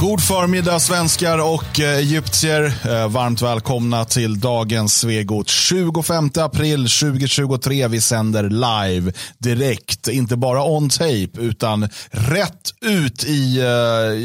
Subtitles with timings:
[0.00, 2.72] God förmiddag svenskar och eh, egyptier.
[2.84, 5.48] Eh, varmt välkomna till dagens Svegot.
[5.48, 7.88] 25 april 2023.
[7.88, 10.08] Vi sänder live direkt.
[10.08, 13.66] Inte bara on tape utan rätt ut i, eh,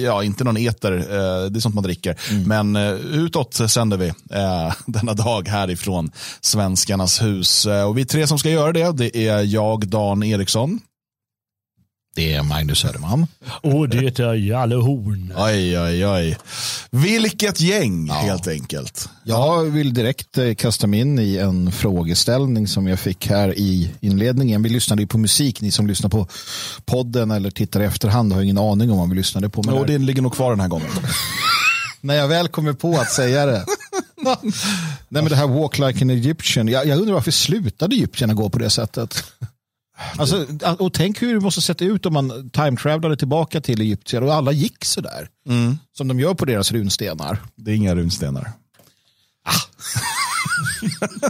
[0.03, 0.91] ja inte någon eter,
[1.49, 2.19] det är sånt man dricker.
[2.31, 2.73] Mm.
[2.73, 2.75] Men
[3.13, 4.13] utåt sänder vi
[4.91, 6.11] denna dag härifrån
[6.41, 7.67] Svenskarnas hus.
[7.87, 10.79] Och vi tre som ska göra det, det är jag, Dan Eriksson.
[12.15, 13.27] Det är Magnus Söderman.
[13.61, 15.33] Och det är Jalle Horn.
[15.37, 16.37] Oj, oj, oj.
[16.89, 18.13] Vilket gäng, ja.
[18.13, 19.09] helt enkelt.
[19.23, 23.91] Jag vill direkt eh, kasta mig in i en frågeställning som jag fick här i
[23.99, 24.63] inledningen.
[24.63, 26.27] Vi lyssnade ju på musik, ni som lyssnar på
[26.85, 29.63] podden eller tittar i efterhand har ingen aning om vad vi lyssnade på.
[29.63, 30.89] Men jo, det ligger nog kvar den här gången.
[32.01, 33.65] När jag väl kommer på att säga det.
[35.09, 36.67] Nej, men det här Walk like an Egyptian.
[36.67, 39.23] Jag, jag undrar varför slutade egyptierna gå på det sättet?
[40.17, 40.45] Alltså,
[40.79, 44.51] och tänk hur det måste sett ut om man time-travelade tillbaka till Egypten och alla
[44.51, 45.29] gick sådär.
[45.47, 45.77] Mm.
[45.97, 47.39] Som de gör på deras runstenar.
[47.55, 48.51] Det är inga runstenar.
[49.43, 49.51] Ah.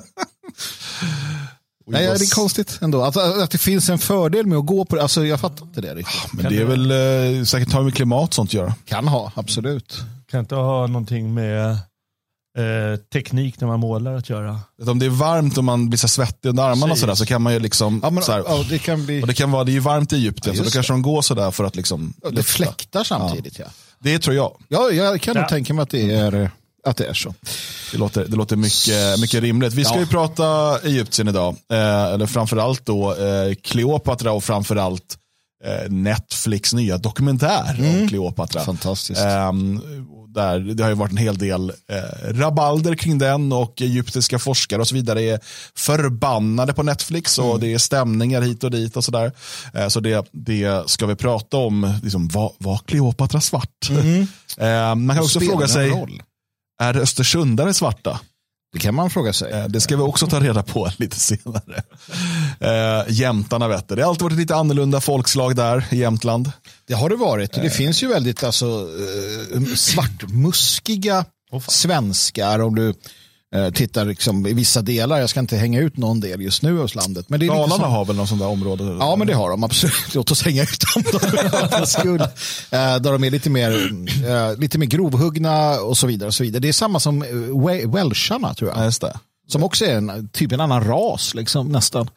[1.88, 3.02] Nej, det är konstigt ändå.
[3.02, 5.02] Att, att det finns en fördel med att gå på det.
[5.02, 6.34] Alltså, jag fattar inte det riktigt.
[6.34, 8.76] Men det är väl eh, säkert har med klimat sånt att göra.
[8.86, 10.04] Kan ha, absolut.
[10.32, 11.78] Kan inte ha någonting med
[12.58, 14.60] eh, teknik när man målar att göra.
[14.88, 17.42] Om det är varmt och man blir så svettig under armarna och sådär så kan
[17.42, 18.00] man ju liksom.
[18.04, 19.24] Ja, men, så här, ja, det kan bli...
[19.24, 21.02] Och det kan vara, det är ju varmt i Egypten ja, så då kanske de
[21.02, 22.14] går sådär för att liksom.
[22.24, 23.66] Ja, det fläktar samtidigt ja.
[24.00, 24.58] Det tror jag.
[24.68, 26.52] Ja, jag kan nog tänka mig att det är
[26.86, 27.34] att det är så.
[27.92, 29.74] Det låter, det låter mycket, mycket rimligt.
[29.74, 31.56] Vi ska ju prata Egypten idag.
[31.72, 35.18] Eh, eller framförallt då eh, Kleopatra och framförallt
[35.66, 38.02] eh, Netflix nya dokumentär mm.
[38.02, 38.62] om Kleopatra.
[38.62, 39.22] Fantastiskt.
[39.22, 39.52] Eh,
[40.36, 44.82] där, det har ju varit en hel del eh, rabalder kring den och egyptiska forskare
[44.82, 45.40] och så vidare är
[45.76, 47.60] förbannade på Netflix och mm.
[47.60, 49.32] det är stämningar hit och dit och sådär.
[49.74, 53.90] Eh, så det, det ska vi prata om, liksom, var, var Kleopatra svart?
[53.90, 54.22] Mm.
[54.58, 56.22] eh, man kan också fråga sig, roll.
[56.82, 58.20] är Östersundare svarta?
[58.76, 59.52] Det kan man fråga sig.
[59.52, 61.84] Eh, det ska vi också ta reda på lite senare.
[62.60, 63.96] Eh, jämtarna vet det.
[63.96, 66.52] Det har alltid varit lite annorlunda folkslag där i Jämtland.
[66.88, 67.54] Det har det varit.
[67.54, 68.90] Det finns ju väldigt alltså,
[69.54, 71.26] eh, svartmuskiga
[71.68, 72.60] svenskar.
[72.60, 72.94] Om du Eh,
[73.74, 75.20] tittar liksom i vissa delar.
[75.20, 77.30] Jag ska inte hänga ut någon del just nu hos landet.
[77.30, 77.92] Men det är Dalarna som...
[77.92, 78.84] har väl någon sån där område?
[79.00, 80.14] Ja, men det har de absolut.
[80.16, 81.20] Låt oss hänga ut dem då.
[82.78, 83.72] Eh, där de är lite mer,
[84.28, 86.28] eh, lite mer grovhuggna och så vidare.
[86.28, 86.60] Och så vidare.
[86.60, 87.26] Det är samma som
[87.94, 88.94] welsharna tror jag.
[89.02, 89.20] Ja.
[89.48, 92.10] Som också är en, typ en annan ras liksom, nästan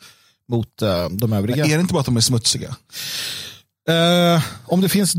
[0.49, 0.77] mot
[1.11, 1.57] de övriga.
[1.57, 2.77] Men är det inte bara att de är smutsiga?
[3.89, 5.15] Uh, om det finns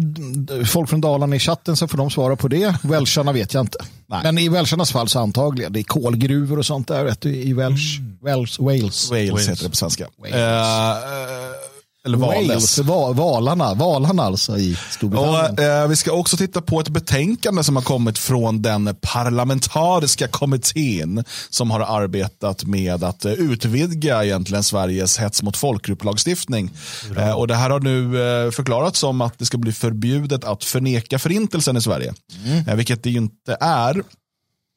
[0.66, 2.76] folk från Dalarna i chatten så får de svara på det.
[2.84, 3.78] Welsharna vet jag inte.
[4.08, 4.20] Nej.
[4.24, 5.74] Men i Welsharnas fall så antagligen.
[5.74, 8.00] Det är kolgruvor och sånt där vet du, i Welsh.
[8.00, 8.18] Mm.
[8.22, 9.12] Wales, Wales.
[9.12, 9.32] Wales.
[9.32, 10.08] Wales heter det på svenska.
[10.18, 10.36] Wales.
[10.36, 11.69] Uh,
[12.06, 12.80] eller Wales.
[12.80, 15.54] valarna, valarna alltså i Storbritannien.
[15.54, 20.28] Och, eh, vi ska också titta på ett betänkande som har kommit från den parlamentariska
[20.28, 26.72] kommittén som har arbetat med att eh, utvidga egentligen Sveriges hets mot folkgrupp-lagstiftning.
[27.18, 28.00] Eh, och det här har nu
[28.46, 32.14] eh, förklarats som att det ska bli förbjudet att förneka förintelsen i Sverige.
[32.46, 32.68] Mm.
[32.68, 34.04] Eh, vilket det inte är.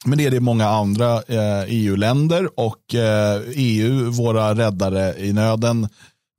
[0.04, 1.22] Men det är det i många andra
[1.66, 2.94] EU-länder och
[3.54, 5.88] EU, e våra räddare i nöden,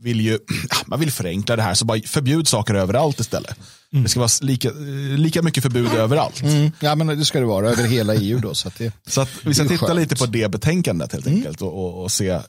[0.04, 0.40] vill ju,
[0.86, 3.58] man vill förenkla det här, så bara förbjud saker överallt istället.
[3.94, 4.04] Mm.
[4.04, 4.72] Det ska vara lika,
[5.18, 6.42] lika mycket förbud överallt.
[6.42, 6.72] Mm.
[6.80, 8.56] Ja, men det ska det vara över hela EU då.
[8.56, 10.00] Så, det, så att vi ska titta skönt.
[10.00, 11.38] lite på det betänkandet helt mm.
[11.38, 12.42] enkelt och, och, och se eh,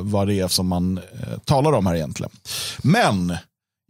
[0.00, 2.30] vad det är som man eh, talar om här egentligen.
[2.78, 3.36] Men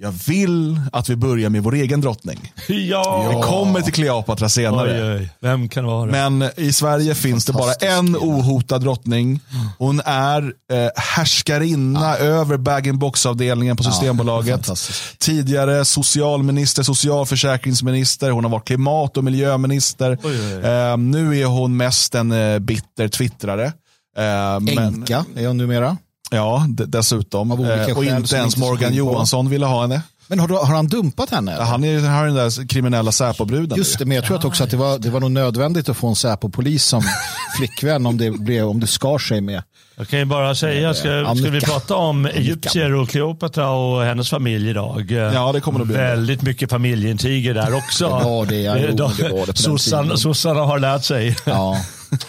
[0.02, 2.52] jag vill att vi börjar med vår egen drottning.
[2.68, 3.32] Ja.
[3.34, 5.14] Vi kommer till Kleopatra senare.
[5.14, 5.30] Oj, oj.
[5.40, 6.10] Vem kan det vara?
[6.10, 9.40] Men i Sverige finns det bara en ohotad drottning.
[9.78, 12.16] Hon är eh, härskarinna ja.
[12.16, 14.68] över bag-in-box-avdelningen på Systembolaget.
[14.68, 14.74] Ja,
[15.18, 18.30] Tidigare socialminister, socialförsäkringsminister.
[18.30, 20.18] Hon har varit klimat och miljöminister.
[20.22, 23.72] Oj, eh, nu är hon mest en eh, bitter twittrare.
[24.16, 25.96] Eh, Enka är hon numera.
[26.30, 27.50] Ja, dessutom.
[27.50, 30.02] Eh, och inte ens Morgan Johansson ville ha henne.
[30.30, 31.56] Men har, har han dumpat henne?
[31.58, 33.78] Ja, han är, har den där kriminella Säpo-bruden.
[33.78, 35.96] Just det, men jag tror att också att det var, det var nog nödvändigt att
[35.96, 37.02] få en Säpo-polis som
[37.58, 39.62] flickvän om det, blev, om det skar sig med.
[39.96, 44.30] Jag kan ju bara säga, ska, ska vi prata om egyptier och Kleopatra och hennes
[44.30, 45.10] familj idag?
[45.10, 45.96] Ja, det kommer det bli.
[45.96, 48.04] Väldigt mycket familjeintriger där också.
[48.04, 51.36] ja, det är jo, det var det Sossarna, sossarna har lärt sig.
[51.44, 51.76] Ja.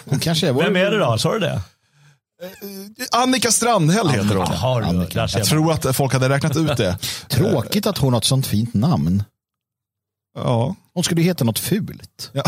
[0.04, 1.18] Hon kanske är Vem är det då?
[1.18, 1.60] Sa du det?
[2.42, 2.48] Eh,
[3.12, 4.46] Annika Strandhäll heter hon.
[4.46, 5.28] Aha, Annika.
[5.32, 6.98] Jag tror att folk hade räknat ut det.
[7.28, 9.24] Tråkigt att hon har ett sånt fint namn.
[10.34, 10.76] Ja.
[10.94, 12.30] Hon skulle heta något fult.
[12.32, 12.42] Ja.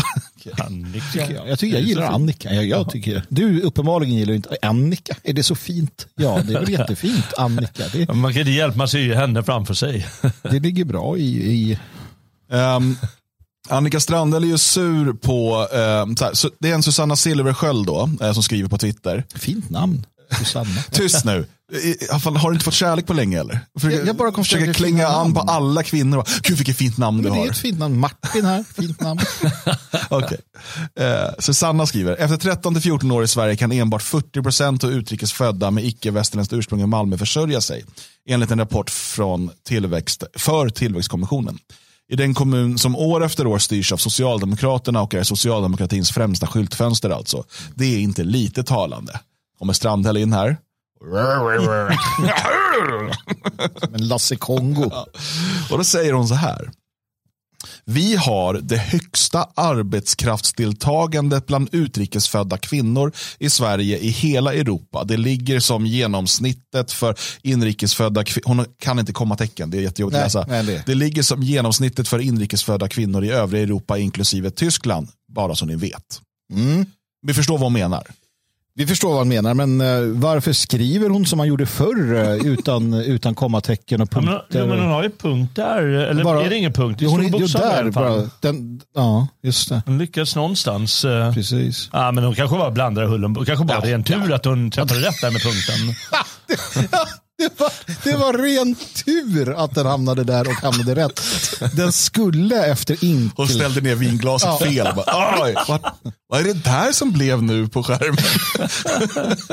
[0.65, 1.31] Annika.
[1.31, 2.53] Jag, jag, tycker, jag gillar Annika.
[2.53, 5.15] Jag, jag tycker, du uppenbarligen gillar inte Annika.
[5.23, 6.07] Är det så fint?
[6.15, 7.33] Ja, det är väl jättefint.
[7.37, 7.83] Annika.
[7.93, 10.07] Det, man kan inte hjälpa, man ser ju henne framför sig.
[10.41, 11.53] det ligger bra i...
[11.53, 11.79] i...
[12.49, 12.97] Um,
[13.67, 18.33] Annika Strandhäll är ju sur på, eh, här, det är en Susanna Silversköld då, eh,
[18.33, 19.23] som skriver på Twitter.
[19.35, 20.05] Fint namn,
[20.39, 20.81] Susanna.
[20.91, 21.45] Tyst nu.
[22.09, 23.59] Har du inte fått kärlek på länge eller?
[23.79, 26.23] Försöker, jag bara försöker klänga an på alla kvinnor.
[26.41, 27.37] Gud vilket fint namn du har.
[27.37, 27.99] Det är ett fint namn.
[27.99, 29.19] Martin här, fint namn.
[30.09, 30.37] okay.
[30.99, 35.85] eh, Susanna skriver, efter 13-14 år i Sverige kan enbart 40% av utrikes födda med
[35.85, 37.85] icke-västerländskt ursprung i Malmö försörja sig.
[38.29, 41.59] Enligt en rapport från tillväxt, för tillväxtkommissionen.
[42.07, 47.09] I den kommun som år efter år styrs av Socialdemokraterna och är socialdemokratins främsta skyltfönster
[47.09, 47.43] alltså.
[47.75, 49.19] Det är inte lite talande.
[49.59, 50.57] Kommer Strandhäll in här.
[53.79, 54.91] Som en Lasse Kongo.
[55.71, 56.71] Och då säger hon så här.
[57.85, 65.03] Vi har det högsta arbetskraftsdeltagandet bland utrikesfödda kvinnor i Sverige i hela Europa.
[65.03, 68.47] Det ligger som genomsnittet för inrikesfödda kvinnor.
[68.47, 70.45] Hon kan inte komma tecken, det är jättejobbigt att läsa.
[70.49, 70.83] Nej, det.
[70.85, 75.07] det ligger som genomsnittet för inrikesfödda kvinnor i övriga Europa inklusive Tyskland.
[75.33, 76.21] Bara så ni vet.
[76.53, 76.85] Mm.
[77.27, 78.07] Vi förstår vad hon menar.
[78.77, 82.47] Vi förstår vad han menar, men uh, varför skriver hon som man gjorde förr uh,
[82.47, 84.43] utan, utan kommatecken och punkter?
[84.49, 86.99] Ja, men, men hon har ju punkt där, eller bara, är det ingen punkt?
[86.99, 87.29] Det hon är
[87.59, 89.81] där, bara, den, ja, just det.
[89.85, 91.05] Hon lyckas någonstans.
[91.33, 91.89] Precis.
[91.93, 94.29] Ja, men hon kanske bara blandar hull och kanske bara ja, det är en tur
[94.29, 94.35] ja.
[94.35, 95.95] att hon träffade rätt där med punkten.
[97.37, 97.71] Det var,
[98.03, 101.21] det var ren tur att den hamnade där och hamnade rätt.
[101.73, 103.43] Den skulle efter inkel...
[103.43, 104.59] Och ställde ner vinglaset ja.
[104.59, 104.87] fel.
[104.95, 105.81] Bara, vad,
[106.29, 108.17] vad är det där som blev nu på skärmen?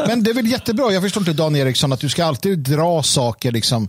[0.09, 0.93] Men det är väl jättebra.
[0.93, 3.89] Jag förstår inte Dan Eriksson att du ska alltid dra saker liksom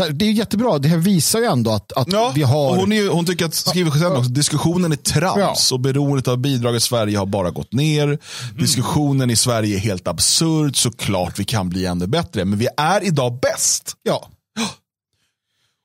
[0.00, 2.76] här, det är jättebra, det här visar ju ändå att, att ja, vi har...
[2.76, 5.74] hon, är, hon tycker att, skriver själv också, diskussionen är trams ja.
[5.74, 8.04] och beroendet av bidrag i Sverige har bara gått ner.
[8.04, 8.18] Mm.
[8.58, 13.04] Diskussionen i Sverige är helt absurd, såklart vi kan bli ännu bättre, men vi är
[13.04, 13.92] idag bäst.
[14.02, 14.28] Ja.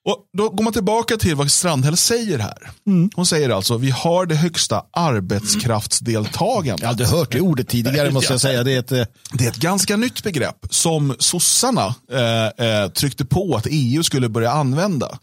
[0.08, 2.72] Och Då går man tillbaka till vad Strandhäll säger här.
[2.88, 3.10] Mm.
[3.16, 6.82] Hon säger alltså vi har det högsta arbetskraftsdeltagandet.
[6.82, 8.64] Jag har aldrig hört det ordet tidigare måste jag säga.
[8.64, 13.26] Det är ett, eh, det är ett ganska nytt begrepp som sossarna eh, eh, tryckte
[13.26, 15.20] på att EU skulle börja använda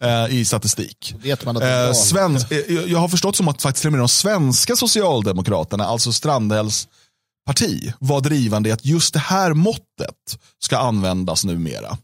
[0.00, 1.14] eh, i statistik.
[1.22, 5.84] Vet man att eh, svensk, eh, jag har förstått som att faktiskt de svenska socialdemokraterna,
[5.84, 6.88] alltså Strandhälls
[7.46, 11.98] parti, var drivande i att just det här måttet ska användas numera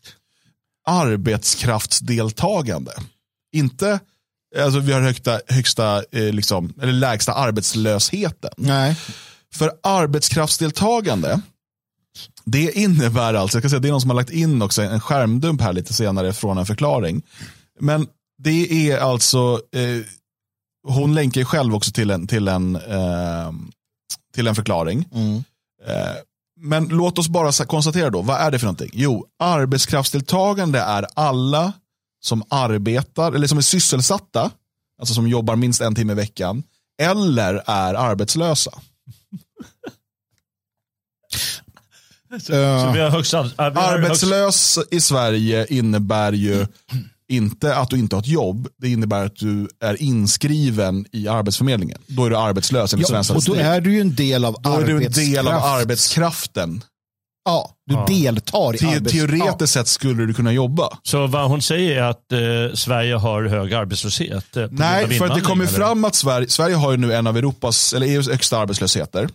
[0.86, 2.92] arbetskraftsdeltagande.
[3.52, 4.00] Inte,
[4.58, 8.50] alltså vi har högsta, högsta eh, liksom, eller lägsta arbetslösheten.
[8.56, 8.96] Nej.
[9.54, 11.40] För arbetskraftsdeltagande,
[12.44, 15.00] det innebär alltså, jag ska säga, det är någon som har lagt in också en
[15.00, 17.22] skärmdump här lite senare från en förklaring.
[17.80, 18.06] Men
[18.42, 20.06] det är alltså, eh,
[20.88, 23.52] hon länkar själv också till en, till en, eh,
[24.34, 25.08] till en förklaring.
[25.12, 25.44] Mm.
[26.64, 28.90] Eh, men låt oss bara konstatera då, vad är det för någonting?
[28.92, 31.72] Jo, arbetskraftsdeltagande är alla
[32.20, 34.50] som arbetar, eller som är sysselsatta,
[35.00, 36.62] alltså som jobbar minst en timme i veckan,
[37.02, 38.70] eller är arbetslösa.
[42.30, 44.92] så, så vi har högsta, vi har Arbetslös högst...
[44.92, 46.66] i Sverige innebär ju
[47.28, 51.98] inte att du inte har ett jobb, det innebär att du är inskriven i Arbetsförmedlingen.
[52.06, 54.70] Då är du arbetslös enligt ja, Och då är du ju en del av Då
[54.70, 56.84] är du en del av arbetskraften.
[57.44, 58.06] Ja, du ja.
[58.08, 59.12] deltar i Te arbets...
[59.12, 60.98] Teoretiskt sett skulle du kunna jobba.
[61.02, 64.56] Så vad hon säger är att eh, Sverige har hög arbetslöshet?
[64.56, 67.36] Eh, Nej, för att det kommer fram att Sverige, Sverige har ju nu en av
[67.36, 69.28] Europas, eller EUs högsta arbetslösser.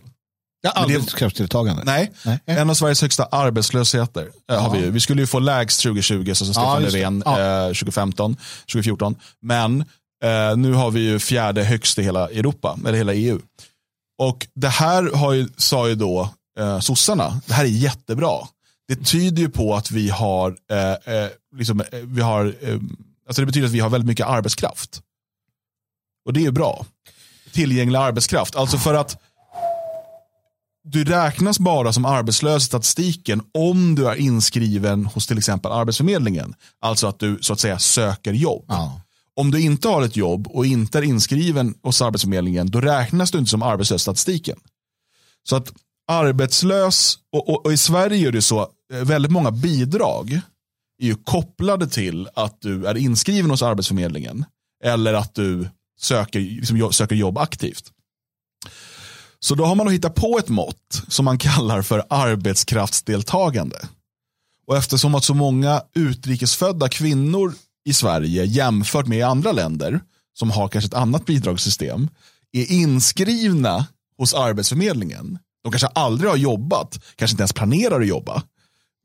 [0.62, 1.82] Ja, arbetskraftsdeltagande.
[1.84, 4.58] Nej, Nej, en av Sveriges högsta arbetslösheter ja.
[4.58, 7.40] har vi Vi skulle ju få lägst 2020, så Stefan ja, Löfven ja.
[7.40, 8.36] eh, 2015,
[8.72, 9.16] 2014.
[9.42, 9.80] Men
[10.24, 13.38] eh, nu har vi ju fjärde högst i hela Europa, eller hela EU.
[14.18, 18.38] Och det här har ju, sa ju då eh, sossarna, det här är jättebra.
[18.88, 22.78] Det tyder ju på att vi har, eh, eh liksom, eh, vi har eh,
[23.26, 25.02] alltså det betyder att vi har väldigt mycket arbetskraft.
[26.26, 26.86] Och det är ju bra.
[27.52, 28.56] Tillgänglig arbetskraft.
[28.56, 29.22] Alltså för att
[30.84, 36.54] du räknas bara som arbetslös i statistiken om du är inskriven hos till exempel Arbetsförmedlingen.
[36.80, 38.64] Alltså att du så att säga söker jobb.
[38.68, 39.00] Ja.
[39.34, 43.38] Om du inte har ett jobb och inte är inskriven hos Arbetsförmedlingen, då räknas du
[43.38, 44.58] inte som arbetslös i statistiken.
[45.48, 45.72] Så att
[46.08, 48.60] arbetslös, och, och, och, i Sverige är det så,
[48.92, 50.40] eh, väldigt många bidrag
[51.02, 54.44] är ju kopplade till att du är inskriven hos Arbetsförmedlingen.
[54.84, 55.68] Eller att du
[56.00, 57.92] söker, liksom, söker jobb aktivt.
[59.40, 63.78] Så då har man hittat på ett mått som man kallar för arbetskraftsdeltagande.
[64.66, 67.54] Och eftersom att så många utrikesfödda kvinnor
[67.84, 70.00] i Sverige jämfört med andra länder
[70.38, 72.08] som har kanske ett annat bidragssystem
[72.52, 73.86] är inskrivna
[74.18, 75.38] hos Arbetsförmedlingen.
[75.62, 78.42] De kanske aldrig har jobbat, kanske inte ens planerar att jobba.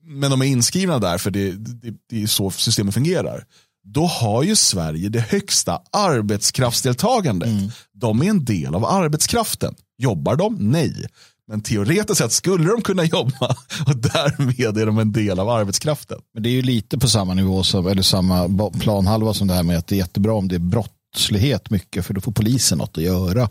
[0.04, 3.46] Men de är inskrivna där för det, det, det är så systemet fungerar
[3.86, 7.50] då har ju Sverige det högsta arbetskraftsdeltagandet.
[7.50, 7.72] Mm.
[7.94, 9.76] De är en del av arbetskraften.
[9.98, 10.56] Jobbar de?
[10.60, 11.08] Nej.
[11.48, 13.56] Men teoretiskt sett skulle de kunna jobba
[13.88, 16.20] och därmed är de en del av arbetskraften.
[16.34, 19.64] Men det är ju lite på samma nivå som, eller samma planhalva som det här
[19.64, 22.98] med att det är jättebra om det är brottslighet mycket för då får polisen något
[22.98, 23.50] att göra.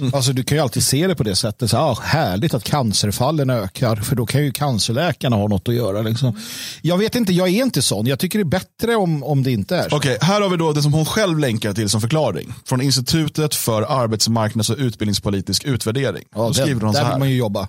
[0.00, 0.14] Mm.
[0.14, 1.70] Alltså, du kan ju alltid se det på det sättet.
[1.70, 6.02] Så, ah, härligt att cancerfallen ökar för då kan ju cancerläkarna ha något att göra.
[6.02, 6.40] Liksom.
[6.82, 8.06] Jag vet inte, jag är inte sån.
[8.06, 9.96] Jag tycker det är bättre om, om det inte är så.
[9.96, 12.54] Okej, okay, här har vi då det som hon själv länkar till som förklaring.
[12.64, 16.24] Från Institutet för arbetsmarknads och utbildningspolitisk utvärdering.
[16.34, 17.04] Ja, då skriver hon så här.
[17.04, 17.68] Där vill man ju jobba.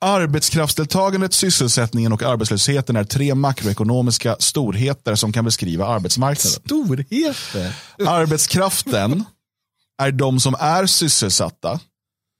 [0.00, 6.60] Arbetskraftsdeltagandet, sysselsättningen och arbetslösheten är tre makroekonomiska storheter som kan beskriva arbetsmarknaden.
[6.64, 7.72] Storheter?
[8.06, 9.24] Arbetskraften
[9.98, 11.80] är de som är sysselsatta,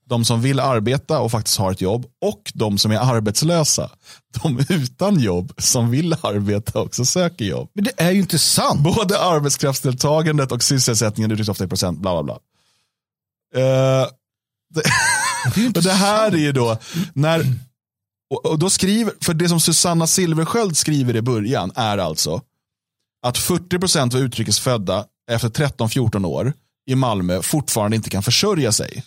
[0.07, 3.91] de som vill arbeta och faktiskt har ett jobb och de som är arbetslösa.
[4.43, 7.71] De utan jobb som vill arbeta också söker jobb.
[7.75, 8.81] Men det är ju inte sant.
[8.81, 12.39] Både arbetskraftsdeltagandet och sysselsättningen uttrycks ofta i procent, bla bla bla.
[13.63, 14.09] Uh,
[14.75, 14.83] det,
[15.73, 16.79] det, det här är ju då,
[17.13, 17.45] när,
[18.31, 22.43] och, och, då skriver, för det som Susanna Silversköld skriver i början är alltså
[23.23, 26.53] att 40% var utrikesfödda efter 13-14 år
[26.89, 29.05] i Malmö fortfarande inte kan försörja sig.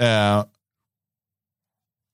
[0.00, 0.44] Eh,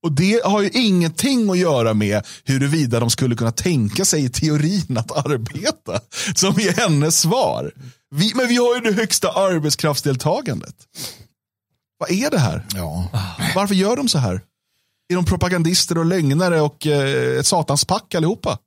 [0.02, 4.28] och Det har ju ingenting att göra med huruvida de skulle kunna tänka sig i
[4.28, 6.00] teorin att arbeta.
[6.34, 7.72] Som är hennes svar.
[8.10, 10.74] Vi, men vi har ju det högsta arbetskraftsdeltagandet.
[11.98, 12.66] Vad är det här?
[12.74, 13.08] Ja.
[13.54, 14.34] Varför gör de så här?
[15.08, 18.58] Är de propagandister och lögnare och eh, ett satans pack allihopa?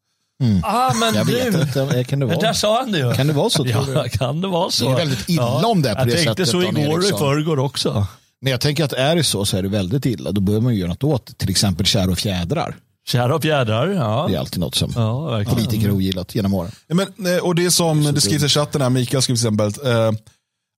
[0.43, 0.61] Mm.
[0.63, 2.37] Ah, men jag du, vet inte, kan det vara?
[2.37, 3.13] Där sa han det ju.
[3.13, 3.65] Kan det vara så?
[3.67, 4.09] Ja, du?
[4.09, 4.85] kan det vara så?
[4.85, 5.67] Det är väldigt illa ja.
[5.67, 6.25] om det är på jag det sättet.
[6.25, 8.07] Jag tänkte så igår och i förrgår också.
[8.41, 10.31] Men jag tänker att är det så så är det väldigt illa.
[10.31, 12.75] Då behöver man ju göra något åt till exempel kär och fjädrar.
[13.07, 14.25] Kär och fjädrar, ja.
[14.29, 16.71] Det är alltid något som ja, politiker har ogillat genom åren.
[16.87, 19.91] Ja, men, eh, och det som det skrivs i chatten här, Mikael skriver till exempel,
[19.91, 20.11] eh,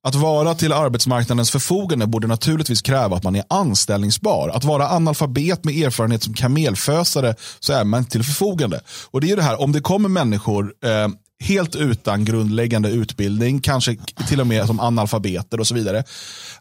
[0.03, 4.50] att vara till arbetsmarknadens förfogande borde naturligtvis kräva att man är anställningsbar.
[4.50, 8.82] Att vara analfabet med erfarenhet som kamelfösare så är man till förfogande.
[9.12, 11.08] Och det är ju det här, om det kommer människor eh,
[11.44, 16.03] helt utan grundläggande utbildning, kanske till och med som analfabeter och så vidare.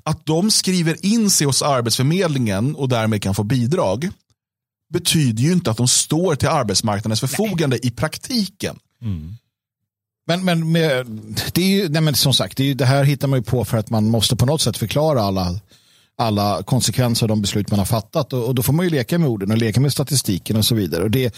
[0.03, 4.11] Att de skriver in sig hos Arbetsförmedlingen och därmed kan få bidrag
[4.93, 7.87] betyder ju inte att de står till arbetsmarknadens förfogande Nej.
[7.87, 8.79] i praktiken.
[9.03, 9.37] Mm.
[10.29, 11.07] Men, men med,
[11.53, 13.65] det är ju, nej men som sagt, det, är, det, här hittar man ju på
[13.65, 15.61] för att man måste på något sätt förklara alla,
[16.19, 18.33] alla konsekvenser av de beslut man har fattat.
[18.33, 20.75] Och, och, då får man ju leka med orden och leka med statistiken och så
[20.75, 21.03] vidare.
[21.03, 21.35] Och det,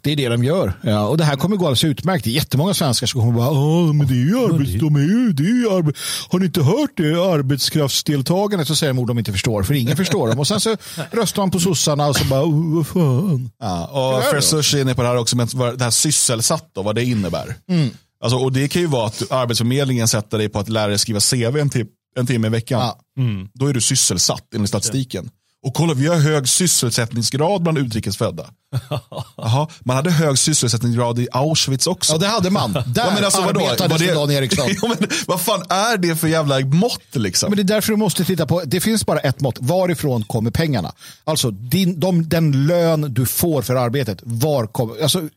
[0.00, 0.72] det är det de gör.
[0.82, 2.24] Ja, och det här kommer gå alldeles utmärkt.
[2.24, 5.32] Det är jättemånga svenskar som kommer bara, men det är ju arbets, de är ju,
[5.32, 5.92] det är ju arbe,
[6.28, 7.32] har ni inte hört det?
[7.32, 8.68] Arbetskraftsdeltagandet.
[8.68, 10.38] Så säger de ord de inte förstår, för ingen förstår dem.
[10.38, 10.76] Och sen så
[11.10, 13.50] röstar man på sossarna och så bara, oh, vad fan.
[13.60, 16.94] Ja, och Fresh är inne på det här också, med det här sysselsatt och vad
[16.94, 17.54] det innebär.
[17.68, 17.90] Mm.
[18.22, 21.20] Alltså, och det kan ju vara att Arbetsförmedlingen sätter dig på att lära dig skriva
[21.20, 21.70] CV en,
[22.16, 22.80] en timme i veckan.
[22.80, 23.00] Ja.
[23.22, 23.48] Mm.
[23.54, 25.30] Då är du sysselsatt enligt statistiken.
[25.62, 28.50] Och kolla, vi har hög sysselsättningsgrad bland utrikesfödda.
[29.36, 32.12] Jaha, man hade hög sysselsättningsgrad i Auschwitz också.
[32.12, 32.72] Ja, det hade man.
[32.72, 34.68] Där ja, men alltså, arbetade var Dan Eriksson.
[34.82, 37.14] ja, men, vad fan är det för jävla mått?
[37.16, 37.50] Liksom?
[37.50, 39.56] Men det är därför du måste titta på, det finns bara ett mått.
[39.60, 40.92] Varifrån kommer pengarna?
[41.24, 44.18] Alltså din, de, den lön du får för arbetet.
[44.22, 45.28] Var kommer, alltså,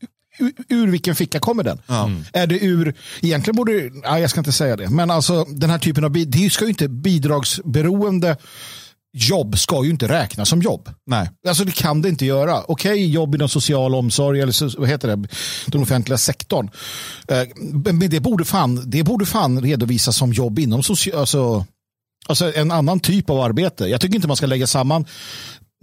[0.70, 1.82] ur, vilken ficka kommer den?
[1.90, 2.26] Mm.
[2.34, 5.78] Är det ur, egentligen borde, nej, jag ska inte säga det, men alltså den här
[5.78, 8.38] typen av, det ska ju inte bidragsberoende
[9.14, 10.90] jobb ska ju inte räknas som jobb.
[11.06, 11.30] Nej.
[11.48, 12.62] Alltså det kan det inte göra.
[12.62, 15.28] Okej, okay, jobb inom social omsorg eller vad heter det,
[15.68, 16.70] den offentliga sektorn.
[17.28, 17.44] Eh,
[17.84, 21.66] men det borde fan, det borde fan redovisas som jobb inom social, alltså,
[22.28, 23.86] alltså en annan typ av arbete.
[23.86, 25.06] Jag tycker inte man ska lägga samman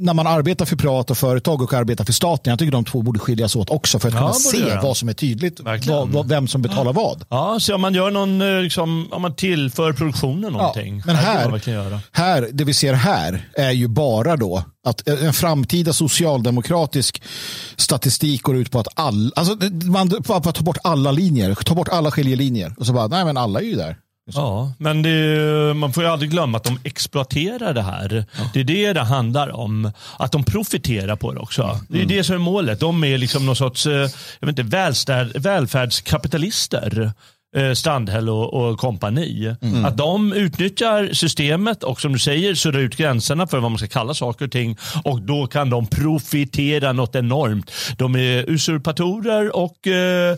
[0.00, 3.18] när man arbetar för privata företag och arbetar för staten, jag tycker de två borde
[3.18, 4.82] skiljas åt också för att ja, kunna se göra.
[4.82, 6.92] vad som är tydligt, vad, vem som betalar ja.
[6.92, 7.24] vad.
[7.28, 10.96] Ja, så om man gör någon, eh, liksom, om man tillför produktionen någonting.
[10.96, 15.92] Ja, men här, här, det vi ser här är ju bara då att en framtida
[15.92, 17.22] socialdemokratisk
[17.76, 21.88] statistik går ut på att all, alltså man bara ta bort alla linjer, ta bort
[21.88, 23.96] alla skiljelinjer och så bara, nej men alla är ju där.
[24.34, 28.24] Ja, men det, man får ju aldrig glömma att de exploaterar det här.
[28.38, 28.50] Ja.
[28.54, 29.92] Det är det det handlar om.
[30.18, 31.62] Att de profiterar på det också.
[31.62, 31.78] Mm.
[31.88, 32.80] Det är det som är målet.
[32.80, 33.92] De är liksom någon sorts eh,
[34.40, 34.62] jag vet inte,
[35.38, 37.12] välfärdskapitalister.
[37.56, 39.54] Eh, Strandhäll och, och kompani.
[39.62, 39.84] Mm.
[39.84, 43.88] Att de utnyttjar systemet och som du säger suddar ut gränserna för vad man ska
[43.88, 47.70] kalla saker och ting och då kan de profitera något enormt.
[47.98, 50.36] De är usurpatorer och eh,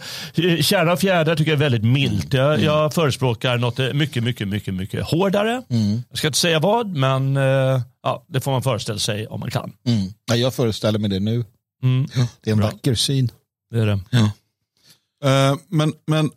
[0.61, 2.33] kärna och fjädrar tycker jag är väldigt milt.
[2.33, 2.65] Jag, mm.
[2.65, 5.63] jag förespråkar något mycket, mycket, mycket, mycket hårdare.
[5.69, 6.03] Mm.
[6.09, 9.51] Jag ska inte säga vad, men eh, ja, det får man föreställa sig om man
[9.51, 9.73] kan.
[9.87, 10.13] Mm.
[10.25, 11.45] Ja, jag föreställer mig det nu.
[11.83, 12.07] Mm.
[12.41, 12.67] Det är en Bra.
[12.67, 13.31] vacker syn.
[13.71, 14.01] Det är det.
[14.11, 14.31] Ja.
[15.25, 16.31] Uh, men, men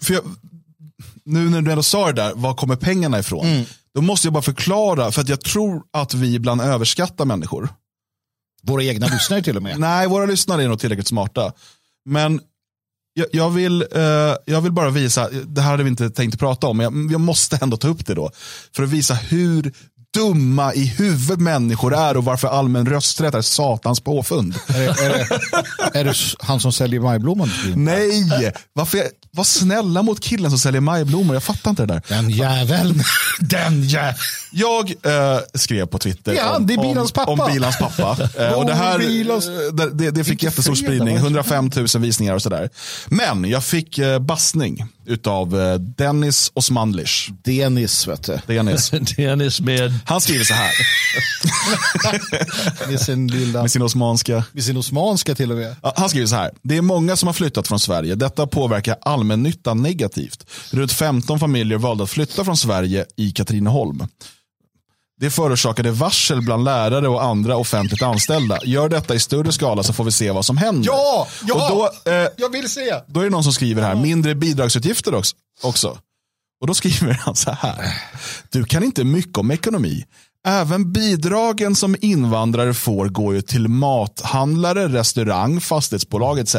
[0.00, 0.22] för jag,
[1.24, 3.46] nu när du ändå sa det där, var kommer pengarna ifrån?
[3.46, 3.64] Mm.
[3.94, 7.68] Då måste jag bara förklara, för att jag tror att vi ibland överskattar människor.
[8.62, 9.78] Våra egna lyssnare till och med.
[9.80, 11.52] Nej, våra lyssnare är nog tillräckligt smarta.
[12.04, 12.40] Men
[13.14, 16.66] jag, jag, vill, eh, jag vill bara visa, det här hade vi inte tänkt prata
[16.66, 18.30] om, men jag, jag måste ändå ta upp det då.
[18.72, 19.72] För att visa hur
[20.14, 24.54] dumma i huvudet människor är och varför allmän rösträtt är satans påfund.
[24.68, 25.08] Är, det, är,
[25.92, 27.50] det, är det han som säljer majblomman?
[27.76, 31.36] Nej, varför, var snälla mot killen som säljer majblommor.
[31.36, 32.02] Jag fattar inte det där.
[32.08, 33.02] Den jäveln.
[33.40, 34.18] Den jäveln.
[34.52, 37.32] Jag eh, skrev på Twitter Ja, om, det är Bilans pappa.
[37.32, 38.16] om, om Bilans pappa.
[38.38, 41.20] Eh, och det, här, eh, det, det, fick jättestor spridning, va?
[41.20, 42.70] 105 000 visningar och sådär.
[43.06, 47.30] Men jag fick eh, bassning utav eh, Dennis Osmanlish.
[47.44, 48.38] Denis, vet du.
[48.46, 48.90] Dennis.
[49.16, 49.92] Dennis med...
[50.06, 50.72] Han skriver så här,
[52.90, 53.62] Med sin lilla...
[53.62, 54.44] med sin osmanska.
[54.52, 55.76] Med sin osmanska till och med.
[55.96, 56.50] Han skriver så här.
[56.62, 58.14] Det är många som har flyttat från Sverige.
[58.14, 60.46] Detta påverkar allmännyttan negativt.
[60.70, 64.06] Runt 15 familjer valde att flytta från Sverige i Katrineholm.
[65.20, 68.58] Det förorsakade varsel bland lärare och andra offentligt anställda.
[68.64, 70.86] Gör detta i större skala så får vi se vad som händer.
[70.86, 71.26] Ja!
[71.46, 71.54] Ja!
[71.54, 72.94] Och då, eh, Jag vill se.
[73.06, 75.36] då är det någon som skriver här, mindre bidragsutgifter också.
[75.62, 75.98] också.
[76.60, 78.02] Och då skriver han så här.
[78.50, 80.04] Du kan inte mycket om ekonomi.
[80.46, 86.56] Även bidragen som invandrare får går ju till mathandlare, restaurang, fastighetsbolag etc.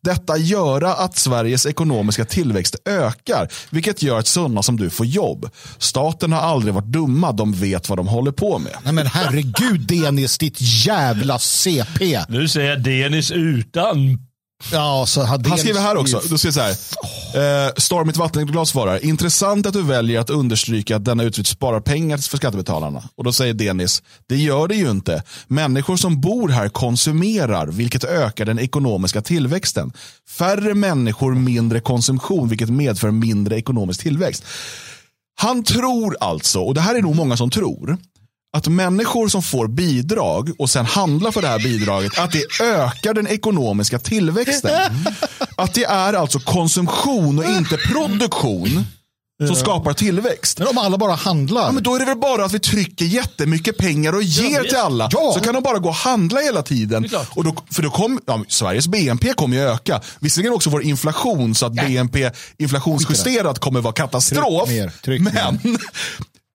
[0.00, 5.50] Detta gör att Sveriges ekonomiska tillväxt ökar, vilket gör att sådana som du får jobb.
[5.78, 8.72] Staten har aldrig varit dumma, de vet vad de håller på med.
[8.84, 12.20] Nej men herregud Denis, ditt jävla CP.
[12.28, 14.29] Nu säger jag Dennis utan...
[14.72, 17.66] Ja, så hade Han skriver här också, då skriver så här.
[17.66, 22.18] Eh, Stormigt vattenglas svarar, intressant att du väljer att understryka att denna utflytt sparar pengar
[22.18, 23.02] för skattebetalarna.
[23.14, 25.22] Och då säger Denis, det gör det ju inte.
[25.46, 29.92] Människor som bor här konsumerar, vilket ökar den ekonomiska tillväxten.
[30.28, 34.44] Färre människor, mindre konsumtion, vilket medför mindre ekonomisk tillväxt.
[35.40, 37.98] Han tror alltså, och det här är nog många som tror,
[38.56, 43.14] att människor som får bidrag och sen handlar för det här bidraget, att det ökar
[43.14, 45.04] den ekonomiska tillväxten.
[45.56, 48.84] Att det är alltså konsumtion och inte produktion
[49.46, 50.58] som skapar tillväxt.
[50.58, 51.62] Men om alla bara handlar.
[51.62, 54.68] Ja, men då är det väl bara att vi trycker jättemycket pengar och ger visst.
[54.68, 55.08] till alla.
[55.12, 55.32] Ja.
[55.34, 57.08] Så kan de bara gå och handla hela tiden.
[57.30, 60.00] Och då, för då kom, ja, Sveriges BNP kommer ju öka.
[60.18, 64.68] Visserligen också vår inflation så att BNP inflationsjusterat kommer vara katastrof.
[64.68, 65.60] Tryck mer, tryck men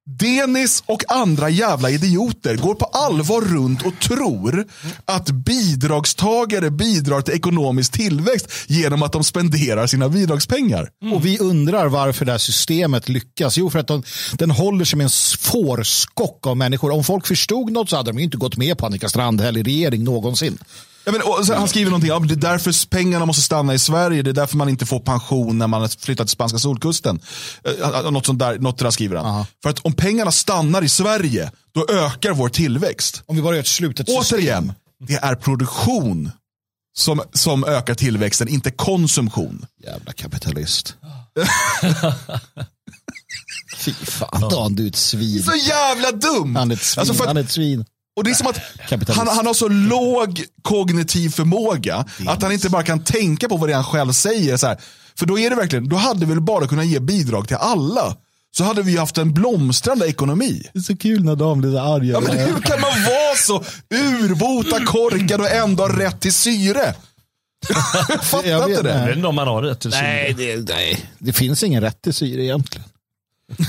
[0.07, 4.65] Denis och andra jävla idioter går på allvar runt och tror
[5.05, 10.89] att bidragstagare bidrar till ekonomisk tillväxt genom att de spenderar sina bidragspengar.
[11.01, 11.13] Mm.
[11.13, 13.57] Och vi undrar varför det här systemet lyckas.
[13.57, 16.91] Jo, för att de, den håller sig med en fårskock av människor.
[16.91, 19.63] Om folk förstod något så hade de ju inte gått med på Annika Strandhäll i
[19.63, 20.57] regering någonsin.
[21.05, 24.21] Ja, men, och han skriver någonting, ja, det är därför pengarna måste stanna i Sverige,
[24.21, 27.19] det är därför man inte får pension när man har flyttat till spanska solkusten.
[28.03, 29.45] Eh, något sånt där, något där skriver han.
[29.63, 33.23] För att om pengarna stannar i Sverige, då ökar vår tillväxt.
[33.25, 34.37] Om vi bara gör ett slutet system.
[34.39, 34.73] Återigen,
[35.07, 36.31] det är produktion
[36.97, 39.65] som, som ökar tillväxten, inte konsumtion.
[39.83, 40.95] Jävla kapitalist.
[43.77, 45.43] Fy fan, Dan, du är ett svin.
[45.43, 46.55] Så jävla dum!
[46.55, 46.99] Han är ett svin.
[47.01, 47.85] Alltså för att- Han är ett svin.
[48.15, 48.59] Och det är som att
[49.09, 53.69] han, han har så låg kognitiv förmåga att han inte bara kan tänka på vad
[53.69, 54.57] det är han själv säger.
[54.57, 54.77] Så här.
[55.19, 58.15] För då är det verkligen, då hade vi väl bara kunnat ge bidrag till alla.
[58.57, 60.69] Så hade vi haft en blomstrande ekonomi.
[60.73, 62.07] Det är så kul när Dan blir så arg.
[62.09, 63.63] Ja, men hur kan man vara så
[64.23, 66.95] urbota korkad och ändå ha rätt till syre?
[68.09, 69.05] Jag fattar Jag inte Jag det.
[69.07, 70.55] vet inte om man har rätt till Nej, syre.
[70.55, 72.87] det, nej, det finns ingen rätt till syre egentligen.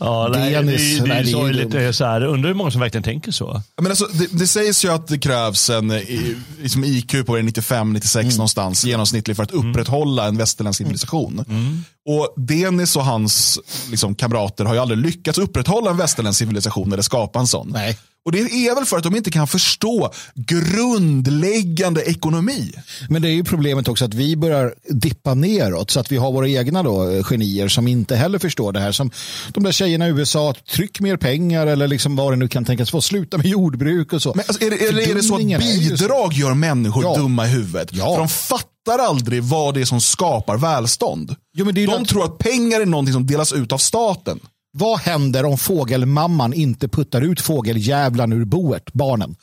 [0.00, 1.70] Ja, nej, Dennis, det, det, är sorgligt.
[1.70, 3.62] Det är så här, undrar hur många som verkligen tänker så.
[3.76, 7.36] Men alltså, det, det sägs ju att det krävs en eh, i- liksom IQ på
[7.38, 8.28] 95-96 Mm.
[8.36, 11.44] någonstans genomsnittlig för att upprätthålla en västerländsk civilisation.
[11.48, 11.84] Mm.
[12.06, 13.58] Och Denis och hans
[13.90, 17.70] liksom, kamrater har ju aldrig lyckats upprätthålla en västerländsk civilisation eller skapa en sån.
[17.72, 17.98] Nej.
[18.24, 22.72] Och det är väl för att de inte kan förstå grundläggande ekonomi.
[23.08, 26.32] Men det är ju problemet också att vi börjar dippa neråt så att vi har
[26.32, 28.92] våra egna då, eh, genier som inte heller förstår det här.
[28.92, 29.10] Som
[29.54, 32.64] de där tjejerna i USA, att tryck mer pengar eller liksom vad det nu kan
[32.64, 33.00] tänkas få.
[33.02, 34.32] Sluta med jordbruk och så.
[34.36, 34.76] Men alltså, är, det,
[35.10, 37.16] är det så att så- bidrag gör människor Ja.
[37.16, 37.88] dumma i huvudet?
[37.92, 38.12] Ja.
[38.14, 41.36] För de fattar aldrig vad det är som skapar välstånd.
[41.56, 43.78] Jo, men det är de nat- tror att pengar är någonting som delas ut av
[43.78, 44.40] staten.
[44.76, 49.36] Vad händer om fågelmamman inte puttar ut fågeljävlan ur boet, barnen?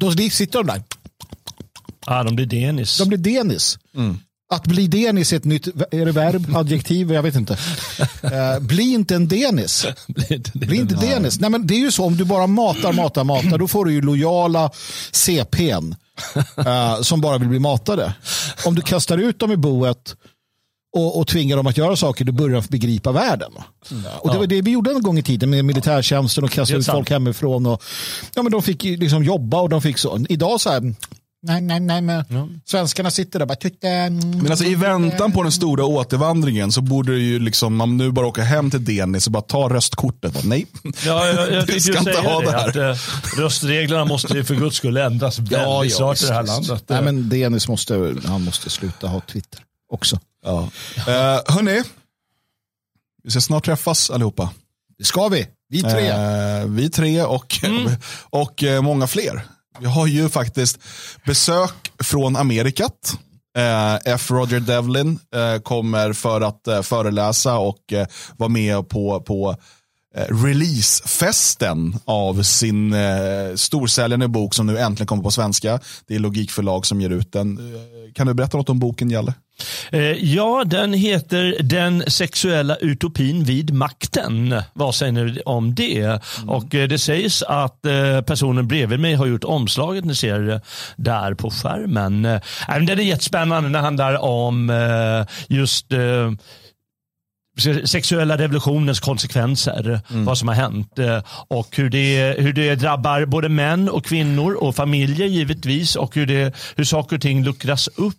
[0.00, 0.82] Då sitter de där.
[2.06, 2.98] Ah, de blir Denis.
[2.98, 3.78] De blir denis.
[4.48, 7.58] Att bli denis är ett nytt, är det verb, adjektiv, jag vet inte.
[8.22, 9.86] Eh, bli inte en denis.
[10.54, 11.40] Bli inte denis.
[11.40, 13.92] Nej, men det är ju så, om du bara matar, matar, matar, då får du
[13.92, 14.70] ju lojala
[15.12, 15.94] CPn
[16.56, 18.14] eh, som bara vill bli matade.
[18.64, 20.16] Om du kastar ut dem i boet
[20.96, 23.52] och, och tvinga dem att göra saker, då börjar de begripa världen.
[24.20, 26.84] Och det var det vi gjorde en gång i tiden med militärtjänsten och kastade ut
[26.84, 26.96] sant.
[26.96, 27.66] folk hemifrån.
[27.66, 27.82] Och,
[28.34, 30.26] ja, men de fick liksom jobba och de fick så.
[30.28, 30.94] Idag så här,
[31.46, 35.32] nej, nej, nej, men svenskarna sitter där och bara, "Tutte, mm, Men alltså i väntan
[35.32, 38.84] på den stora återvandringen så borde det ju liksom, man nu bara åka hem till
[38.84, 40.32] Denis och bara ta röstkortet.
[40.34, 42.46] Bara, nej, Ja, jag, jag tänkte ska inte säga ha det.
[42.46, 42.68] det här.
[42.68, 46.84] Att, eh, röstreglerna måste ju för guds skull ändras väldigt snart i det här landet.
[46.88, 49.60] Nej, men Denis måste, han måste sluta ha Twitter
[49.92, 50.20] också.
[50.44, 50.58] Ja.
[51.08, 51.82] Uh, hörni,
[53.24, 54.50] vi ska snart träffas allihopa.
[54.98, 56.08] Det ska vi, vi tre.
[56.08, 57.54] Eh, vi tre och,
[58.30, 59.42] och eh, många fler.
[59.80, 60.78] Vi har ju faktiskt
[61.26, 63.18] besök från Amerikat.
[63.58, 64.30] Eh, F.
[64.30, 67.92] Roger Devlin eh, kommer för att eh, föreläsa och
[68.36, 69.56] vara med på, på
[70.28, 75.80] releasefesten av sin eh, storsäljande bok som nu äntligen kommer på svenska.
[76.06, 77.58] Det är Logikförlag som ger ut den.
[78.14, 79.34] Kan du berätta något om boken, Jalle?
[79.92, 84.54] Eh, Ja, den heter Den sexuella utopin vid makten.
[84.72, 86.20] Vad säger ni om det?
[86.46, 90.04] Och eh, det sägs att eh, personen bredvid mig har gjort omslaget.
[90.04, 90.60] Ni ser det
[90.96, 92.20] där på skärmen.
[92.68, 93.68] Men Den är jättespännande.
[93.68, 94.72] Den handlar om
[95.48, 95.86] just
[97.84, 100.98] sexuella revolutionens konsekvenser, vad som har hänt
[101.48, 106.26] och hur det, hur det drabbar både män och kvinnor och familjer givetvis och hur,
[106.26, 108.16] det, hur saker och ting luckras upp.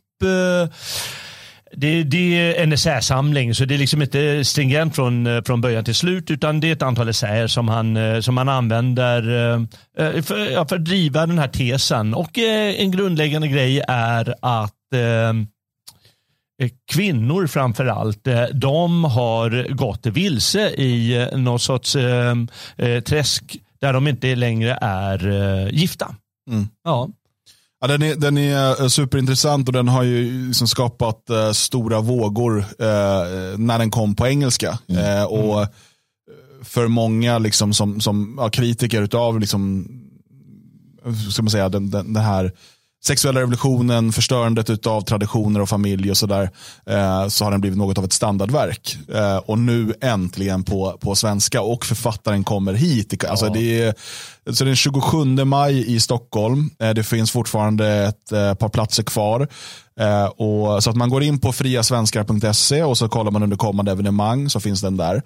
[1.72, 5.84] Det, det är en essäsamling så det är liksom inte stringent från, eh, från början
[5.84, 10.22] till slut utan det är ett antal essäer som han, eh, som han använder eh,
[10.22, 12.14] för, för att driva den här tesen.
[12.14, 14.74] Och en grundläggande grej är att
[16.92, 21.98] kvinnor framför allt, de har gått vilse i någon sorts
[23.06, 25.20] träsk där de inte längre är
[25.72, 26.16] gifta.
[26.50, 26.68] Mm.
[26.84, 27.10] Ja.
[27.80, 32.02] Ja, den, är, den är eh, superintressant och den har ju liksom skapat eh, stora
[32.02, 34.80] vågor eh, när den kom på engelska.
[34.88, 35.68] Eh, och eh,
[36.64, 39.88] för många liksom, som, som ja, kritiker utav liksom,
[41.32, 42.52] ska man säga, den, den, den här
[43.04, 46.50] sexuella revolutionen, förstörandet av traditioner och familj och sådär,
[46.86, 48.98] eh, så har den blivit något av ett standardverk.
[49.14, 53.26] Eh, och nu äntligen på, på svenska och författaren kommer hit.
[53.26, 53.94] Alltså det är,
[54.54, 56.70] så den 27 maj i Stockholm.
[56.80, 59.48] Eh, det finns fortfarande ett eh, par platser kvar.
[60.00, 63.92] Eh, och, så att man går in på friasvenskar.se och så kollar man under kommande
[63.92, 65.22] evenemang så finns den där.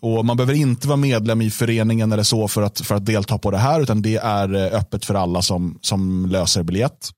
[0.00, 3.38] Och Man behöver inte vara medlem i föreningen eller så för att, för att delta
[3.38, 7.10] på det här utan det är öppet för alla som, som löser biljett.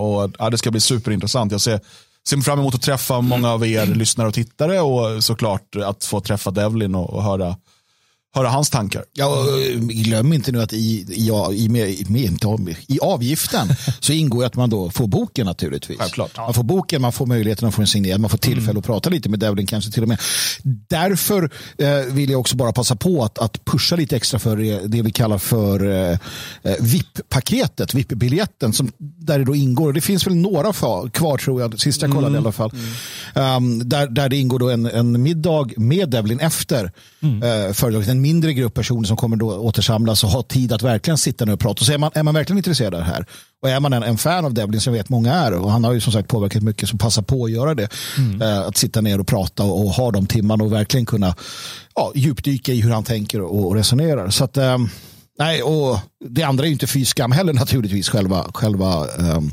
[0.00, 1.52] Och, ja, det ska bli superintressant.
[1.52, 1.80] Jag ser,
[2.28, 6.20] ser fram emot att träffa många av er lyssnare och tittare och såklart att få
[6.20, 7.56] träffa Devlin och, och höra,
[8.34, 9.04] höra hans tankar.
[9.12, 11.30] Ja, eh, glöm inte nu att i, i,
[11.64, 11.68] i,
[12.08, 13.68] med, av- i avgiften
[14.00, 15.98] så ingår att man då får boken naturligtvis.
[15.98, 16.36] Självklart.
[16.36, 19.10] Man får boken, man får möjligheten att få en signerad, man får tillfälle att prata
[19.10, 20.20] lite med Devlin kanske till och med.
[20.88, 24.80] Därför eh, vill jag också bara passa på att, att pusha lite extra för det,
[24.86, 26.18] det vi kallar för eh,
[26.62, 31.60] eh, VIP-paketet, VIP-biljetten som där det då ingår, det finns väl några fa- kvar tror
[31.60, 32.70] jag, sist jag kollade i alla fall,
[33.34, 36.84] um, där, där det ingår då en, en middag med Devlin efter
[37.22, 41.44] eh, föredraget, mindre grupp personer som kommer då återsamlas och ha tid att verkligen sitta
[41.44, 41.84] ner och prata.
[41.84, 43.26] Så är man, är man verkligen intresserad av det här
[43.62, 45.84] och är man en, en fan av Devlin som jag vet många är och han
[45.84, 47.88] har ju som sagt påverkat mycket så passa på att göra det.
[48.42, 51.34] Eh, att sitta ner och prata och, och ha de timmarna och verkligen kunna
[51.94, 54.30] ja, djupdyka i hur han tänker och, och resonerar.
[54.30, 54.88] Så att, ehm,
[55.38, 55.98] nej, och
[56.30, 59.52] det andra är ju inte fy skam heller naturligtvis själva, själva ehm,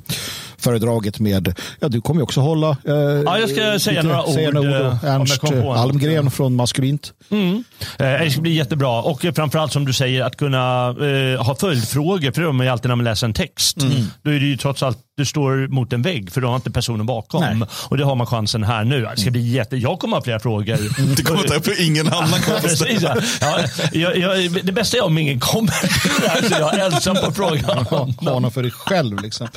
[0.57, 2.93] föredraget med, ja du kommer ju också hålla eh,
[3.25, 4.91] Ja, jag ska säga några ord, säga några eh, ord.
[4.91, 5.43] om jag Ernst.
[5.77, 7.13] Almgren från Maskulint.
[7.29, 7.63] Mm.
[7.99, 9.01] Eh, Det ska bli jättebra.
[9.01, 12.31] Och eh, framförallt som du säger att kunna eh, ha följdfrågor.
[12.31, 13.77] För det har man ju alltid när man läser en text.
[14.21, 16.71] Då är det ju trots allt, du står mot en vägg för du har inte
[16.71, 17.59] personen bakom.
[17.59, 17.67] Nej.
[17.89, 19.07] Och det har man chansen här nu.
[19.15, 19.77] Det ska bli jätte...
[19.77, 20.77] Jag kommer ha flera frågor.
[21.15, 22.59] Det kommer ta upp ingen annan kommer
[23.41, 23.59] ja,
[23.93, 25.73] jag, jag, det bästa är om ingen kommer
[26.63, 27.85] jag är ensam på frågan.
[27.89, 29.21] ha någon för dig själv.
[29.21, 29.47] Liksom.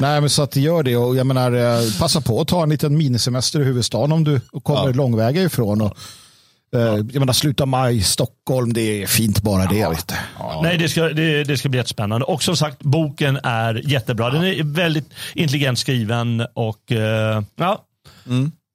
[0.00, 2.68] Nej, men så att gör det och jag menar, eh, passa på att ta en
[2.68, 5.80] liten minisemester i huvudstaden om du kommer långväga ifrån.
[5.80, 5.96] Och,
[6.74, 9.88] eh, Jag menar, sluta maj, Stockholm, det är fint bara det.
[9.88, 10.14] Vet du.
[10.62, 12.26] Nej, det ska, det, det ska bli jättespännande.
[12.26, 14.30] Och som sagt, boken är jättebra.
[14.30, 17.82] Den är väldigt intelligent skriven och eh, ja.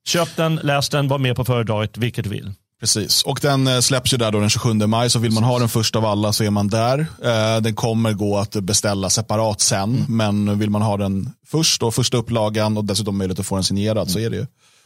[0.08, 2.54] Köp den, läs den, var med på föredraget, vilket du vill.
[2.82, 5.60] Precis, och den eh, släpps ju där då den 27 maj, så vill man ha
[5.60, 7.00] den först av alla så är man där.
[7.00, 11.96] Eh, Den kommer gå att beställa separat sen, men vill man ha den först, och
[11.96, 14.46] första upplagan och dessutom möjlighet att få den signerad så är det ju.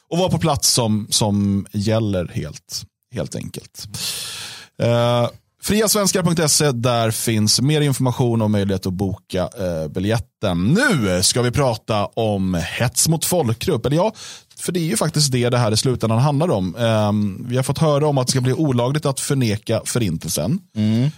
[0.10, 3.88] Och vara på plats som, som gäller helt, helt enkelt.
[4.82, 5.28] Eh,
[5.66, 10.64] Friasvenskar.se, där finns mer information och möjlighet att boka eh, biljetten.
[10.64, 13.86] Nu ska vi prata om hets mot folkgrupp.
[13.86, 14.14] Eller ja,
[14.60, 16.76] För det är ju faktiskt det det här i slutändan handlar om.
[16.76, 21.10] Um, vi har fått höra om att det ska bli olagligt att förneka förintelsen mm.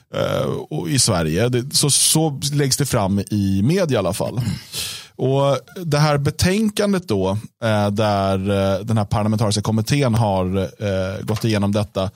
[0.69, 1.49] och i Sverige.
[1.49, 4.41] Det, så, så läggs det fram i media i alla fall.
[5.15, 7.29] Och Det här betänkandet då,
[7.63, 10.69] uh, där uh, den här parlamentariska kommittén har
[11.23, 12.10] gått igenom detta,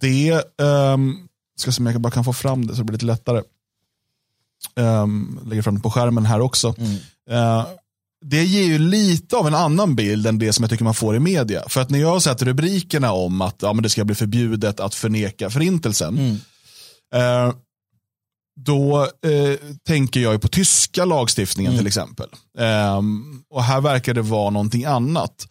[0.00, 1.27] det, um,
[1.60, 3.42] ska se om jag bara kan få fram det så det blir lite lättare.
[4.76, 6.74] Um, lägger fram det på skärmen här också.
[6.78, 6.92] Mm.
[7.30, 7.66] Uh,
[8.24, 11.16] det ger ju lite av en annan bild än det som jag tycker man får
[11.16, 11.62] i media.
[11.68, 14.80] För att när jag har sett rubrikerna om att ja, men det ska bli förbjudet
[14.80, 16.18] att förneka förintelsen.
[16.18, 16.36] Mm.
[17.14, 17.54] Eh,
[18.60, 21.80] då eh, tänker jag på tyska lagstiftningen mm.
[21.80, 22.28] till exempel.
[22.58, 23.02] Eh,
[23.50, 25.46] och här verkar det vara någonting annat.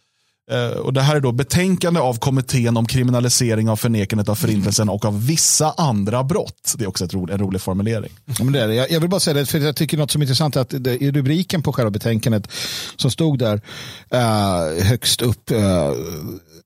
[0.50, 4.88] Eh, och det här är då betänkande av kommittén om kriminalisering av förnekandet av förintelsen
[4.88, 6.74] och av vissa andra brott.
[6.76, 8.12] Det är också ro, en rolig formulering.
[8.24, 8.74] Ja, men det är det.
[8.74, 11.02] Jag, vill bara säga det, för jag tycker något som är intressant är att det,
[11.02, 12.50] i rubriken på själva betänkandet
[12.96, 13.60] som stod där
[14.10, 15.92] eh, högst upp eh,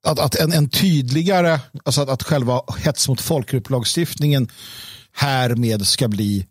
[0.03, 4.49] att, att en, en, tydligare, alltså att, att själva hets mot folkgrupplagstiftningen
[5.12, 6.47] härmed ska bli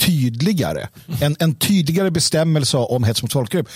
[0.00, 0.88] tydligare.
[1.20, 3.68] En, en tydligare bestämmelse om hets mot folkgrupp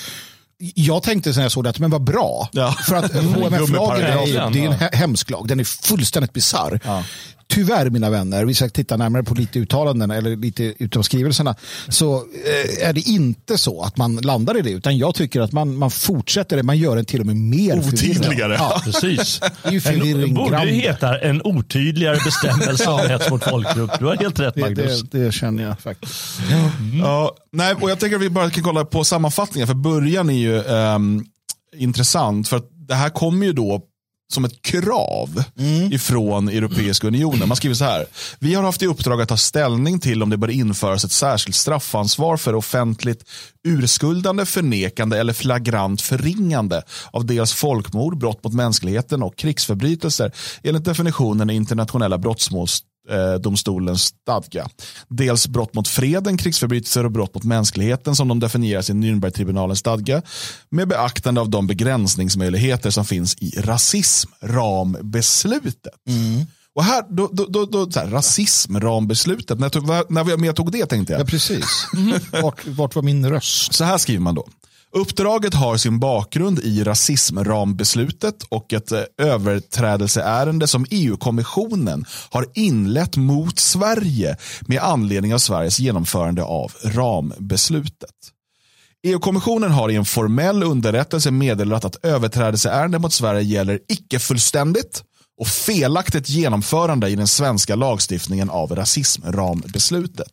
[0.58, 2.48] jag tänkte när jag såg det, men vad bra.
[2.52, 2.72] Ja.
[2.88, 5.48] För att HMF-lagen är, det är en hemsk lag.
[5.48, 6.80] Den är fullständigt bisarr.
[6.84, 7.04] Ja.
[7.54, 11.54] Tyvärr mina vänner, vi ska titta närmare på lite uttalanden eller lite utav skrivelserna,
[11.88, 15.52] så eh, är det inte så att man landar i det, utan jag tycker att
[15.52, 18.54] man, man fortsätter det, man gör den till och med mer Otydligare.
[18.54, 19.40] Ja, precis.
[19.40, 20.34] Det är ju förvirring.
[20.34, 23.90] borde ju heta en otydligare bestämmelse av hets mot folkgrupp.
[23.98, 25.02] Du har helt rätt Magnus.
[25.02, 26.40] Det, det, det känner jag faktiskt.
[26.50, 26.98] Mm.
[26.98, 30.34] Ja, nej, och jag tänker att vi bara kan kolla på sammanfattningen, för början är
[30.34, 31.26] ju um,
[31.76, 33.82] intressant, för att det här kommer ju då
[34.32, 35.92] som ett krav mm.
[35.92, 37.48] ifrån Europeiska unionen.
[37.48, 38.06] Man skriver så här.
[38.38, 41.56] Vi har haft i uppdrag att ta ställning till om det bör införas ett särskilt
[41.56, 43.24] straffansvar för offentligt
[43.64, 51.50] urskuldande, förnekande eller flagrant förringande av dels folkmord, brott mot mänskligheten och krigsförbrytelser enligt definitionen
[51.50, 52.84] i internationella brottmåls
[53.40, 54.68] domstolens stadga.
[55.08, 60.22] Dels brott mot freden, krigsförbrytelser och brott mot mänskligheten som de definieras i Nürnbergtribunalens stadga
[60.70, 65.92] med beaktande av de begränsningsmöjligheter som finns i rasismrambeslutet.
[66.08, 66.46] Mm.
[66.74, 70.86] Och här, då, då, då, då så här, rasismrambeslutet, när tog, när jag tog det
[70.86, 71.20] tänkte jag.
[71.20, 71.86] Ja, precis.
[72.42, 73.74] vart, vart var min röst?
[73.74, 74.48] Så här skriver man då.
[74.92, 83.58] Uppdraget har sin bakgrund i rasismrambeslutet och ett eh, överträdelseärende som EU-kommissionen har inlett mot
[83.58, 88.10] Sverige med anledning av Sveriges genomförande av rambeslutet.
[89.06, 95.02] EU-kommissionen har i en formell underrättelse meddelat att överträdelseärende mot Sverige gäller icke-fullständigt
[95.40, 100.32] och felaktigt genomförande i den svenska lagstiftningen av rasismrambeslutet.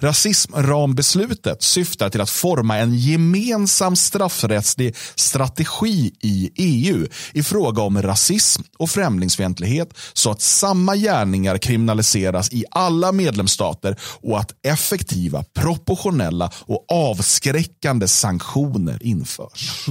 [0.00, 8.62] Rasismrambeslutet syftar till att forma en gemensam straffrättslig strategi i EU i fråga om rasism
[8.78, 16.84] och främlingsfientlighet så att samma gärningar kriminaliseras i alla medlemsstater och att effektiva, proportionella och
[16.88, 19.84] avskräckande sanktioner införs.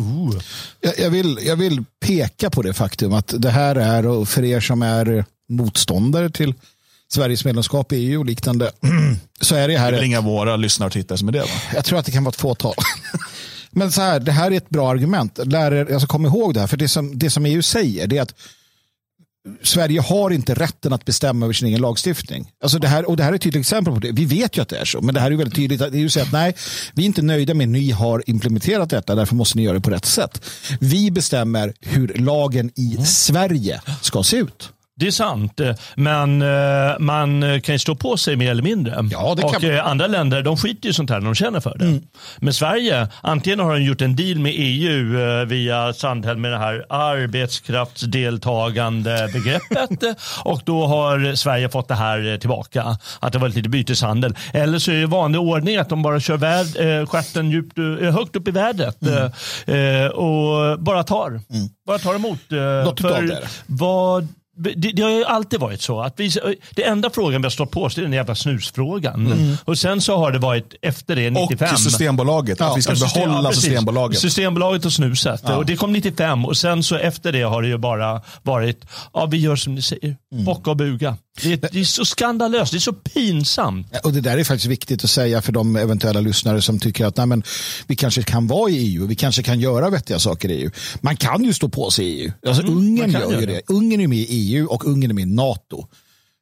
[0.79, 4.43] Jag, jag, vill, jag vill peka på det faktum att det här är, och för
[4.43, 6.53] er som är motståndare till
[7.13, 8.71] Sveriges medlemskap i EU och liknande.
[9.41, 9.91] så är det här.
[9.91, 11.39] Det är väl inga våra lyssnare och tittare som är det?
[11.39, 11.47] Va?
[11.73, 12.73] Jag tror att det kan vara ett fåtal.
[13.71, 15.39] Men så här, det här är ett bra argument.
[15.45, 18.17] Lär er, alltså kom ihåg det här, för det som, det som EU säger det
[18.17, 18.33] är att
[19.63, 22.51] Sverige har inte rätten att bestämma över sin egen lagstiftning.
[22.63, 24.11] Alltså det här, och det här är ett tydligt exempel på det.
[24.11, 25.81] Vi vet ju att det är så, men det här är väldigt tydligt.
[25.81, 26.55] Att EU säger att nej,
[26.93, 29.81] vi är inte nöjda med att ni har implementerat detta, därför måste ni göra det
[29.81, 30.45] på rätt sätt.
[30.79, 33.05] Vi bestämmer hur lagen i mm.
[33.05, 34.69] Sverige ska se ut.
[35.01, 39.07] Det är sant, eh, men eh, man kan ju stå på sig mer eller mindre.
[39.11, 39.63] Ja, det kan och.
[39.63, 41.85] Eh, andra länder de skiter i sånt här när de känner för det.
[41.85, 42.01] Mm.
[42.39, 46.85] Men Sverige, antingen har de gjort en deal med EU via Sandhelm med det här
[46.89, 52.97] arbetskraftsdeltagande begreppet och då har Sverige fått det här tillbaka.
[53.19, 54.35] Att det var lite byteshandel.
[54.53, 56.67] Eller så är det vanlig ordning att de bara kör värld,
[57.09, 57.77] stjärten djupt,
[58.13, 59.31] högt upp i vädret mm.
[60.11, 61.27] och bara tar.
[61.27, 61.41] Mm.
[61.87, 62.39] Bara tar emot.
[62.85, 63.39] Något för.
[63.65, 66.01] Vad det, det, har ju alltid varit så.
[66.01, 66.31] att vi,
[66.75, 69.27] Det enda frågan vi har stått på oss är den jävla snusfrågan.
[69.27, 69.57] Mm.
[69.65, 71.73] Och sen så har det varit efter det 95.
[71.73, 72.59] Och Systembolaget.
[72.59, 72.71] Ja.
[72.71, 74.19] Att vi ska system, behålla ja, Systembolaget.
[74.19, 75.41] Systembolaget och snuset.
[75.43, 75.57] Ja.
[75.57, 79.25] Och det kom 95 och sen så efter det har det ju bara varit, ja
[79.25, 80.45] vi gör som ni säger, mm.
[80.45, 81.17] bocka och buga.
[81.41, 83.87] Det, det, är så skandalöst, det är så pinsamt.
[83.91, 87.05] Ja, och Det där är faktiskt viktigt att säga för de eventuella lyssnare som tycker
[87.05, 87.43] att nej, men,
[87.87, 90.71] vi kanske kan vara i EU, vi kanske kan göra vettiga saker i EU.
[91.01, 92.31] Man kan ju stå på sig i EU.
[92.47, 93.53] Alltså, mm, Ungern gör ju det.
[93.53, 93.61] det.
[93.67, 95.85] Ungern är med i EU och Ungern är med i NATO.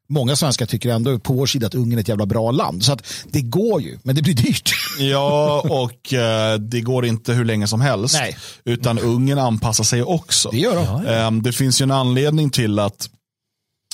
[0.10, 2.84] många svenskar tycker ändå på vår sida att Ungern är ett jävla bra land.
[2.86, 4.72] Så att det går ju, men det blir dyrt.
[5.00, 8.16] Ja, och eh, det går inte hur länge som helst.
[8.20, 8.38] Nej.
[8.66, 10.50] Utan Ungern anpassar sig också.
[10.52, 11.06] Det gör de.
[11.08, 13.10] Eh, det finns ju en anledning till att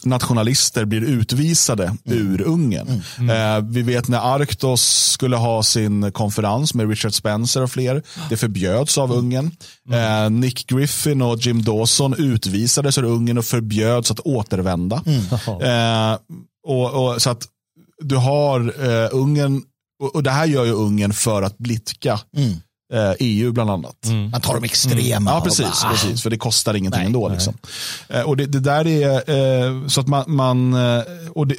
[0.06, 2.18] nationalister blir utvisade Mm.
[2.34, 3.02] ur Ungern.
[3.30, 8.04] Eh, vi vet när Arktos skulle ha sin konferens med Richard Spencer och fler.
[8.30, 9.52] Det förbjöds av Ungern.
[9.92, 15.04] Eh, Nick Griffin och Jim Dawson utvisades ur Ungern och förbjöds att återvända.
[15.62, 16.18] Eh,
[16.68, 17.48] och, och, så att
[18.04, 19.62] du har eh, Ungern,
[20.04, 22.52] och, och det här gör ju Ungern för att blidka eh,
[23.20, 24.08] EU bland annat.
[24.32, 25.32] Man tar de extrema.
[25.32, 26.24] Ja, och precis, bara, precis.
[26.24, 27.30] För det kostar ingenting Nej, ändå.
[27.30, 27.54] Liksom.
[28.10, 31.56] Eh, och det, det där är eh, så att man, man eh, och det,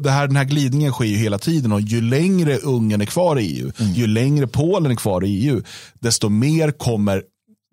[0.00, 3.38] det, här, den här glidningen sker ju hela tiden och ju längre Ungern är kvar
[3.38, 5.62] i EU, ju längre Polen är kvar i EU,
[6.00, 7.22] desto mer kommer,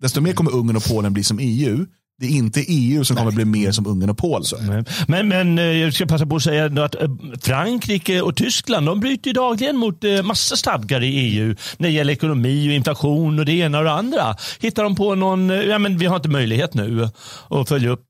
[0.02, 1.86] desto mer kommer Ungern och Polen bli som EU.
[2.20, 4.84] Det är inte EU som kommer bli mer som Ungern och Polen.
[5.08, 7.08] Men, men eh, jag ska passa på att säga att eh,
[7.42, 12.12] Frankrike och Tyskland de bryter dagligen mot eh, massa stadgar i EU när det gäller
[12.12, 14.36] ekonomi och inflation och det ena och det andra.
[14.60, 17.08] Hittar de på någon, ja men vi har inte möjlighet nu
[17.50, 18.04] att följa upp,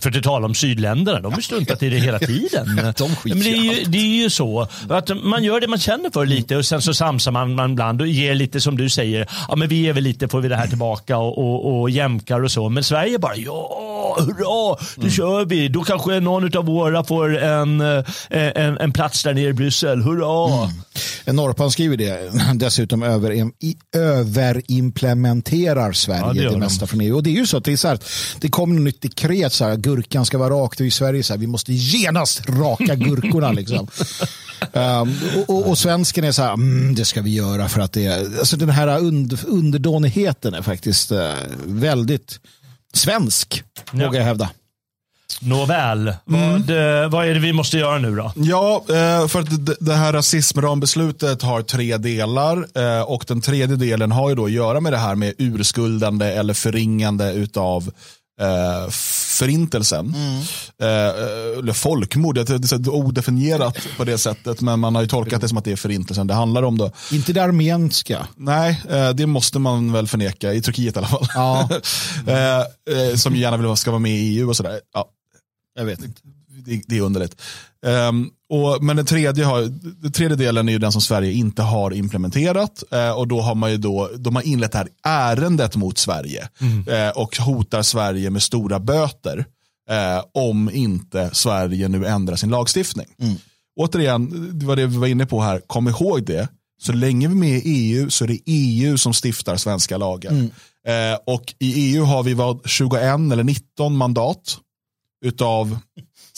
[0.00, 2.66] för att tala om sydländerna, de har struntat i det hela tiden.
[2.96, 6.10] De men det, är ju, det är ju så att man gör det man känner
[6.10, 9.28] för lite och sen så samsar man, man ibland och ger lite som du säger,
[9.48, 12.44] ja men vi ger väl lite får vi det här tillbaka och, och, och jämkar
[12.44, 12.68] och så.
[12.68, 15.68] Men Sverige bara, ja, hurra, då kör vi.
[15.68, 20.02] Då kanske någon av våra får en, eh, en, en plats där nere i Bryssel,
[20.02, 20.68] hurra.
[21.32, 22.30] Norpan skriver det.
[22.54, 26.60] Dessutom över, i, överimplementerar Sverige Ja, det det, de.
[26.60, 27.16] mesta från EU.
[27.16, 27.98] Och det är ju så att det är så här,
[28.40, 31.32] det kommer något nytt dekret, så här, gurkan ska vara rakt och i Sverige så
[31.32, 33.52] här, vi måste genast raka gurkorna.
[33.52, 33.88] liksom.
[34.72, 37.92] um, och, och, och svensken är så här, mm, det ska vi göra för att
[37.92, 41.32] det är, alltså den här und, underdånigheten är faktiskt eh,
[41.64, 42.40] väldigt
[42.98, 44.50] svensk, vågar jag hävda.
[45.40, 48.32] Nåväl, vad, eh, vad är det vi måste göra nu då?
[48.36, 53.76] Ja, eh, för att det- det här rasismrambeslutet har tre delar eh, och den tredje
[53.76, 57.90] delen har ju då att göra med det här med urskuldande eller förringande utav
[58.40, 58.90] eh,
[59.38, 60.14] förintelsen.
[60.80, 60.88] Eh,
[61.58, 65.58] eller folkmord, det är odefinierat på det sättet men man har ju tolkat det som
[65.58, 66.78] att det är förintelsen det handlar om.
[66.78, 66.92] Då.
[67.12, 68.26] Inte det armenska.
[68.36, 71.26] Nej, eh, det måste man väl förneka, i Turkiet i alla fall.
[71.34, 71.68] Ja.
[72.26, 74.80] eh, eh, som gärna vill ska vara med i EU och sådär.
[74.94, 75.08] Ja,
[75.74, 76.20] Jag vet inte.
[76.48, 77.40] det, det är underligt.
[77.86, 79.62] Ehm, och, men den tredje, har,
[80.02, 82.82] den tredje delen är ju den som Sverige inte har implementerat.
[82.90, 86.48] Eh, och då har man ju då, de har inlett det här ärendet mot Sverige.
[86.86, 89.44] Eh, och hotar Sverige med stora böter.
[89.90, 93.06] Eh, om inte Sverige nu ändrar sin lagstiftning.
[93.80, 95.60] Återigen, det var det vi var inne på här.
[95.66, 96.48] Kom ihåg det.
[96.80, 100.32] Så länge vi är med i EU så är det EU som stiftar svenska lagar.
[100.86, 104.58] Eh, och i EU har vi vad, 21 eller 19 mandat
[105.24, 105.78] utav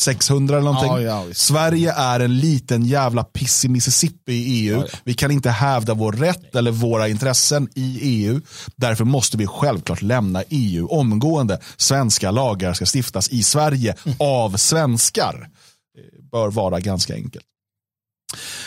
[0.00, 1.06] 600 eller någonting.
[1.06, 1.34] Ja, ja.
[1.34, 4.82] Sverige är en liten jävla piss i Mississippi i EU.
[5.04, 8.40] Vi kan inte hävda vår rätt eller våra intressen i EU.
[8.76, 11.60] Därför måste vi självklart lämna EU omgående.
[11.76, 15.48] Svenska lagar ska stiftas i Sverige av svenskar.
[15.94, 17.44] Det bör vara ganska enkelt.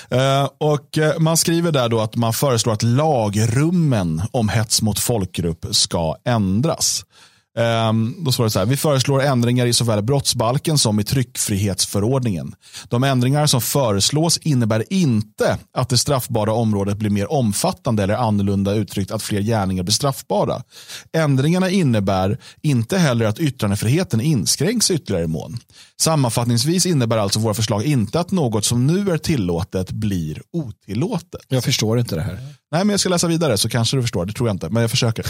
[0.10, 5.00] Eh, och eh, Man skriver där då att man föreslår att lagrummen om hets mot
[5.00, 7.06] folkgrupp ska ändras.
[7.58, 12.56] Ehm, då står det så här, vi föreslår ändringar i såväl brottsbalken som i tryckfrihetsförordningen.
[12.88, 18.74] De ändringar som föreslås innebär inte att det straffbara området blir mer omfattande eller annorlunda
[18.74, 20.64] uttryckt att fler gärningar blir straffbara.
[21.14, 25.58] Ändringarna innebär inte heller att yttrandefriheten inskränks ytterligare i mån.
[26.02, 31.42] Sammanfattningsvis innebär alltså våra förslag inte att något som nu är tillåtet blir otillåtet.
[31.48, 32.40] Jag förstår inte det här.
[32.74, 34.26] Nej, men jag ska läsa vidare så kanske du förstår.
[34.26, 35.26] Det tror jag inte, men jag försöker.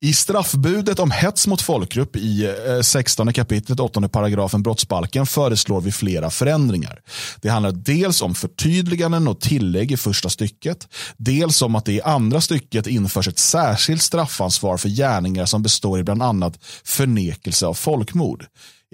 [0.04, 5.92] I straffbudet om hets mot folkgrupp i eh, 16 kapitlet 8 paragrafen brottsbalken föreslår vi
[5.92, 7.00] flera förändringar.
[7.40, 12.02] Det handlar dels om förtydliganden och tillägg i första stycket, dels om att det i
[12.02, 17.74] andra stycket införs ett särskilt straffansvar för gärningar som består i bland annat förnekelse av
[17.74, 18.44] folkmord.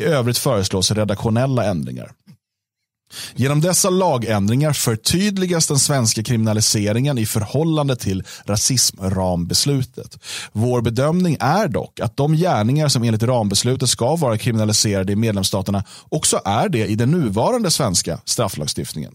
[0.01, 2.13] I övrigt föreslås redaktionella ändringar.
[3.35, 10.19] Genom dessa lagändringar förtydligas den svenska kriminaliseringen i förhållande till rasismrambeslutet.
[10.53, 15.85] Vår bedömning är dock att de gärningar som enligt rambeslutet ska vara kriminaliserade i medlemsstaterna
[16.09, 19.13] också är det i den nuvarande svenska strafflagstiftningen.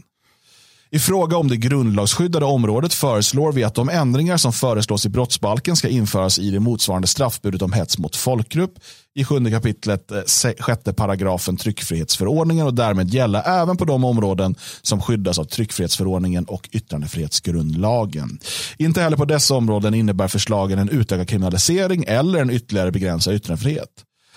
[0.94, 5.76] I fråga om det grundlagsskyddade området föreslår vi att de ändringar som föreslås i brottsbalken
[5.76, 8.74] ska införas i det motsvarande straffbudet om hets mot folkgrupp
[9.16, 10.22] i sjunde kapitlet eh,
[10.60, 16.70] sjätte paragrafen tryckfrihetsförordningen och därmed gälla även på de områden som skyddas av tryckfrihetsförordningen och
[16.72, 18.40] yttrandefrihetsgrundlagen.
[18.78, 23.90] Inte heller på dessa områden innebär förslagen en utökad kriminalisering eller en ytterligare begränsad yttrandefrihet.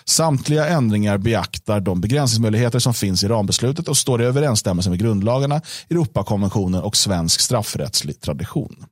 [0.08, 5.60] Samtliga ändringar beaktar de begränsningsmöjligheter som finns i rambeslutet och står i överensstämmelse med grundlagarna,
[5.90, 8.84] Europakonventionen och svensk straffrättslig tradition.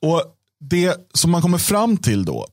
[0.00, 0.22] Och
[0.60, 2.46] Det som man kommer fram till då,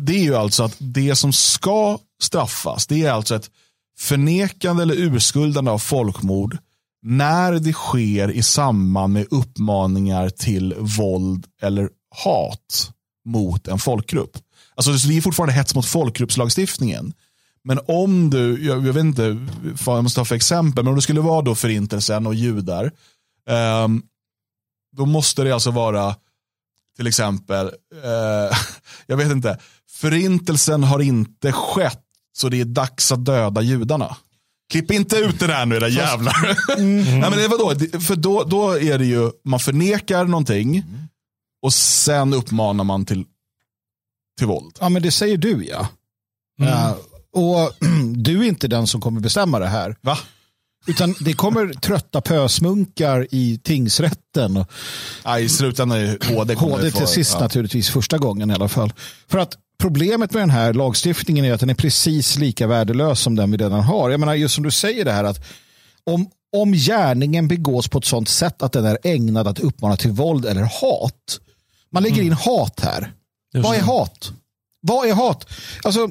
[0.00, 3.50] det är ju alltså att det som ska straffas, det är alltså ett
[3.98, 6.58] förnekande eller urskuldande av folkmord
[7.02, 11.88] när det sker i samband med uppmaningar till våld eller
[12.24, 12.90] hat
[13.24, 14.38] mot en folkgrupp.
[14.76, 17.12] Alltså det är fortfarande hets mot folkgruppslagstiftningen.
[17.64, 19.46] Men om du, jag, jag vet inte
[19.84, 22.92] vad jag måste ha för exempel, men om det skulle vara då förintelsen och judar,
[23.84, 24.02] um,
[24.96, 26.14] då måste det alltså vara
[26.96, 28.56] till exempel, uh,
[29.06, 29.58] jag vet inte,
[29.90, 32.02] förintelsen har inte skett
[32.32, 34.16] så det är dags att döda judarna.
[34.70, 36.56] Klipp inte ut det där nu era jävlar.
[36.78, 37.04] Mm.
[37.20, 40.84] Nej, men det var då, för då, då är det ju, man förnekar någonting
[41.62, 43.24] och sen uppmanar man till,
[44.38, 44.76] till våld.
[44.80, 45.88] Ja men det säger du ja.
[46.60, 46.72] Mm.
[46.72, 46.94] Uh,
[47.32, 47.72] och
[48.14, 49.96] du är inte den som kommer bestämma det här.
[50.00, 50.18] Va?
[50.86, 54.64] Utan det kommer trötta pösmunkar i tingsrätten.
[55.24, 57.40] Ja, I slutändan är HD HD till sist ja.
[57.40, 58.92] naturligtvis, första gången i alla fall.
[59.28, 63.36] För att problemet med den här lagstiftningen är att den är precis lika värdelös som
[63.36, 64.10] den vi redan har.
[64.10, 65.44] Jag menar, just som du säger det här att
[66.04, 70.10] om, om gärningen begås på ett sådant sätt att den är ägnad att uppmana till
[70.10, 71.40] våld eller hat.
[71.92, 73.12] Man lägger in hat här.
[73.62, 74.32] Vad är hat?
[74.80, 75.46] Vad är hat?
[75.84, 76.10] Alltså,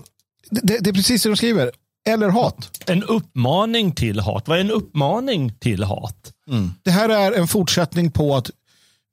[0.49, 1.71] det, det är precis det de skriver.
[2.07, 2.81] Eller hat.
[2.85, 4.47] En uppmaning till hat.
[4.47, 6.31] Vad är en uppmaning till hat?
[6.49, 6.71] Mm.
[6.83, 8.51] Det här är en fortsättning på att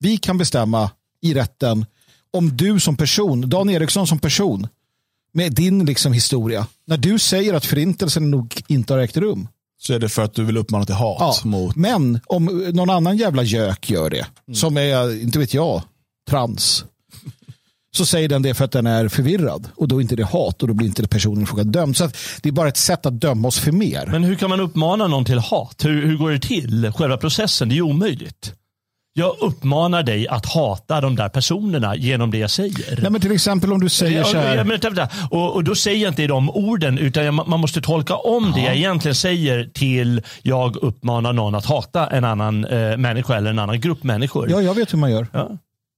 [0.01, 1.87] vi kan bestämma i rätten
[2.33, 4.69] om du som person, Dan Eriksson som person,
[5.35, 9.49] med din liksom historia, när du säger att förintelsen nog inte har ägt rum.
[9.79, 11.41] Så är det för att du vill uppmana till hat.
[11.45, 11.77] Ja, mot...
[11.77, 14.55] Men om någon annan jävla gök gör det, mm.
[14.55, 15.83] som är, inte vet jag,
[16.31, 16.85] trans,
[17.97, 20.63] så säger den det för att den är förvirrad och då är inte det hat
[20.63, 21.97] och då blir inte personen fråga dömd.
[21.97, 22.11] Så
[22.43, 24.07] det är bara ett sätt att döma oss för mer.
[24.07, 25.85] Men hur kan man uppmana någon till hat?
[25.85, 26.93] Hur, hur går det till?
[26.93, 28.55] Själva processen, det är ju omöjligt.
[29.15, 33.01] Jag uppmanar dig att hata de där personerna genom det jag säger.
[33.03, 34.57] Nej, men till exempel om du säger så här.
[34.57, 38.17] Ja, men, och, och då säger jag inte de orden, utan jag, man måste tolka
[38.17, 38.55] om ja.
[38.55, 43.51] det jag egentligen säger till jag uppmanar någon att hata en annan eh, människa eller
[43.51, 44.51] en annan grupp människor.
[44.51, 45.27] Ja, jag vet hur man gör.
[45.33, 45.51] Ja.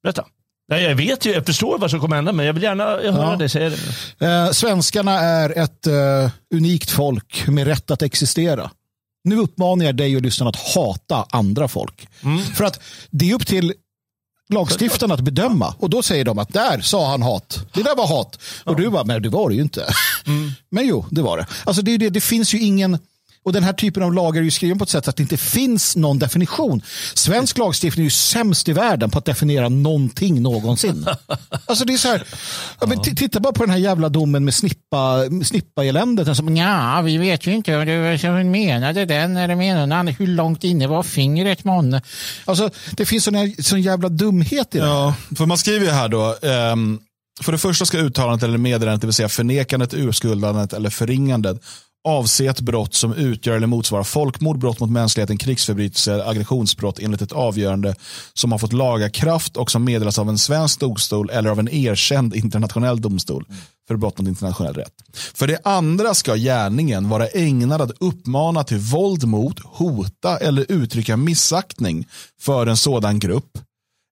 [0.03, 0.25] Berätta.
[0.69, 3.31] Nej, jag vet ju, jag förstår vad som kommer hända, men jag vill gärna höra
[3.31, 3.37] ja.
[3.37, 3.71] dig säga
[4.19, 4.27] det.
[4.27, 8.71] Eh, svenskarna är ett eh, unikt folk med rätt att existera.
[9.25, 12.09] Nu uppmanar jag dig och lyssnarna att hata andra folk.
[12.23, 12.43] Mm.
[12.43, 13.73] För att det är upp till
[14.49, 15.75] lagstiftarna att bedöma.
[15.79, 17.67] Och då säger de att där sa han hat.
[17.73, 18.39] Det där var hat.
[18.65, 19.87] Och du bara, men det var det ju inte.
[20.27, 20.53] Mm.
[20.71, 21.47] Men jo, det var det.
[21.65, 22.99] Alltså det, det, det finns ju ingen
[23.45, 25.37] och den här typen av lagar är ju skriven på ett sätt att det inte
[25.37, 26.83] finns någon definition.
[27.15, 31.07] Svensk lagstiftning är ju sämst i världen på att definiera någonting någonsin.
[31.67, 32.25] Alltså det är så här,
[32.81, 36.29] ja, men titta bara på den här jävla domen med snippa, snippa eländet.
[36.29, 40.87] Alltså, ja, vi vet ju inte vad du menade den eller menade hur långt inne
[40.87, 42.03] var fingret månne.
[42.45, 44.87] Alltså det finns sån, sån jävla dumhet i det.
[44.87, 46.37] Ja, för man skriver ju här då,
[46.73, 47.01] um...
[47.43, 51.63] För det första ska uttalandet eller meddelandet, det vill säga förnekandet, urskuldandet eller förringandet
[52.05, 57.33] avse ett brott som utgör eller motsvarar folkmord, brott mot mänskligheten, krigsförbrytelser, aggressionsbrott enligt ett
[57.33, 57.95] avgörande
[58.35, 61.69] som har fått laga kraft och som meddelas av en svensk domstol eller av en
[61.69, 63.47] erkänd internationell domstol
[63.89, 64.93] för brott mot internationell rätt.
[65.35, 71.17] För det andra ska gärningen vara ägnad att uppmana till våld mot, hota eller uttrycka
[71.17, 72.07] missaktning
[72.41, 73.59] för en sådan grupp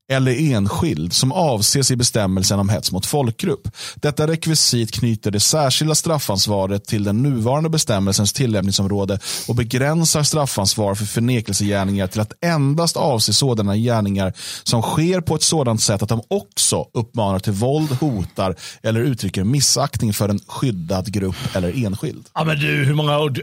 [0.08, 3.68] eller enskild som avses i bestämmelsen om hets mot folkgrupp.
[3.94, 11.04] Detta rekvisit knyter det särskilda straffansvaret till den nuvarande bestämmelsens tillämpningsområde och begränsar straffansvar för
[11.04, 14.32] förnekelsegärningar till att endast avse sådana gärningar
[14.62, 19.44] som sker på ett sådant sätt att de också uppmanar till våld, hotar eller uttrycker
[19.44, 22.26] missaktning för en skyddad grupp eller enskild.
[22.34, 23.40] Ja, men du, hur, många ord,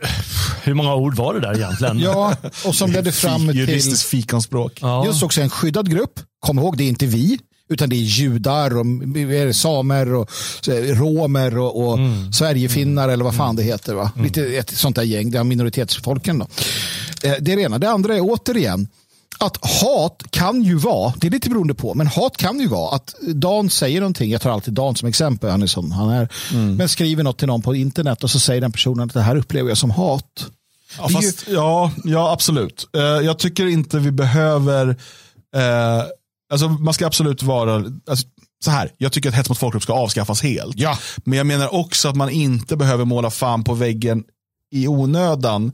[0.64, 2.00] hur många ord var det där egentligen?
[2.00, 2.36] ja,
[2.66, 3.58] och som ledde fram till...
[3.58, 4.80] Juristiskt fikonspråk.
[4.82, 5.06] Ja.
[5.06, 8.78] Just också en skyddad grupp kom ihåg, det är inte vi, utan det är judar
[8.78, 8.86] och
[9.56, 10.30] samer och
[10.88, 12.34] romer och, och mm.
[12.34, 13.14] sverigefinnar mm.
[13.14, 13.94] eller vad fan det heter.
[13.94, 14.12] Va?
[14.16, 14.26] Mm.
[14.26, 16.40] Lite ett sånt där gäng, det är minoritetsfolken.
[16.40, 16.48] Då.
[17.24, 17.80] Eh, det är det ena.
[17.80, 18.88] Det andra är återigen
[19.40, 22.96] att hat kan ju vara, det är lite beroende på, men hat kan ju vara
[22.96, 26.30] att Dan säger någonting, jag tar alltid Dan som exempel, han är som han är,
[26.52, 26.76] mm.
[26.76, 29.36] men skriver något till någon på internet och så säger den personen att det här
[29.36, 30.46] upplever jag som hat.
[30.98, 31.54] Ja, fast, ju...
[31.54, 32.88] ja, ja, absolut.
[32.98, 36.04] Uh, jag tycker inte vi behöver uh,
[36.50, 37.76] Alltså, man ska absolut vara,
[38.10, 38.28] alltså,
[38.64, 40.80] så här, jag tycker att hets mot folkgrupp ska avskaffas helt.
[40.80, 40.98] Ja.
[41.24, 44.24] Men jag menar också att man inte behöver måla fan på väggen
[44.72, 45.72] i onödan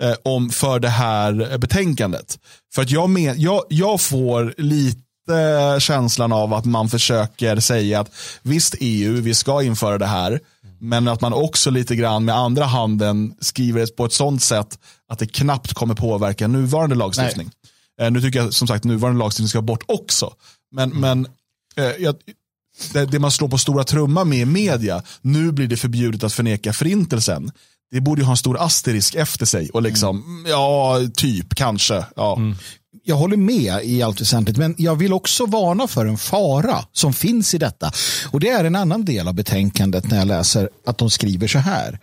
[0.00, 2.38] eh, om för det här betänkandet.
[2.74, 5.00] För att jag, men, jag, jag får lite
[5.78, 8.10] känslan av att man försöker säga att
[8.42, 10.40] visst EU, vi ska införa det här,
[10.80, 14.78] Men att man också lite grann med andra handen skriver det på ett sånt sätt
[15.08, 17.50] att det knappt kommer påverka nuvarande lagstiftning.
[18.00, 20.34] Eh, nu tycker jag som sagt nuvarande lagstiftning ska bort också.
[20.70, 21.26] Men, men
[21.76, 22.16] eh, jag,
[22.92, 26.32] det, det man slår på stora trumma med i media, nu blir det förbjudet att
[26.32, 27.50] förneka förintelsen.
[27.90, 32.04] Det borde ju ha en stor asterisk efter sig och liksom, ja, typ, kanske.
[32.16, 32.38] Ja.
[33.04, 37.12] jag håller med i allt väsentligt, men jag vill också varna för en fara som
[37.12, 37.92] finns i detta.
[38.30, 41.58] Och det är en annan del av betänkandet när jag läser att de skriver så
[41.58, 42.00] här.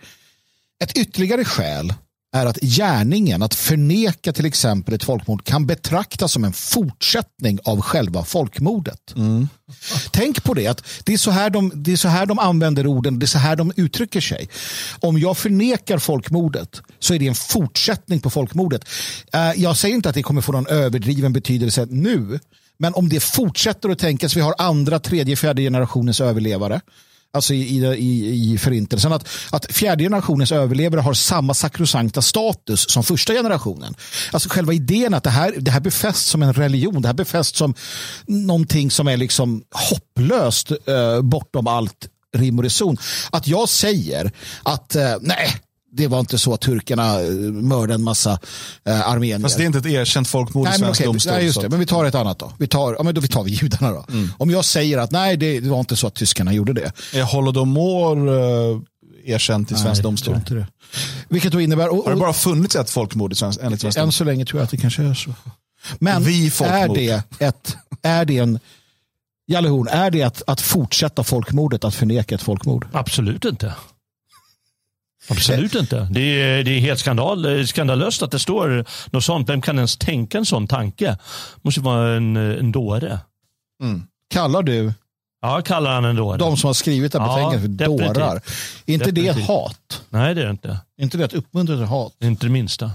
[0.82, 1.94] Ett ytterligare skäl
[2.36, 7.80] är att gärningen att förneka till exempel ett folkmord kan betraktas som en fortsättning av
[7.80, 9.14] själva folkmordet.
[10.10, 12.86] Tänk på det, att det är, så här de, det är så här de använder
[12.86, 14.48] orden, det är så här de uttrycker sig.
[15.00, 18.84] Om jag förnekar folkmordet så är det en fortsättning på folkmordet.
[19.32, 22.40] Eh, Jag säger inte att det kommer få någon överdriven betydelse nu,
[22.78, 26.80] men om det fortsätter att tänkas, vi har andra, tredje, fjärde generationens överlevare,
[27.36, 32.90] alltså i, i, i, i förintelsen, att, att fjärde generationens överlevare har samma sakrosankta status
[32.90, 33.94] som första generationen.
[34.32, 37.58] Alltså själva idén att det här, det här befästs som en religion, det här befästs
[37.58, 37.74] som
[38.26, 42.96] någonting som är liksom hopplöst eh, bortom allt rim och reson.
[43.30, 44.32] Att jag säger
[44.62, 45.56] att eh, nej,
[45.96, 48.38] det var inte så att turkarna eh, mördade en massa
[48.84, 49.38] eh, armenier.
[49.38, 51.32] Fast det är inte ett erkänt folkmord i Nej, svensk okej, domstol.
[51.32, 51.68] nej, just det.
[51.68, 52.52] men vi tar ett annat då.
[52.58, 54.04] Vi tar, ja, men då vi tar vi judarna då.
[54.08, 54.32] Mm.
[54.38, 56.92] Om jag säger att nej, det, det var inte så att tyskarna gjorde det.
[57.14, 58.80] Är Holodomor uh,
[59.24, 60.34] erkänt i svensk Nej, jag domstol?
[60.34, 60.66] inte det.
[61.28, 63.98] Vilket då innebär, och, Har det och, bara funnits ett folkmord i svensk, enligt svensk
[63.98, 64.26] än domstol?
[64.26, 65.34] så länge tror jag att det kanske är så.
[65.98, 68.58] Men Vi är det, ett, är det en,
[69.46, 72.86] Jalle Horn, är det att, att fortsätta folkmordet, att förneka ett folkmord?
[72.92, 73.74] Absolut inte.
[75.28, 76.08] Absolut inte.
[76.10, 79.48] Det är, det är helt skandal, skandalöst att det står något sånt.
[79.48, 81.18] Vem kan ens tänka en sån tanke?
[81.62, 83.18] måste vara en, en dåre.
[84.30, 84.92] Kallar du
[85.42, 86.38] Ja, kallar han en dåre.
[86.38, 88.14] de som har skrivit det här Ja, betänkandet för definitivt.
[88.14, 88.40] dårar?
[88.86, 89.46] Är inte det Definitivt.
[89.48, 90.02] hat?
[90.08, 90.68] Nej, det är det inte.
[90.98, 92.12] Är inte det att uppmuntra till hat?
[92.22, 92.90] Inte det minsta.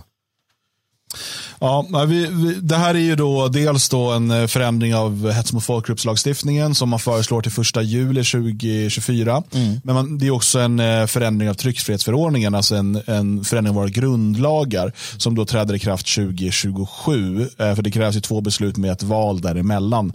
[1.64, 5.54] Ja, vi, vi, det här är ju då dels då en eh, förändring av hets
[5.54, 9.44] mot folkgruppslagstiftningen som man föreslår till första juli 2024.
[9.84, 13.76] Men man, det är också en eh, förändring av tryckfrihetsförordningen, alltså en, en förändring av
[13.76, 17.42] våra grundlagar som då träder i kraft 2027.
[17.42, 20.14] Eh, för det krävs ju två beslut med ett val däremellan.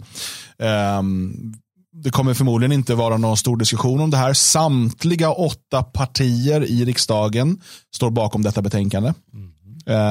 [0.59, 1.33] Ehm,
[2.03, 4.33] det kommer förmodligen inte vara någon stor diskussion om det här.
[4.33, 7.61] Samtliga åtta partier i riksdagen
[7.95, 9.09] står bakom detta betänkande.
[9.09, 9.13] Eh,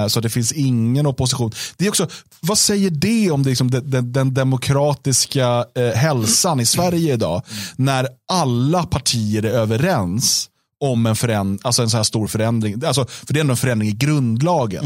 [0.08, 1.52] Så det finns ingen opposition.
[1.76, 2.08] Det är också,
[2.40, 7.42] vad säger det om det, liksom, den, den, demokratiska eh, hälsan i Sverige idag?
[7.76, 10.48] När alla partier är överens
[10.80, 12.84] om en, föränd, alltså en så här stor förändring.
[12.84, 14.84] Alltså, för det är ändå en förändring i grundlagen.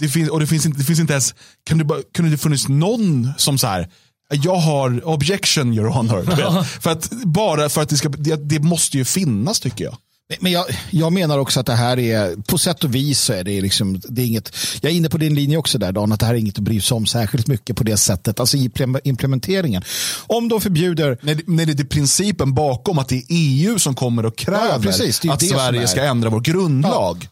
[0.00, 1.34] Det, finns, och det, finns inte, det finns inte ens,
[1.64, 3.88] kan det, bara- kunde det funnits någon som så här,
[4.30, 6.22] jag har objection your honor.
[6.80, 9.96] för att, bara för att det ska, det, det måste ju finnas tycker jag.
[10.40, 13.44] Men jag, jag menar också att det här är, på sätt och vis så är
[13.44, 16.20] det liksom, det är inget, jag är inne på din linje också där Dan, att
[16.20, 18.68] det här är inget att bry sig om särskilt mycket på det sättet, alltså i
[18.68, 19.82] plem- implementeringen.
[20.26, 24.26] Om de förbjuder, Nej, nej, det är principen bakom att det är EU som kommer
[24.26, 25.24] och kräver Ja, ja, precis.
[25.24, 27.28] Att Sverige ska ändra vår grundlag.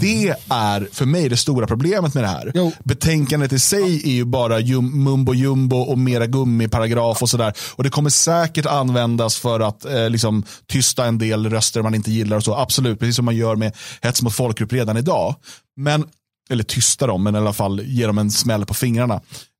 [0.00, 2.52] Det är för mig det stora problemet med det här.
[2.54, 2.72] Jo.
[2.84, 7.52] Betänkandet i sig är ju bara jum, mumbo jumbo och mera gummiparagraf och sådär.
[7.76, 12.10] Och det kommer säkert användas för att eh, liksom, tysta en del röster man inte
[12.12, 12.54] gillar och så.
[12.54, 15.34] Absolut, precis som man gör med hets mot folkgrupp redan idag.
[15.76, 16.04] Men,
[16.50, 19.14] eller tysta dem, men i alla fall ge dem en smäll på fingrarna.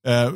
[0.07, 0.31] Eh,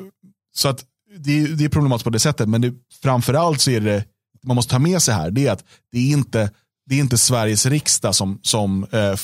[0.57, 0.85] så att
[1.19, 2.73] det, är- det är problematiskt på det sättet, men det,
[3.03, 4.05] framförallt så är det,
[4.45, 6.51] man måste ta med sig här, det är att det är inte,
[6.89, 9.15] det är inte Sveriges riksdag som, som eh,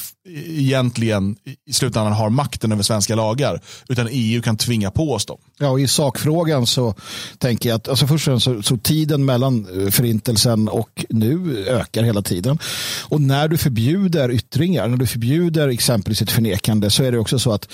[0.47, 1.37] egentligen
[1.67, 5.39] i slutändan har makten över svenska lagar, utan EU kan tvinga på oss dem.
[5.59, 6.95] ja och i sakfrågan så
[7.39, 11.65] tänker jag att, alltså först och främst så, så tiden mellan eh, förintelsen och nu
[11.69, 12.59] ökar hela tiden.
[13.03, 17.39] Och när du förbjuder yttringar, när du förbjuder exempelvis ett förnekande så är det också
[17.39, 17.69] så att,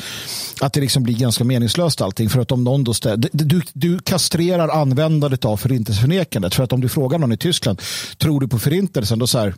[0.61, 2.31] att det liksom blir ganska meningslöst allting.
[2.31, 6.55] För att om någon då stä- du, du kastrerar användandet av förintelseförnekandet.
[6.55, 7.81] För att om du frågar någon i Tyskland,
[8.19, 9.19] tror du på förintelsen?
[9.19, 9.55] Då så här,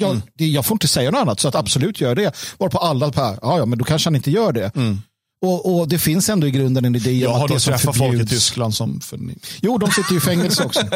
[0.00, 2.36] Ja, det, jag får inte säga något annat, så att absolut gör det.
[2.58, 4.72] Varpå alla, bara, ja, ja, men då kanske han inte gör det.
[5.42, 7.72] Och, och det finns ändå i grunden en idé Jag om har att det som
[7.72, 8.30] träffat folk i förbjuds...
[8.30, 9.18] Tyskland som för,
[9.60, 10.80] Jo, de sitter ju i fängelse också.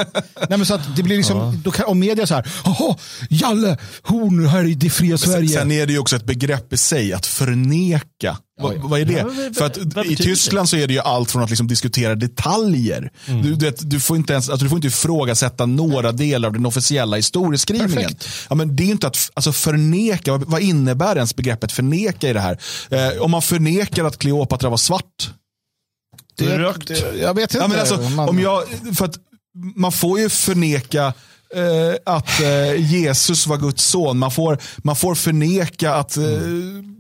[0.49, 2.97] Nej, men så att det blir liksom, då kan, om media så här, jaha,
[3.31, 5.49] Jalle, hon här i det fria Sverige.
[5.49, 8.39] Sen är det ju också ett begrepp i sig, att förneka.
[8.61, 9.13] Vad, vad är det?
[9.13, 12.15] Ja, men- För att i Tyskland så är det ju allt från att liksom diskutera
[12.15, 13.11] detaljer.
[13.27, 13.43] Mm.
[13.43, 16.53] Du, du, vet, du, får inte ens, alltså, du får inte ifrågasätta några delar av
[16.53, 17.95] den officiella historieskrivningen.
[17.95, 18.29] Perfekt.
[18.49, 22.33] Ja, men det är inte att alltså, förneka, vad, vad innebär ens begreppet förneka i
[22.33, 22.59] det här?
[22.91, 25.31] Eh, om man förnekar att Kleopatra var svart,
[26.39, 26.89] det, Rökt.
[26.89, 27.65] det, jag vet inte.
[27.65, 28.63] Ja, men alltså, Man- om jag,
[28.97, 29.17] för att
[29.77, 31.13] man får ju förneka
[31.55, 34.19] eh, att eh, Jesus var Guds son.
[34.19, 36.25] Man får, man får förneka att eh,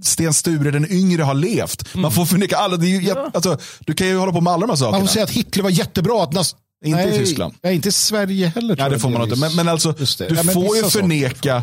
[0.02, 1.94] Sten Sture den yngre har levt.
[1.94, 2.76] Man får förneka alla.
[2.76, 3.30] Det är ju, ja.
[3.34, 4.98] alltså, du kan ju hålla på med alla de här sakerna.
[4.98, 6.22] Man får säga att Hitler var jättebra.
[6.22, 7.54] Att nas- Inte i nej, Tyskland.
[7.62, 8.76] Nej, inte i Sverige heller.
[8.76, 9.36] tror Nej, det får man inte.
[9.36, 11.62] Men, men alltså, du Ja, men får ju förneka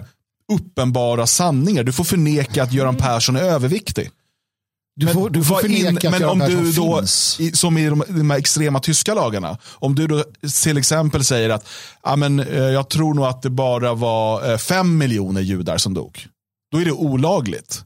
[0.54, 1.84] uppenbara sanningar.
[1.84, 4.10] Du får förneka att Göran Persson är överviktig.
[5.06, 7.40] Du får, du får förneka in- men om du då, finns.
[7.60, 10.24] som i de, de här extrema tyska lagarna, om du då
[10.64, 11.68] till exempel säger att
[12.04, 15.94] ja, men, eh, jag tror nog att det bara var eh, fem miljoner judar som
[15.94, 16.28] dog.
[16.72, 17.84] Då är det olagligt.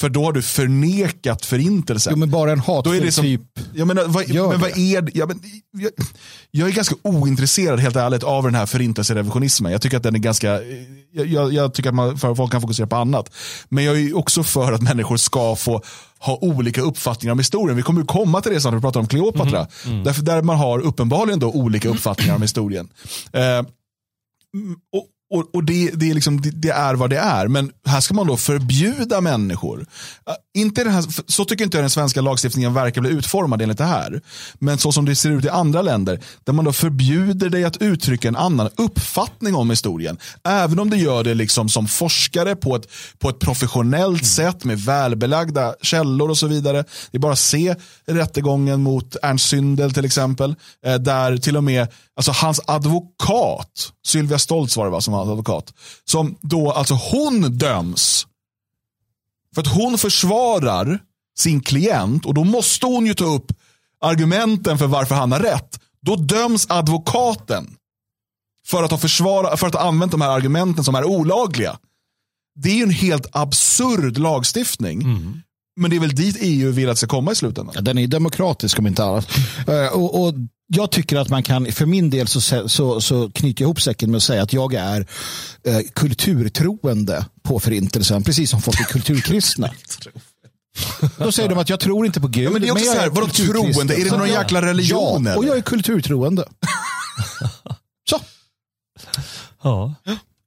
[0.00, 2.12] För då har du förnekat förintelsen.
[2.12, 3.40] Jo, men bara en hatfull det typ.
[3.74, 4.68] jag menar, vad, Gör men det.
[4.68, 5.12] vad är det?
[5.14, 5.40] Ja, men,
[5.72, 5.90] jag,
[6.50, 9.72] jag är ganska ointresserad helt ärligt av den här förintelserevisionismen.
[9.72, 10.60] Jag tycker att den är ganska,
[11.12, 13.32] jag, jag, tycker att man, för folk kan fokusera på annat.
[13.68, 15.82] Men jag är också för att människor ska få
[16.18, 17.76] ha olika uppfattningar om historien.
[17.76, 19.66] Vi kommer ju komma till det sen när vi pratar om Kleopatra.
[20.04, 22.88] Därför där man har uppenbarligen då olika uppfattningar om historien.
[23.32, 23.60] Eh,
[24.92, 27.48] och, och, och det, det, är liksom, det, det är vad det är.
[27.48, 29.86] Men här ska man då förbjuda människor.
[30.54, 33.84] Inte den här, så tycker inte jag den svenska lagstiftningen verkar bli utformad enligt det
[33.84, 34.20] här.
[34.58, 37.76] Men så som det ser ut i andra länder, där man då förbjuder dig att
[37.76, 40.18] uttrycka en annan uppfattning om historien.
[40.44, 42.86] Även om du gör det liksom som forskare på ett,
[43.18, 46.84] på ett professionellt sätt med välbelagda källor och så vidare.
[47.10, 47.74] Det är bara att se
[48.06, 50.54] rättegången mot Ernst Syndel till exempel.
[50.86, 51.88] eh, Där till och med
[52.20, 55.74] alltså hans advokat, Sylvia Stoltz var det va, som var hans advokat.
[56.04, 58.26] Som då, alltså hon döms.
[59.54, 61.02] För att hon försvarar
[61.38, 63.52] sin klient och då måste hon ju ta upp
[64.00, 65.80] argumenten för varför han har rätt.
[66.00, 67.76] Då döms advokaten
[68.66, 71.78] för att ha, försvara, för att ha använt de här argumenten som är olagliga.
[72.54, 75.02] Det är ju en helt absurd lagstiftning.
[75.02, 75.42] Mm.
[75.80, 77.72] Men det är väl dit EU vill att det ska komma i slutändan.
[77.74, 79.28] Ja, Den är demokratisk om inte annat.
[79.68, 80.34] Eh, och, och
[80.66, 84.10] jag tycker att man kan, för min del så, så, så knyter jag ihop säcken
[84.10, 85.06] med att säga att jag är
[85.66, 89.70] eh, kulturtroende på förintelsen, precis som folk är kulturkristna.
[91.18, 92.44] Då säger de att jag tror inte på Gud.
[92.44, 93.94] Ja, men det är också jag så här, vadå troende?
[93.94, 96.44] Är det någon jäkla religion, Ja, och jag är kulturtroende.
[98.10, 98.20] så,
[99.62, 99.94] Ja.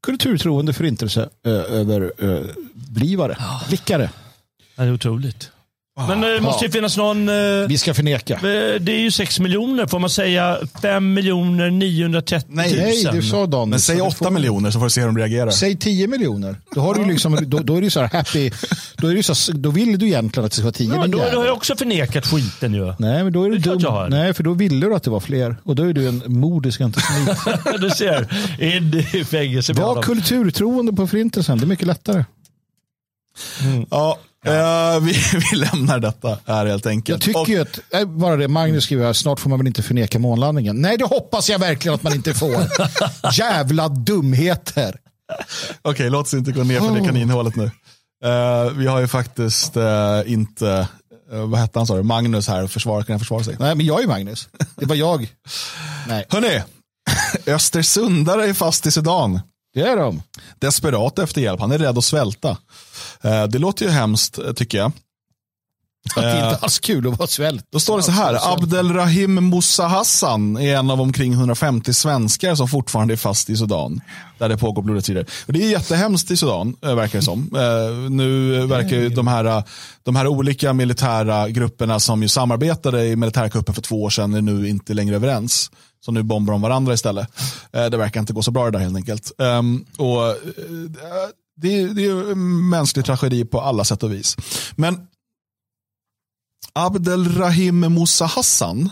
[0.06, 3.38] kulturtroende förintelseöverblivare.
[3.68, 4.10] Blickare.
[4.76, 5.50] Ja, det är otroligt.
[6.08, 7.30] Men det måste ju finnas någon...
[7.30, 7.36] eh,
[7.68, 8.34] Vi ska förneka.
[8.34, 8.42] eh,
[8.82, 12.56] Det är ju 6 miljoner, får man säga 5 miljoner 930 000?
[12.56, 13.70] Nej, Nej, du sa Daniel.
[13.70, 15.50] Men säg så du 8 får- miljoner så får du se hur de reagerar.
[15.52, 16.56] Säg 10 miljoner.
[16.72, 18.52] Då, har du liksom, då, då är det så här happy.
[18.98, 20.94] Då, är det så, då vill du egentligen att det ska vara 10.
[20.96, 22.94] Ja, då, har jag också förnekat skiten ju.
[23.00, 23.82] Nej, men då är du Det är klart dum.
[23.84, 24.10] jag har.
[24.10, 25.56] Nej, för då ville du att det var fler.
[25.64, 27.38] Och då är du en modisk antisemit.
[27.80, 28.28] du ser,
[28.60, 30.04] in i fängelse med Var honom.
[30.04, 31.58] kulturtroende på förintelsen.
[31.58, 32.26] Det är mycket lättare.
[33.92, 35.12] Ja, eh, vi,
[35.52, 37.28] vi lämnar detta här helt enkelt.
[37.28, 39.84] Jag tycker Och- ju att, bara det, Magnus skriver här, snart får man väl inte
[39.84, 40.82] förneka månlandningen.
[40.82, 42.68] Nej, det hoppas jag verkligen att man inte får.
[43.40, 44.96] Jävla dumheter.
[45.82, 47.72] Okej, låt oss inte gå ner för det kaninhålet nu.
[48.26, 50.88] Eh, vi har ju faktiskt eh, inte,
[51.32, 53.56] vad hette han sa du, Magnus här och försvara, kan försvara sig.
[53.60, 54.50] Nej, men jag är Magnus.
[54.76, 55.28] Det var jag.
[56.08, 56.62] Nej, Hörni,
[57.48, 59.40] Östersundare är fast i Sudan.
[59.74, 60.22] det är de.
[60.60, 62.58] Desperat efter hjälp, han är rädd att svälta.
[63.24, 64.92] Eh, det låter ju hemskt eh, tycker jag.
[66.16, 67.66] Det är inte alls kul att vara svält.
[67.72, 72.68] Då står det så här, Abdelrahim Moussa Hassan är en av omkring 150 svenskar som
[72.68, 74.02] fortfarande är fast i Sudan.
[74.38, 75.26] Där det pågår blodigt strider.
[75.46, 77.50] Och Det är jättehemskt i Sudan, eh, verkar det som.
[77.56, 79.64] Eh, nu verkar ju de här,
[80.04, 84.42] de här olika militära grupperna som ju samarbetade i militärkuppen för två år sedan är
[84.42, 85.72] nu inte längre överens.
[86.06, 87.28] Så nu bombar de varandra istället.
[87.74, 89.32] Eh, det verkar inte gå så bra det där helt enkelt.
[89.40, 90.36] Ehm, och, eh,
[91.62, 94.36] det, är- det är en mänsklig tragedi på alla sätt och vis.
[94.76, 95.08] Men
[96.74, 98.90] Abdelrahim Moussa Hassan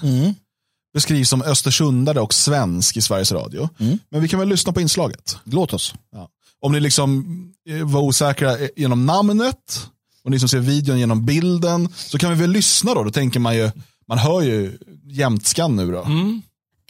[0.93, 3.69] beskrivs som östersundare och svensk i Sveriges Radio.
[4.09, 5.37] Men vi kan väl lyssna på inslaget.
[5.43, 5.93] Låt oss.
[6.11, 6.29] Ja.
[6.61, 7.25] Om ni liksom
[7.69, 9.89] eh, var osäkra eh, genom namnet
[10.23, 13.03] och ni som ser videon genom bilden så kan vi väl lyssna då.
[13.03, 13.71] Då tänker man ju,
[14.07, 16.03] man hör ju jämtskan nu då.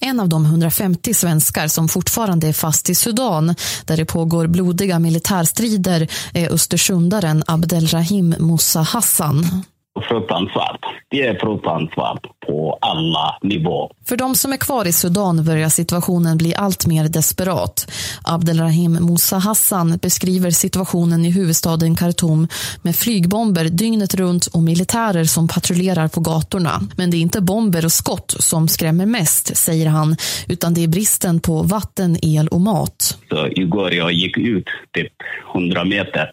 [0.02, 5.00] En av de 150 svenskar som fortfarande är fast i Sudan där det pågår blodiga
[5.00, 9.64] militärstrider är östersundaren Abdelrahim Moussa Hassan
[10.00, 10.80] fruktansvärt.
[11.10, 13.90] Det är fruktansvärt på alla nivåer.
[14.06, 17.92] För de som är kvar i Sudan börjar situationen bli allt mer desperat.
[18.24, 22.48] Abdelrahim Moussa Hassan beskriver situationen i huvudstaden Khartoum
[22.82, 26.82] med flygbomber dygnet runt och militärer som patrullerar på gatorna.
[26.98, 30.16] Men det är inte bomber och skott som skrämmer mest, säger han,
[30.48, 33.18] utan det är bristen på vatten, el och mat.
[33.30, 35.14] Så igår jag gick ut typ
[35.56, 36.32] 100 meter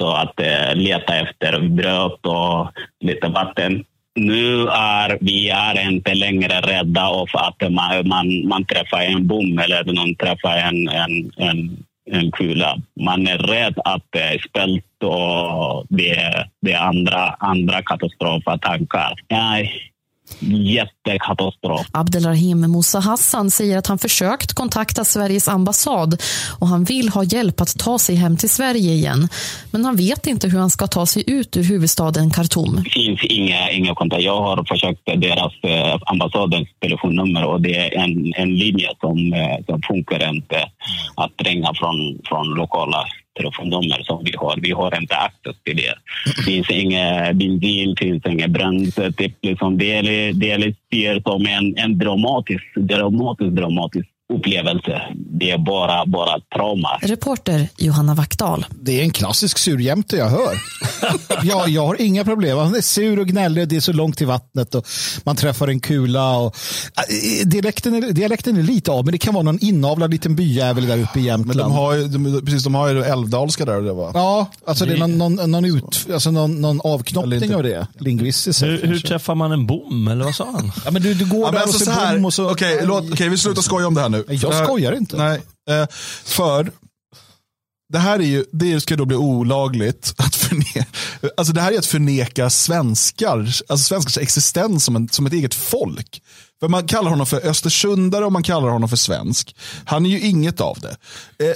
[0.00, 3.84] så att eh, leta efter bröd och lite vatten.
[4.14, 9.58] nu är vi är inte längre rädda av att man, man, man träffar en bom
[9.58, 12.76] eller någon träffar en, en, en, en kula.
[13.00, 19.14] Man är rädd att det är spält och det, det är andra, andra katastrofattacker.
[19.28, 19.89] Nej,
[20.40, 21.86] jättekatastrof.
[21.92, 26.22] Abdelrahim Musa Hassan säger att han försökt kontakta Sveriges ambassad
[26.60, 29.28] och han vill ha hjälp att ta sig hem till Sverige igen.
[29.70, 32.82] Men han vet inte hur han ska ta sig ut ur huvudstaden Khartoum.
[32.84, 34.22] Det finns inga, inga kontakt.
[34.22, 39.64] Jag har försökt deras eh, ambassadens telefonnummer och det är en, en linje som, eh,
[39.66, 40.56] som funkar inte
[41.14, 43.04] att ringa från, från lokala
[43.38, 44.58] telefonnummer som vi har.
[44.62, 45.94] Vi har inte access till det.
[46.36, 49.12] Det finns ingen bensin, finns inget bränsle.
[49.12, 50.32] Typ, liksom, det är,
[50.90, 55.02] det är som en, en dramatisk, dramatisk, dramatisk upplevelse.
[55.40, 56.88] Det är bara, bara trauma.
[57.02, 58.66] Reporter Johanna Wackdahl.
[58.80, 60.54] Det är en klassisk surjämte jag hör.
[61.42, 62.58] ja, jag har inga problem.
[62.58, 63.68] Han är sur och gnällig.
[63.68, 64.86] Det är så långt till vattnet och
[65.24, 66.36] man träffar en kula.
[66.36, 66.56] Och...
[66.96, 70.86] Äh, dialekten, är, dialekten är lite av, men det kan vara någon inavlad liten byjävel
[70.86, 71.46] där uppe i Jämtland.
[71.46, 73.80] Men de har ju, de, precis, de har ju älvdalska där.
[73.80, 74.10] Det var.
[74.14, 77.86] Ja, alltså det är någon, någon, någon, ut, alltså någon, någon avknoppning av det.
[77.98, 80.72] Lingvistiskt hur, hur träffar man en bom, eller vad sa han?
[80.84, 82.50] Ja, men du, du går Ja, där men och alltså ser bom och så...
[82.50, 84.19] Okej, låt- okej, vi slutar skoja om det här nu.
[84.28, 85.16] Jag här- skojar inte.
[85.16, 85.86] Nej, eh,
[86.24, 86.72] för
[87.92, 90.84] det här är ju, det ska då bli olagligt att förneka,
[91.36, 95.54] alltså det här är att förneka svenskar, alltså svenskars existens som, en, som ett eget
[95.54, 96.22] folk.
[96.60, 99.56] För man kallar honom för östersundare och man kallar honom för svensk.
[99.84, 100.96] Han är ju inget av det.
[101.48, 101.54] Eh,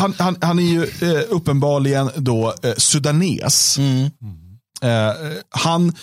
[0.00, 3.78] han, han, han är ju eh, uppenbarligen då eh, sudanes.
[3.78, 5.12] Eh,
[5.50, 5.94] han,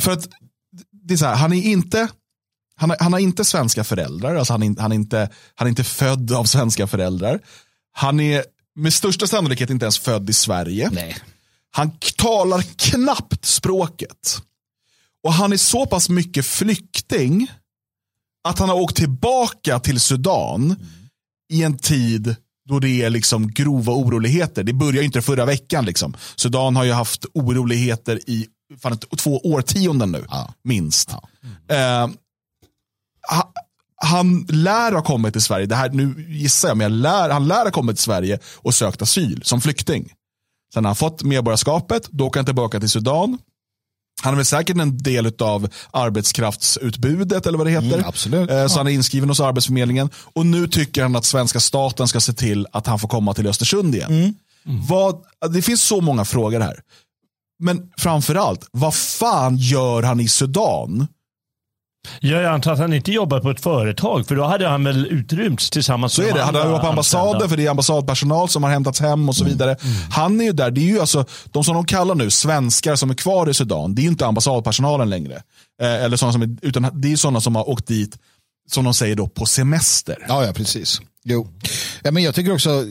[0.00, 0.28] för att
[1.06, 2.08] det är så här, han är inte,
[2.84, 5.68] han har, han har inte svenska föräldrar, alltså han, är, han, är inte, han är
[5.68, 7.40] inte född av svenska föräldrar.
[7.92, 8.44] Han är
[8.76, 10.90] med största sannolikhet inte ens född i Sverige.
[10.92, 11.16] Nej.
[11.70, 14.42] Han talar knappt språket.
[15.22, 17.50] Och han är så pass mycket flykting
[18.48, 20.76] att han har åkt tillbaka till Sudan
[21.52, 22.36] i en tid
[22.68, 24.64] då det är liksom grova oroligheter.
[24.64, 25.84] Det börjar ju inte förra veckan.
[25.84, 26.16] Liksom.
[26.36, 28.46] Sudan har ju haft oroligheter i
[28.82, 30.24] fan, två årtionden nu,
[30.64, 31.10] minst.
[31.68, 32.08] Eh,
[33.30, 33.52] ha-
[33.96, 37.48] han lär ha kommit till Sverige, det här, nu gissar jag, men jag lär, han
[37.48, 40.12] lär ha kommit till Sverige och sökt asyl som flykting.
[40.74, 43.38] Sen har han fått medborgarskapet, då åker han tillbaka till Sudan.
[44.22, 47.94] Han är väl säkert en del av arbetskraftsutbudet eller vad det heter.
[47.94, 48.50] Mm, absolut.
[48.50, 50.10] Eh, Så han är inskriven hos Arbetsförmedlingen.
[50.16, 53.46] Och nu tycker han att svenska staten ska se till att han får komma till
[53.46, 54.12] Östersund igen.
[54.12, 54.34] Mm.
[54.88, 56.80] Vad, det finns så många frågor här.
[57.58, 61.06] Men framförallt, vad fan gör han i Sudan?
[62.20, 65.06] Ja, jag antar att han inte jobbar på ett företag, för då hade han väl
[65.06, 66.38] utrymts tillsammans Så med är det.
[66.38, 69.36] de Hade han varit på ambassaden för det är ambassadpersonal som har hämtats hem och
[69.36, 69.76] så vidare.
[70.10, 70.70] Han är ju där.
[70.70, 73.94] Det är ju alltså, de som de kallar nu svenskar som är kvar i Sudan.
[73.94, 75.34] Det är ju inte ambassadpersonalen längre.
[75.82, 78.16] Eh, eller sådana som är, utan det är sådana som har åkt dit,
[78.70, 80.16] som de säger då, på semester.
[80.28, 81.00] Ja, ja, precis.
[81.24, 81.48] Jo.
[82.02, 82.82] Ja, men jag tycker också,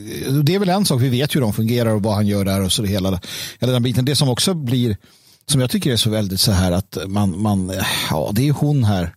[0.42, 2.60] det är väl en sak, vi vet hur de fungerar och vad han gör där
[2.64, 3.20] och så det hela,
[3.60, 4.04] hela den biten.
[4.04, 4.96] Det som också blir,
[5.46, 7.72] som jag tycker är så väldigt så här att man, man
[8.10, 9.14] ja det är hon här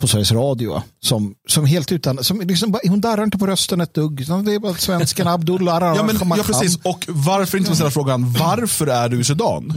[0.00, 3.94] på Sveriges Radio som, som helt utan, som liksom, hon darrar inte på rösten ett
[3.94, 4.16] dugg.
[4.44, 6.78] Det är bara svensken Abdullah Ja, men, ja, precis.
[6.84, 9.72] Och varför inte ställa frågan, varför är du i Sudan?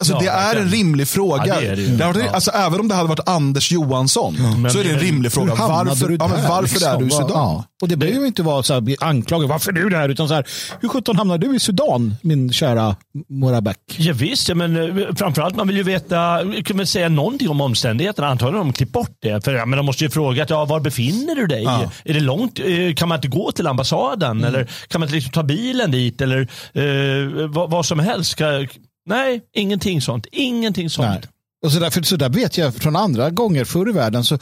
[0.00, 1.46] Alltså, Ja, det är en rimlig fråga.
[1.46, 1.96] Ja, det är det ju.
[1.96, 2.30] Det Ja.
[2.32, 5.54] alltså, även om det hade varit Anders Johansson Men så är det en rimlig fråga.
[5.54, 6.92] Varför, du ja, men där, varför liksom?
[6.94, 7.30] är du i Sudan?
[7.34, 7.64] Ja.
[7.82, 10.08] Och det behöver ju inte vara så här, bli anklagad, varför är du där?
[10.08, 10.44] Utan så här,
[10.80, 12.96] hur sjutton hamnade du i Sudan, min kära
[13.28, 13.76] Morabek?
[13.96, 17.60] Ja, visst, ja, men eh, framförallt man vill ju veta, kan man säga någonting om
[17.60, 18.28] omständigheterna.
[18.28, 19.44] Antagligen har de klippt bort det.
[19.44, 21.62] För ja, men de måste ju fråga, ja, var befinner du dig?
[21.62, 21.90] Ja.
[22.04, 22.58] Är det långt?
[22.58, 24.44] eh, Kan man inte gå till ambassaden?
[24.44, 26.20] Eller kan man inte liksom ta bilen dit?
[26.20, 26.40] Eller
[26.72, 28.30] eh, vad, vad som helst?
[28.30, 28.66] Ska,
[29.06, 30.26] nej, ingenting sånt.
[30.32, 31.08] Ingenting sånt.
[31.08, 31.33] Nej.
[31.64, 34.38] Och så, där, för, så där vet jag från andra gånger förr i världen så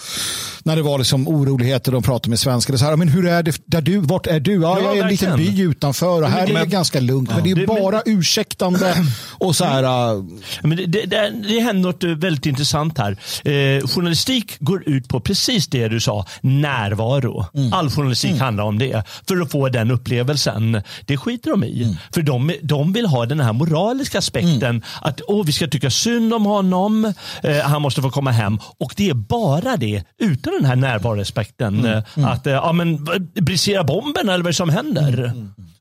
[0.64, 2.76] när det var liksom oroligheter de pratade med svenskar.
[2.76, 3.98] Så här, men hur är det där du?
[3.98, 4.52] Vart är du?
[4.52, 7.30] Ja, Ja, jag är en liten by utanför och här är det men- ganska lugnt.
[7.34, 8.94] Men det är Det- men- bara ursäktande
[9.38, 9.82] och så här.
[10.16, 10.24] äh,
[10.62, 13.12] Men det, det, det, händer något eh, väldigt intressant här.
[13.44, 17.46] Eh, journalistik går ut på precis det du sa, närvaro.
[17.72, 19.04] All journalistik handlar om det.
[19.28, 20.82] För att få den upplevelsen.
[21.06, 21.96] Det skiter de i.
[22.14, 24.82] För de, de vill ha den här moraliska aspekten.
[25.00, 27.11] Att åh, vi ska tycka synd om honom,
[27.42, 28.58] eh, han måste få komma hem.
[28.78, 31.84] Och det är bara det, utan den här närvaroaspekten.
[31.84, 35.32] eh, Att eh, ja, men, brisera bomben eller vad som händer?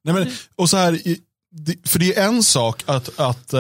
[0.04, 1.00] Nej, men, och så här,
[1.88, 3.54] för det är en sak att, att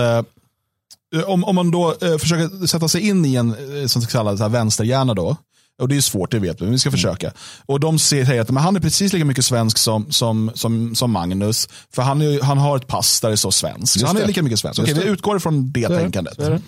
[1.25, 3.55] om, om man då försöker sätta sig in i en
[3.89, 5.37] som så kallad så här, vänsterhjärna då,
[5.81, 7.31] och det är svårt, det vet vi, men vi ska försöka.
[7.65, 10.95] Och de ser- säger att men han är precis lika mycket svensk som, som, som,
[10.95, 13.99] som Magnus, för han, är, han har ett pass där det står svensk.
[13.99, 14.79] Så han är lika mycket svensk.
[14.81, 16.37] Okej, vi utgår ifrån det det, tänkandet.
[16.37, 16.61] det.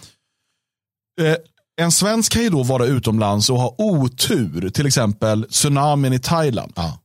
[1.22, 1.36] Eh,
[1.76, 6.74] en svensk kan ju då vara utomlands och ha otur, till exempel tsunamin i Thailand.
[6.76, 7.00] Ja.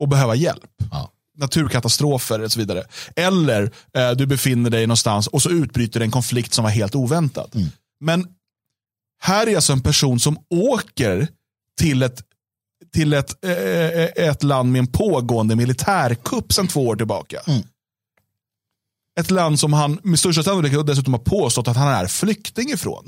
[0.00, 0.70] Och behöva hjälp.
[0.90, 1.10] Ja.
[1.36, 2.84] Naturkatastrofer och så vidare.
[3.16, 7.50] Eller eh, du befinner dig någonstans och så utbryter en konflikt som var helt oväntad.
[8.00, 8.26] Men
[9.20, 11.28] här är alltså en person som åker
[11.78, 12.22] till ett,
[12.92, 17.40] till ett, eh, ett land med en pågående militärkupp sedan två år tillbaka.
[19.18, 23.04] Ett land som han med största sannolikhet dessutom har påstått att han är flykting ifrån.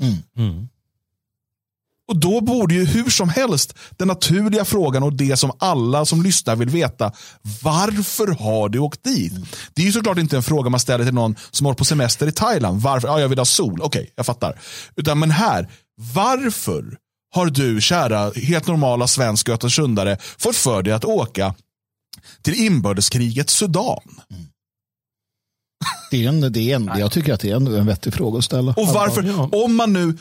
[2.07, 6.23] Och då borde ju hur som helst den naturliga frågan och det som alla som
[6.23, 7.11] lyssnar vill veta.
[7.61, 9.33] Varför har du åkt dit?
[9.73, 12.27] Det är ju såklart inte en fråga man ställer till någon som har på semester
[12.27, 12.81] i Thailand.
[12.81, 13.07] Varför?
[13.07, 13.79] Ja, jag vill ha sol.
[13.81, 14.59] Okej, jag fattar.
[14.95, 15.69] Utan men här,
[16.13, 16.97] varför
[17.33, 21.55] har du, kära helt normala svensk Östersundare, fått för dig att åka
[22.41, 24.01] till inbördeskrigets Sudan?
[26.11, 28.37] Det är en, det är en, jag tycker att det är en, en vettig fråga
[28.37, 28.73] att ställa.
[28.77, 29.49] Och varför, ja.
[29.51, 30.17] om man nu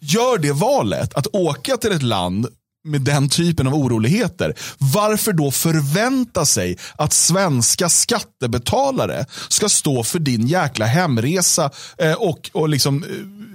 [0.00, 2.46] gör det valet att åka till ett land
[2.86, 10.18] med den typen av oroligheter, varför då förvänta sig att svenska skattebetalare ska stå för
[10.18, 13.08] din jäkla hemresa eh, och, och liksom eh,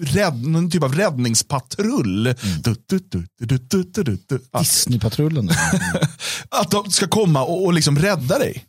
[0.06, 2.36] rädd, någon typ av räddningspatrull?
[2.64, 3.84] Du, du,
[4.28, 5.50] du, Disneypatrullen.
[6.50, 8.66] att de ska komma och, och liksom rädda dig.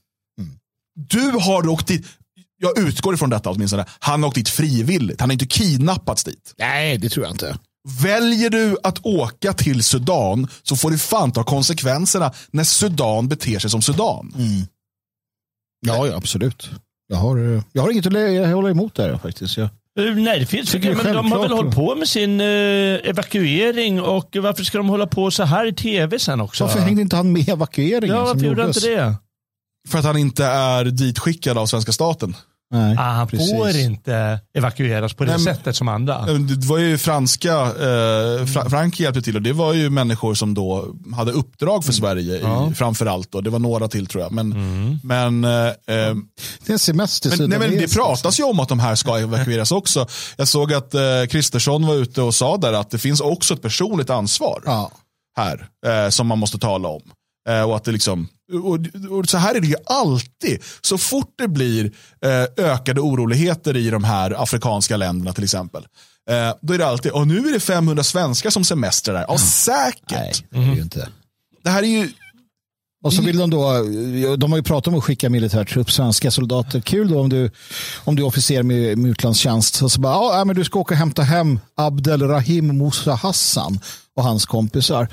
[0.95, 2.07] Du har åkt dit,
[2.63, 6.55] jag utgår ifrån detta åtminstone, han har åkt dit frivilligt, han har inte kidnappats dit.
[6.59, 7.59] Nej, det tror jag inte.
[8.03, 13.59] Väljer du att åka till Sudan så får du fan ta konsekvenserna när Sudan beter
[13.59, 14.35] sig som Sudan.
[15.87, 16.71] Ja, ja absolut.
[17.09, 18.13] Jag har, eh, jag har inget att
[18.55, 19.57] håller emot där faktiskt.
[19.57, 22.41] Jag, Eh, Nej, det finns men det är De har väl hållit på med sin
[22.41, 22.47] eh,
[23.09, 26.65] evakuering och varför ska de hålla på så här i tv sen också?
[26.65, 28.17] varför hängde inte han med evakueringen?
[28.17, 29.15] Ja, varför gjorde han inte det?
[29.89, 32.37] För att han inte är ditskickad av svenska staten.
[32.73, 33.51] Nej, Ah, han precis.
[33.51, 36.19] får inte evakueras på det Nej, sättet som andra.
[36.27, 40.55] Det var ju franska, eh, Fra Frankrike hjälpte till och det var ju människor som
[40.55, 43.35] då hade uppdrag för Sverige i, framför allt.
[43.35, 44.33] Och det var några till tror jag.
[44.33, 48.61] Men, men, eh, eh, Det är en semester men, nej, men det pratas ju om
[48.61, 50.07] att de här ska evakueras också.
[50.37, 51.01] Jag såg att eh,
[51.31, 54.63] Kristersson var ute och sa där att det finns också ett personligt ansvar.
[54.67, 54.91] Ja.
[55.37, 57.03] här eh, som man måste tala om.
[57.49, 58.79] Eh, och att det liksom, och,
[59.19, 60.63] och så här är det ju alltid.
[60.81, 61.93] Så fort det blir
[62.25, 65.87] eh, ökade oroligheter i de här afrikanska länderna till exempel.
[66.31, 69.25] Eh, då är det alltid, och nu är det 500 svenskar som semestrar där.
[69.29, 70.11] Ja, säkert.
[70.11, 71.09] Nej, det är ju inte.
[71.65, 72.11] Det här är ju,
[73.05, 73.73] Och så vill de då,
[74.37, 76.81] de har ju pratat om att skicka militärtrupp, svenska soldater.
[76.81, 77.51] Kul då om du,
[78.05, 79.83] om du är officer med, med utlandstjänst.
[79.83, 83.81] Och så bara, ja men du ska åka och hämta hem Abdel Rahim Musa Hassan
[84.17, 85.09] och hans kompisar.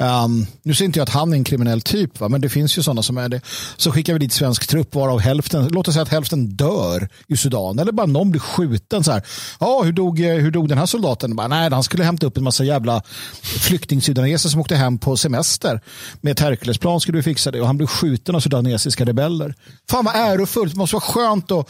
[0.00, 2.28] Um, nu säger inte jag att han är en kriminell typ, va?
[2.28, 3.40] men det finns ju sådana som är det.
[3.76, 7.36] Så skickar vi dit svensk trupp varav hälften, låt oss säga att hälften dör i
[7.36, 7.78] Sudan.
[7.78, 9.04] Eller bara någon blir skjuten.
[9.04, 9.22] Så här.
[9.60, 11.36] Ja, hur dog, eh, hur dog den här soldaten?
[11.36, 13.02] Bara, nej, han skulle hämta upp en massa jävla
[13.42, 15.80] flyktingsudaneser som åkte hem på semester.
[16.20, 17.60] Med ett Herculesplan skulle vi fixa det.
[17.60, 19.54] Och han blev skjuten av sudanesiska rebeller.
[19.90, 20.72] Fan vad ärofullt.
[20.72, 21.68] Det måste vara skönt att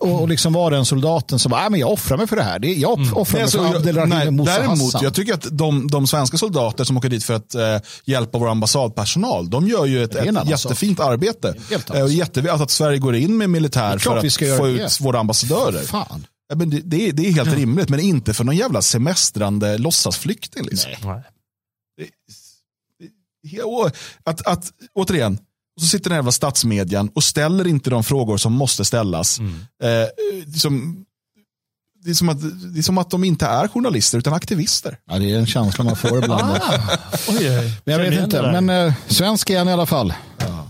[0.00, 2.42] och, och liksom vara den soldaten som bara, nej, men jag offrar mig för det
[2.42, 2.58] här.
[2.58, 5.00] Det, jag offrar mig Nej, alltså, för Abdelrahim Musa däremot, Hassan.
[5.02, 8.48] jag tycker att de, de svenska soldater som åker dit för att eh, hjälpa vår
[8.48, 11.54] ambassadpersonal, de gör ju ett, ett jättefint arbete.
[11.70, 12.10] Eh, och sak.
[12.10, 14.70] jätteviktigt att Sverige går in med militär för vi att få det.
[14.70, 15.82] ut våra ambassadörer.
[15.82, 16.26] Fan.
[16.48, 19.78] Ja, men det, det, är, det är helt rimligt, men inte för någon jävla semestrande
[19.78, 20.64] låtsasflykting.
[20.64, 20.90] Liksom.
[21.04, 21.22] Nej.
[23.42, 23.90] Ja, och
[24.24, 25.38] Att, att, återigen,
[25.76, 29.38] och så sitter den jävla statsmedien och ställer inte de frågor som måste ställas.
[29.38, 29.54] Mm.
[29.82, 30.08] Eh,
[30.46, 31.04] liksom,
[32.04, 32.40] det, är som att,
[32.74, 34.98] det är som att de inte är journalister utan aktivister.
[35.10, 36.60] Ja, det är en känsla man får ibland.
[37.28, 37.80] Oj, oj.
[37.84, 38.42] Men jag vet inte.
[38.42, 40.14] Men eh, svensk är han i alla fall.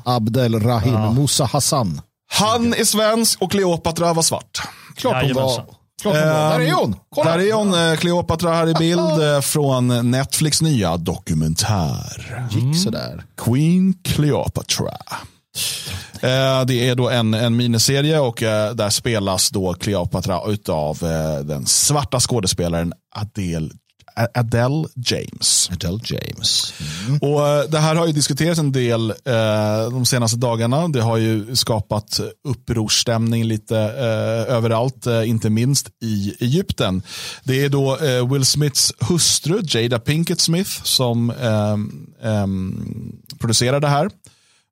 [0.05, 2.01] Abdel Rahim Musa Hassan.
[2.33, 4.61] Han är svensk och Kleopatra var svart.
[4.97, 5.43] Klart hon var.
[5.43, 5.64] Jajamensan.
[6.03, 6.59] Klart hon var.
[6.59, 6.97] Där är hon.
[7.14, 7.37] Kolla.
[7.37, 12.47] Där är hon, eh, Kleopatra här i bild eh, från Netflix nya dokumentär.
[12.51, 13.24] Gick sådär.
[13.37, 14.97] Queen Cleopatra.
[16.22, 21.44] Eh, det är då en, en miniserie och eh, där spelas då Cleopatra utav eh,
[21.44, 23.70] den svarta skådespelaren Adele,
[24.34, 25.70] Adele James.
[25.72, 26.74] Adele James.
[27.20, 30.88] Och eh, Det här har ju diskuterats en del eh, de senaste dagarna.
[30.88, 37.03] Det har ju skapat upprorsstämning lite eh, överallt, eh, inte minst i Egypten.
[37.44, 37.98] Det är då
[38.32, 41.32] Will Smiths hustru, Jada Pinkett Smith, som
[43.38, 44.11] producerar det här.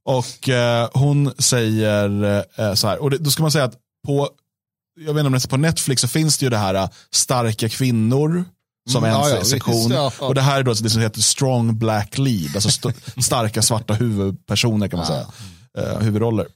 [0.09, 3.75] Och eh, hon säger eh, så här, och det, då ska man säga att
[4.07, 4.29] på,
[5.01, 6.89] jag vet inte om det är på Netflix så finns det ju det här eh,
[7.11, 8.45] starka kvinnor
[8.91, 9.91] som Mm, en ja, sektion.
[9.91, 10.27] ja, ja.
[10.27, 12.93] Och det här är då det som heter strong black lead, alltså st-
[13.23, 15.27] starka svarta huvudpersoner kan man säga,
[15.79, 16.47] eh, huvudroller.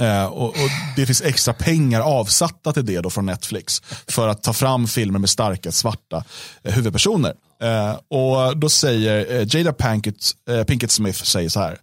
[0.00, 0.54] Eh, och, och
[0.96, 5.18] Det finns extra pengar avsatta till det då från Netflix för att ta fram filmer
[5.18, 6.24] med starka svarta
[6.62, 7.34] eh, huvudpersoner.
[7.62, 10.16] Eh, och Då säger eh, Jada Pinkett,
[10.50, 11.78] eh, Pinkett Smith säger så här.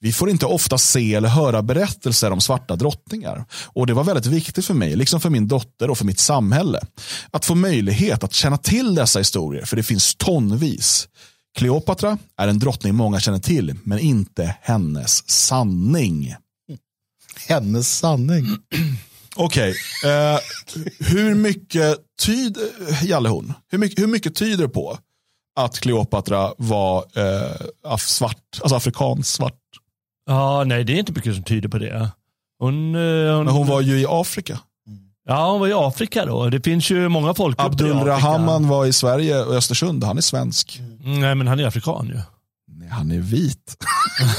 [0.00, 3.44] Vi får inte ofta se eller höra berättelser om svarta drottningar.
[3.64, 6.80] Och det var väldigt viktigt för mig, liksom för min dotter och för mitt samhälle.
[7.30, 11.08] Att få möjlighet att känna till dessa historier, för det finns tonvis.
[11.56, 16.34] Kleopatra är en drottning många känner till, men inte hennes sanning.
[17.48, 18.46] Hennes sanning.
[19.36, 19.74] Okej,
[20.04, 20.38] eh,
[20.98, 22.68] hur mycket tyder,
[23.02, 24.98] Jalle hon, hur mycket, hur mycket tyder på
[25.56, 29.60] att Kleopatra var eh, svart, alltså afrikansk svart?
[30.26, 32.10] Ja, nej det är inte mycket som tyder på det.
[32.58, 33.00] Hon, eh,
[33.34, 34.58] hon, Men hon var ju i Afrika.
[35.28, 36.50] Ja, hon var i Afrika då.
[36.50, 37.62] Det finns ju många Afrika.
[37.62, 40.80] Abdulrahman var i Sverige och Östersund, han är svensk.
[41.04, 42.20] Mm, Nej, men han är afrikan ju.
[42.90, 43.76] Han är vit.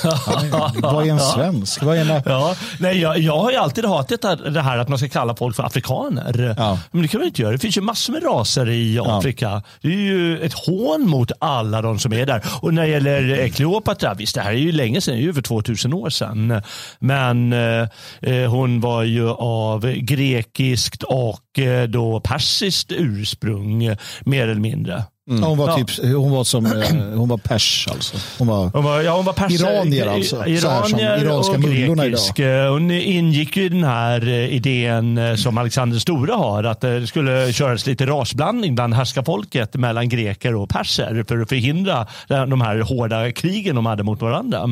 [0.81, 1.83] Vad är en svensk?
[1.83, 2.21] Vad är en...
[2.25, 5.35] Ja, nej, jag, jag har ju alltid hatat det det här att man ska kalla
[5.35, 6.55] folk för afrikaner.
[6.57, 6.79] Ja.
[6.91, 7.51] Men det kan man inte göra.
[7.51, 9.63] Det finns ju massor med raser i Afrika.
[9.81, 12.43] Det är ju ett hån mot alla de som är där.
[12.61, 15.23] Och när det gäller eh, Kleopatra, visst det här är ju länge sedan, det är
[15.23, 16.61] ju över 2000 år sedan.
[16.99, 17.87] Men eh,
[18.21, 25.03] eh, hon var ju av grekiskt och eh, då persiskt ursprung mer eller mindre.
[25.29, 25.75] Ja, Hon var, Ja.
[25.85, 26.71] typ, hon var som eh,
[27.15, 28.17] hon var pers alltså.
[28.37, 32.39] Hon var, Hon var, ja, hon var perser, Iranier alltså, Iranier iranska och grekisk.
[32.39, 37.07] Eh, Hon ingick ju i den här eh, idén som Alexander Stora har, att det
[37.07, 42.79] skulle köras lite rasblandning bland härskarfolket mellan greker och perser för att förhindra de här
[42.79, 44.63] hårda krigen de hade mot varandra.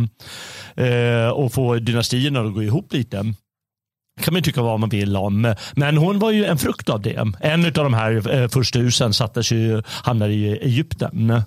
[1.33, 3.33] Och få dynastierna att gå ihop lite
[4.21, 5.55] kan man tycka vad man vill om.
[5.73, 7.25] Men hon var ju en frukt av det.
[7.41, 11.41] En av de här eh, första husen sattes ju, hamnade i Egypten.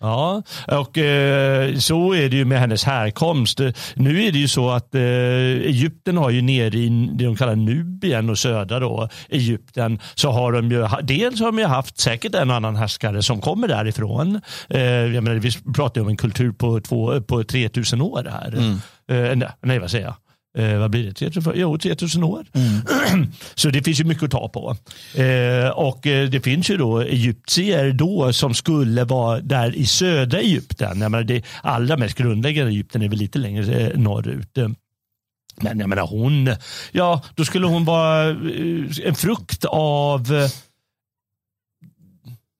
[0.00, 3.60] Ja, och eh, så är det ju med hennes härkomst.
[3.60, 7.36] Eh, Nu är det ju så att eh, Egypten har ju nere i det de
[7.36, 11.98] kallar Nubien och södra då, Egypten så har de ju, dels har de ju haft
[11.98, 14.40] säkert en annan härskare som kommer därifrån.
[14.70, 18.56] Eh, jag menar, vi pratar ju om en kultur på, två, på 3000 år här.
[19.10, 20.14] Eh, nej, nej, vad säger jag?
[20.58, 21.12] Eh, vad blir det?
[21.12, 22.46] 3000, jo, 3000 år.
[23.54, 24.76] Så det finns ju mycket att ta på.
[25.22, 30.40] Eh, och eh, det finns ju då egyptier då som skulle vara där i södra
[30.40, 31.00] Egypten.
[31.00, 34.58] Jag menar, det allra mest grundläggande Egypten är väl lite längre eh, norrut.
[35.60, 36.50] Men jag menar hon,
[36.92, 38.36] ja då skulle hon vara eh,
[39.04, 40.48] en frukt av,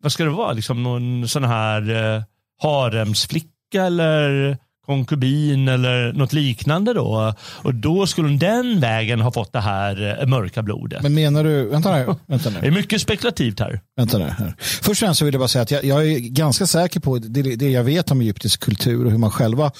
[0.02, 2.22] vad ska det vara, liksom någon sån här eh,
[2.62, 4.58] haremsflicka eller
[4.88, 7.34] konkubin eller något liknande då.
[7.40, 11.02] Och då skulle hon den vägen ha fått det här eh, mörka blodet.
[11.02, 12.56] men menar du, vänta nu, vänta nu.
[12.60, 13.80] Det är mycket spekulativt här.
[13.96, 14.24] Vänta nu.
[14.24, 14.54] Här.
[14.58, 17.18] Först och främst så vill jag bara säga att jag, jag är ganska säker på
[17.18, 19.70] det, det jag vet om egyptisk kultur och hur man själva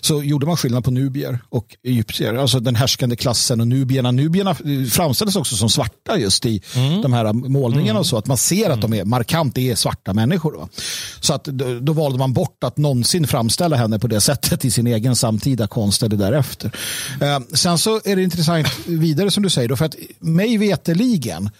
[0.00, 2.34] så gjorde man skillnad på nubier och egyptier.
[2.34, 4.10] Alltså den härskande klassen och nubierna.
[4.10, 6.62] Nubierna eh, framställdes också som svarta just i
[7.02, 8.18] de här målningarna och så.
[8.18, 10.52] Att man ser att de är markant, det är svarta människor.
[10.52, 10.68] Då.
[11.20, 14.70] Så att då, då valde man bort att någonsin framställa henne på det sättet i
[14.70, 16.70] sin egen samtida konst eller därefter.
[17.20, 21.50] Eh, sen så är det intressant vidare som du säger, då, för att mig veteligen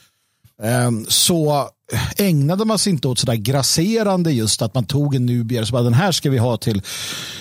[1.09, 1.69] så
[2.17, 5.73] ägnade man sig inte åt sådär grasserande just att man tog en nubier och så
[5.73, 6.83] bara den här ska vi ha till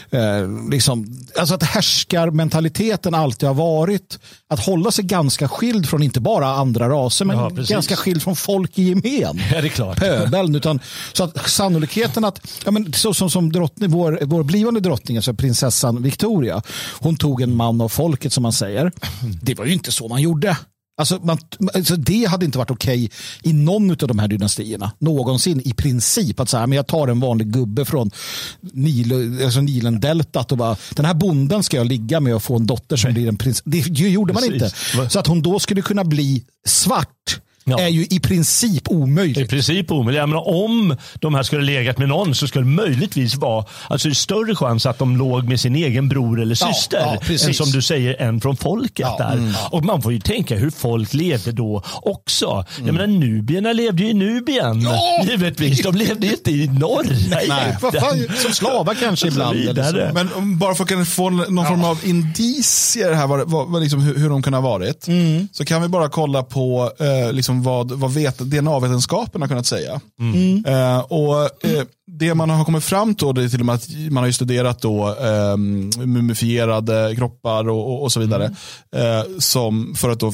[0.09, 6.20] eh, liksom, alltså att härskarmentaliteten alltid har varit att hålla sig ganska skild från inte
[6.20, 9.41] bara andra raser men Ja, ganska skild från folk i gemen.
[9.51, 9.99] Ja, det är klart.
[9.99, 10.80] Pöbeln, utan
[11.13, 15.34] så att sannolikheten att, ja, men så som, som drottning, vår, vår blivande drottning, alltså
[15.34, 16.61] prinsessan Victoria,
[16.99, 18.91] hon tog en man av folket som man säger.
[19.41, 20.57] Det var ju inte så man gjorde.
[20.97, 21.37] Alltså, man,
[21.73, 23.11] alltså det hade inte varit okej
[23.43, 24.91] i någon av de här dynastierna.
[24.99, 26.39] Någonsin i princip.
[26.39, 28.11] Att säga, men jag tar en vanlig gubbe från
[28.61, 32.65] Nil, alltså Nilendeltat och bara, den här bonden ska jag ligga med och få en
[32.65, 33.61] dotter som blir en prins.
[33.65, 34.95] Det gjorde man Precis.
[34.95, 35.09] inte.
[35.09, 37.39] Så att hon då skulle kunna bli svart
[37.70, 37.80] Ja.
[37.80, 39.38] är ju i princip omöjligt.
[39.38, 40.20] I princip omöjligt.
[40.20, 44.13] Jag menar, om de här skulle legat med någon så skulle det möjligtvis vara alltså,
[44.13, 47.47] större chans att de låg med sin egen bror eller Ja, syster ja, precis.
[47.47, 49.07] än som du säger en från folket.
[49.09, 49.34] Ja, där.
[49.38, 49.53] mm.
[49.72, 52.66] Och Man får ju tänka hur folk levde då också.
[52.78, 54.82] Jag menar, nubierna levde ju i Nubien.
[54.82, 55.24] Ja!
[55.30, 55.82] Givetvis.
[55.84, 59.57] De levde inte i norra Nej, vad fan, som slavar kanske Och så ibland.
[59.59, 59.91] Eller så.
[59.93, 60.11] vidare.
[60.13, 64.16] Men om- bara för att få någon form av indicier här, vad, vad, liksom, hur,
[64.20, 65.05] hur de kan ha varit,
[65.51, 70.01] så kan vi bara kolla på eh, liksom vad, vad vet, DNA-vetenskapen har kunnat säga.
[70.66, 73.89] Eh, och eh, Det man har kommit fram till, det är till och med att
[74.10, 75.58] man har studerat då, eh,
[76.06, 78.56] mumifierade kroppar och, och, och så vidare,
[78.95, 80.34] eh, som, för att då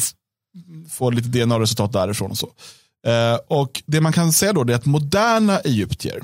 [0.90, 2.50] få lite DNA-resultat därifrån och så.
[3.08, 6.24] Eh, och Det man kan säga då är att moderna egyptier,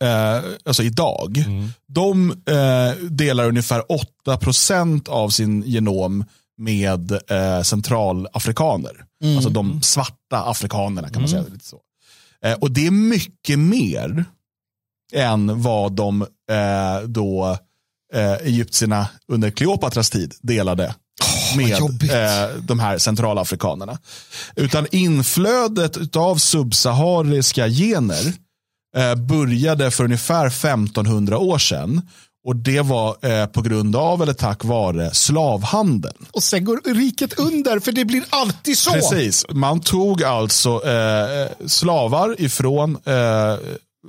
[0.00, 1.44] eh, alltså idag,
[1.88, 3.82] de eh, delar ungefär
[4.26, 6.24] 8% av sin genom
[6.58, 9.04] med eh, centralafrikaner.
[9.36, 11.44] Alltså de svarta afrikanerna kan man säga.
[11.52, 11.80] Lite så.
[12.44, 14.24] Eh, och det är mycket mer
[15.12, 17.58] än vad de eh, då
[18.14, 20.94] eh, egyptierna under Kleopatras tid delade
[21.56, 22.12] med jobbigt.
[22.12, 23.98] eh, de här centralafrikanerna.
[24.56, 28.32] Utan inflödet av subsahariska gener
[28.96, 32.02] eh, började för ungefär 1500 år sedan.
[32.48, 36.26] Och det var eh, på grund av eller tack vare slavhandeln.
[36.32, 38.90] Och sen går riket under, för det blir alltid så.
[38.92, 43.54] Precis, man tog alltså eh, slavar ifrån, eh,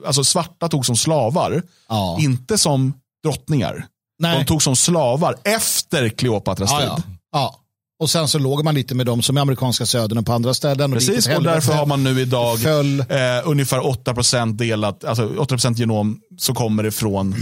[0.05, 2.17] alltså svarta tog som slavar, Ja.
[2.19, 3.85] inte som drottningar.
[4.19, 4.37] Nej.
[4.39, 6.87] De tog som slavar efter Kleopatras Ja, tid.
[6.89, 7.01] ja.
[7.31, 7.55] ja.
[8.01, 10.53] Och sen så låg man lite med dem som är amerikanska södern och på andra
[10.53, 10.93] ställen.
[10.93, 16.19] Och Precis, och därför har man nu idag eh, ungefär 8% delat, alltså 8% genom
[16.37, 17.35] så kommer det från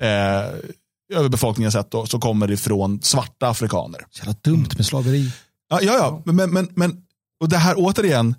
[0.00, 0.54] eh,
[1.12, 4.06] över befolkningen sett då, så kommer det från svarta afrikaner.
[4.10, 5.32] Så jävla dumt med slaveri.
[5.68, 6.22] Ja, ja, ja.
[6.32, 7.02] Men, men, men
[7.40, 8.34] och det här återigen,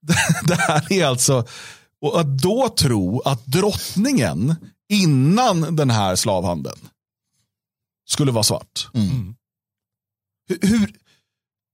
[0.46, 1.46] det här är alltså,
[2.00, 4.56] och att då tro att drottningen
[4.92, 6.88] innan den här slavhandeln
[8.08, 8.88] skulle vara svart.
[8.94, 9.34] Mm.
[10.60, 10.94] Hur,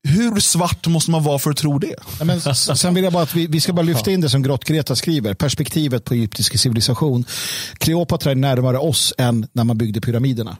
[0.06, 1.94] hur, svart måste man vara för att tro det?
[2.18, 4.42] Ja, men, sen vill jag bara att vi, vi ska bara lyfta in det som
[4.42, 5.34] Grott-Greta skriver.
[5.34, 7.24] Perspektivet på egyptisk civilisation.
[7.78, 10.56] Kleopatra är närmare oss än när man byggde pyramiderna.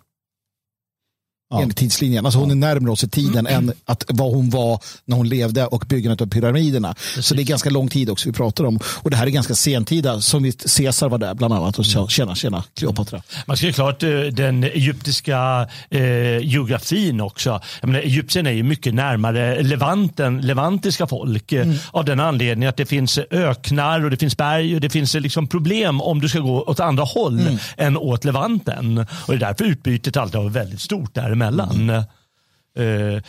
[1.51, 1.61] Ja.
[1.63, 2.27] Enligt tidslinjen.
[2.27, 5.67] Alltså hon är närmare oss i tiden än att vad hon var när hon levde
[5.67, 6.95] och byggandet av pyramiderna.
[7.21, 8.79] Så det är ganska lång tid också vi pratar om.
[9.03, 10.21] Och det här är ganska sentida.
[10.21, 13.23] Som vi, Caesar var där bland annat och sa tjena, tjena, Kleopatra.
[13.47, 16.01] Man ska ju klart eh, den egyptiska eh,
[16.39, 17.61] geografin också.
[17.81, 21.53] Jag menar, Egypten är ju mycket närmare Levanten, levantiska folk.
[21.53, 25.15] eh, Av den anledningen att det finns öknar och det finns berg och det finns
[25.15, 28.99] eh, liksom problem om du ska gå åt andra håll än åt Levanten.
[28.99, 31.91] Och det är därför utbytet alltid har varit väldigt stort däremellan.
[32.77, 33.23] Eh,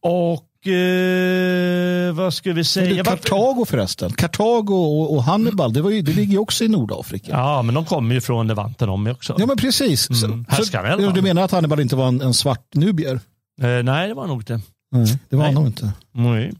[0.00, 3.04] och eh, vad ska vi säga?
[3.04, 4.12] Kartago förresten.
[4.12, 7.32] Kartago och, och Hannibal, det, var ju, det ligger ju också i Nordafrika.
[7.32, 9.36] Ja, men de kommer ju från Levanten de också.
[9.38, 10.10] Ja men precis.
[10.10, 10.20] Mm.
[10.20, 13.20] så, du menar att Hannibal inte var en, en svart nubier?
[13.60, 14.60] Eh, nej, det var nog inte.
[14.92, 15.92] Nej, det var han nog inte.
[16.12, 16.52] Nej.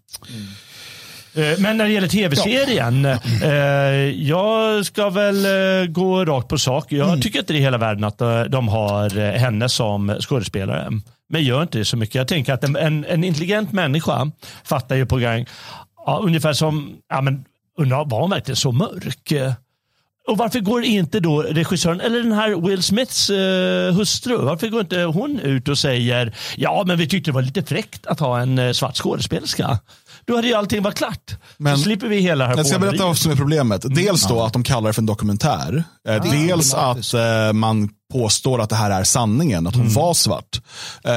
[1.34, 3.50] Eh, Men när det gäller tv-serien, eh,
[4.28, 6.92] jag ska väl eh, gå rakt på sak.
[6.92, 8.18] Jag tycker inte det är hela världen att
[8.48, 10.90] de har henne som skådespelare.
[11.28, 12.14] Men gör inte det så mycket.
[12.14, 14.30] Jag tänker att en, en, en intelligent människa
[14.64, 15.46] fattar ju på gång,
[16.06, 17.44] ja, ungefär som, ja men
[17.78, 19.32] undrar, var hon verkligen så mörk?
[20.26, 24.80] Och varför går inte då regissören, eller den här Will Smiths eh, hustru, varför går
[24.80, 28.40] inte hon ut och säger ja men vi tyckte det var lite fräckt att ha
[28.40, 29.78] en eh, svart skådespelerska.
[30.26, 31.36] Då hade ju allting varit klart.
[31.56, 33.84] Men- så slipper vi hela här Jag ska berätta vad som är problemet.
[33.84, 33.96] Mm.
[33.96, 35.84] Dels då att de kallar det för en dokumentär.
[36.08, 39.94] Eh, Dels att eh, man påstår att det här är sanningen, att hon Mm.
[39.94, 40.60] var svart.
[41.04, 41.12] Eh,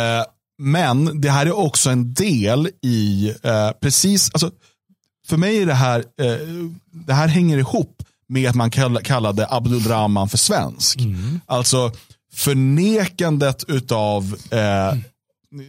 [0.59, 4.51] Men det här är också en del i, eh, precis, alltså,
[5.27, 6.37] för mig är det här, eh,
[7.05, 10.99] det här hänger ihop med att man kall- kallade Abdul Rahman för svensk.
[11.45, 11.91] Alltså
[12.33, 14.97] förnekandet utav eh,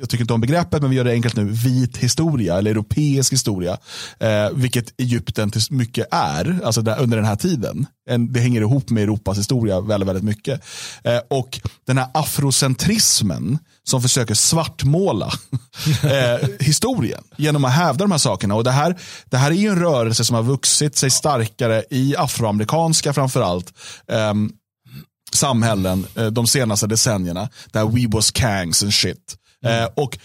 [0.01, 3.33] jag tycker inte om begreppet, men vi gör det enkelt nu, vit historia eller europeisk
[3.33, 3.79] historia.
[4.21, 7.87] Eh, vilket Egypten till mycket är, alltså där, under den här tiden.
[8.11, 10.65] En, det hänger ihop med Europas historia väldigt, väldigt mycket.
[11.05, 15.33] Eh, och den här afrocentrismen som försöker svartmåla
[16.03, 18.55] eh, historien genom att hävda de här sakerna.
[18.55, 22.17] Och det här, det här är ju en rörelse som har vuxit sig starkare i
[22.17, 23.73] afroamerikanska framförallt.
[24.13, 24.53] ehm,
[25.33, 27.49] samhällen eh, de senaste decennierna.
[27.73, 29.37] Där we was kangs and shit.
[29.67, 30.19] Eh, och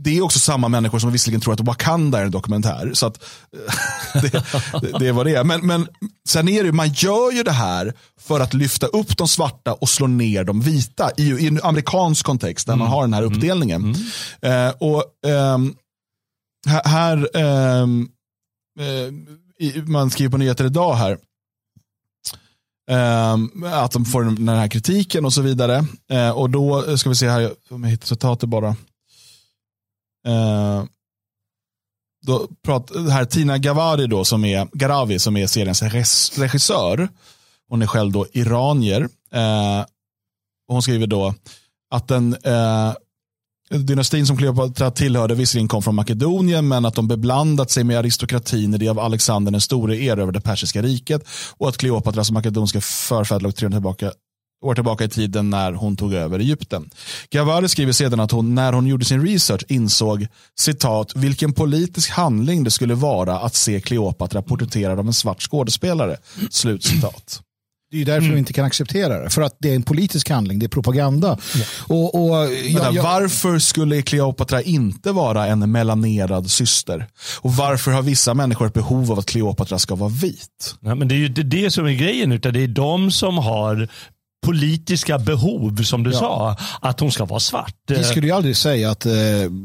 [0.00, 2.90] det är också samma människor som visserligen tror att Wakanda är en dokumentär.
[2.94, 4.22] Så att, eh,
[4.82, 5.44] det, det, är vad det är.
[5.44, 5.88] Men, men
[6.28, 9.72] sen är det ju, man gör ju det här för att lyfta upp de svarta
[9.72, 13.22] och slå ner de vita i, i en amerikansk kontext där man har den här
[13.22, 13.94] uppdelningen.
[14.42, 15.74] Eh, och ehm,
[16.84, 17.28] här,
[19.60, 21.18] i, man skriver på nyheter idag här
[22.88, 25.84] Ehm, att de får den här kritiken och så vidare.
[26.10, 28.68] Eh, och då ska vi se här om jag hittar citatet bara.
[30.26, 30.84] Eh,
[32.26, 35.82] då pratar, här Tina Gavari då, som är, Garavi som är seriens
[36.38, 37.08] regissör.
[37.68, 39.08] Hon är själv då iranier.
[39.32, 39.80] Eh,
[40.68, 41.34] och hon skriver då
[41.90, 42.94] att den eh,
[43.70, 48.74] dynastin som Kleopatra tillhörde visserligen kom från Makedonien men att de beblandat sig med aristokratin
[48.74, 53.54] i det av Alexander den store erövrade persiska riket och att Kleopatras makedonska förfäder låg
[53.54, 54.12] 300 tillbaka,
[54.64, 56.90] år tillbaka i tiden när hon tog över Egypten.
[57.30, 60.26] Gavari skriver sedan att hon när hon gjorde sin research insåg
[60.58, 66.16] citat vilken politisk handling det skulle vara att se Kleopatra porträtterad av en svart skådespelare.
[66.50, 67.42] Slutcitat.
[67.90, 68.32] Det är därför Mm.
[68.32, 69.30] vi inte kan acceptera det.
[69.30, 71.38] För att det är en politisk handling, det är propaganda.
[71.86, 72.54] Och, och, Vänta,
[72.84, 77.06] jag, jag, Varför skulle Kleopatra inte vara en melanerad syster?
[77.40, 80.74] Och varför har vissa människor ett behov av att Kleopatra ska vara vit?
[80.80, 83.38] Ja, men det är ju inte det som är grejen, utan det är de som
[83.38, 83.88] har
[84.46, 87.74] politiska behov, som du sa, att hon ska vara svart.
[87.88, 89.12] vi skulle ju aldrig säga att eh,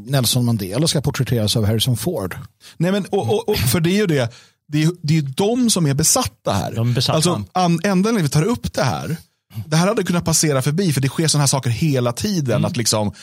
[0.07, 2.35] Nelson Mandela ska porträtteras av Harrison Ford.
[2.77, 4.33] Nej, men, och, och, och, för det är ju det,
[4.67, 6.75] det är, det är de som är besatta här.
[6.75, 7.15] De besatta.
[7.15, 9.17] Alltså, an, när vi tar upp det här,
[9.65, 12.55] det här hade kunnat passera förbi för det sker sådana här saker hela tiden.
[12.55, 12.65] Mm.
[12.65, 13.13] Att liksom,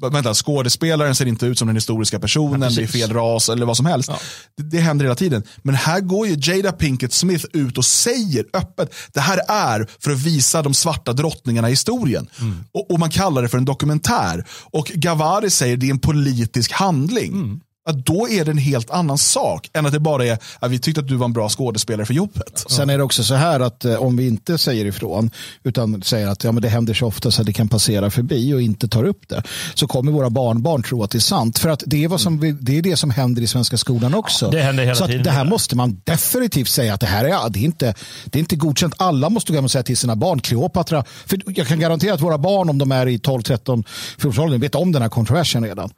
[0.00, 3.66] vänta, skådespelaren ser inte ut som den historiska personen, Ja, det är fel ras eller
[3.66, 4.10] vad som helst.
[4.56, 5.42] Det, det händer hela tiden.
[5.62, 10.10] Men här går ju Jada Pinkett Smith ut och säger öppet, det här är för
[10.10, 12.28] att visa de svarta drottningarna i historien.
[12.40, 12.64] Mm.
[12.72, 14.44] Och, och man kallar det för en dokumentär.
[14.50, 17.32] Och Gavari säger det är en politisk handling.
[17.32, 17.60] Mm.
[17.88, 20.78] Att då är det en helt annan sak än att det bara är att vi
[20.78, 22.64] tyckte att du var en bra skådespelare för jobbet.
[22.68, 25.30] Sen är det också så här att eh, om vi inte säger ifrån
[25.64, 28.54] utan säger att ja, men det händer så ofta så att det kan passera förbi
[28.54, 29.42] och inte tar upp det
[29.74, 31.58] så kommer våra barnbarn tro att det är sant.
[31.58, 34.14] För att det är, vad som, vi- det, är det som händer i svenska skolan
[34.14, 34.50] också.
[34.50, 35.24] det händer hela så att tiden.
[35.24, 37.94] det här måste man definitivt säga att det här är, det är, inte,
[38.24, 38.94] det är inte godkänt.
[38.96, 41.04] Alla måste gå och säga till sina barn, Kleopatra.
[41.26, 43.84] För jag kan garantera att våra barn om de är i 12, 13,
[44.18, 45.90] 14 åldern vet om den här kontroversen redan.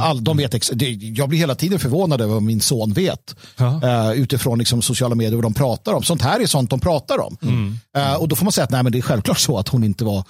[0.00, 3.34] All, de vet ex- det, jag blir hela tiden förvånad över vad min son vet.
[3.84, 6.02] eh, utifrån liksom sociala medier och vad de pratar om.
[6.02, 7.36] Sånt här är sånt de pratar om.
[7.96, 9.84] Eh, och då får man säga att nej, men det är självklart så att hon
[9.84, 10.24] inte var,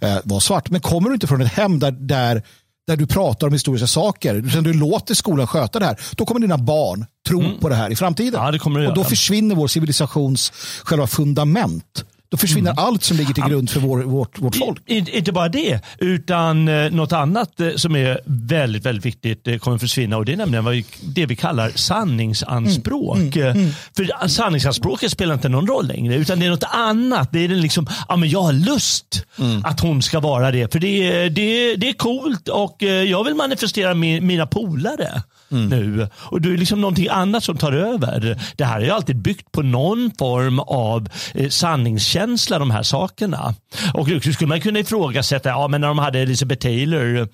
[0.00, 0.70] eh, var svart.
[0.70, 2.42] Men kommer du inte från ett hem där, där,
[2.86, 6.40] där du pratar om historiska saker, utan du låter skolan sköta det här, då kommer
[6.40, 8.40] dina barn tro på det här i framtiden.
[8.84, 10.52] Ja, och då försvinner vår civilisations
[10.84, 12.04] själva fundament.
[12.32, 14.82] Då försvinner allt som ligger till grund för vår, vårt, vårt folk.
[14.86, 19.58] In, inte bara det, utan eh, något annat eh, som är väldigt, väldigt viktigt eh,
[19.58, 23.36] kommer försvinna och det är nämligen vad vi, det vi kallar sanningsanspråk.
[23.36, 23.54] Eh,
[23.96, 27.28] För sanningsanspråket spelar inte någon roll längre, utan det är något annat.
[27.32, 29.24] Det är den liksom, ja men jag har lust
[29.64, 33.34] att hon ska vara det, för det, är- det, det är coolt och jag vill
[33.34, 35.22] manifestera min, mina polare.
[35.52, 36.08] Nu.
[36.14, 38.38] Och det är liksom någonting annat som tar över.
[38.56, 43.54] Det här är ju alltid byggt på någon form av eh, sanningskänsla, de här sakerna.
[43.94, 47.28] Och då skulle man kunna ifrågasätta, ja men när de hade Elizabeth Taylor,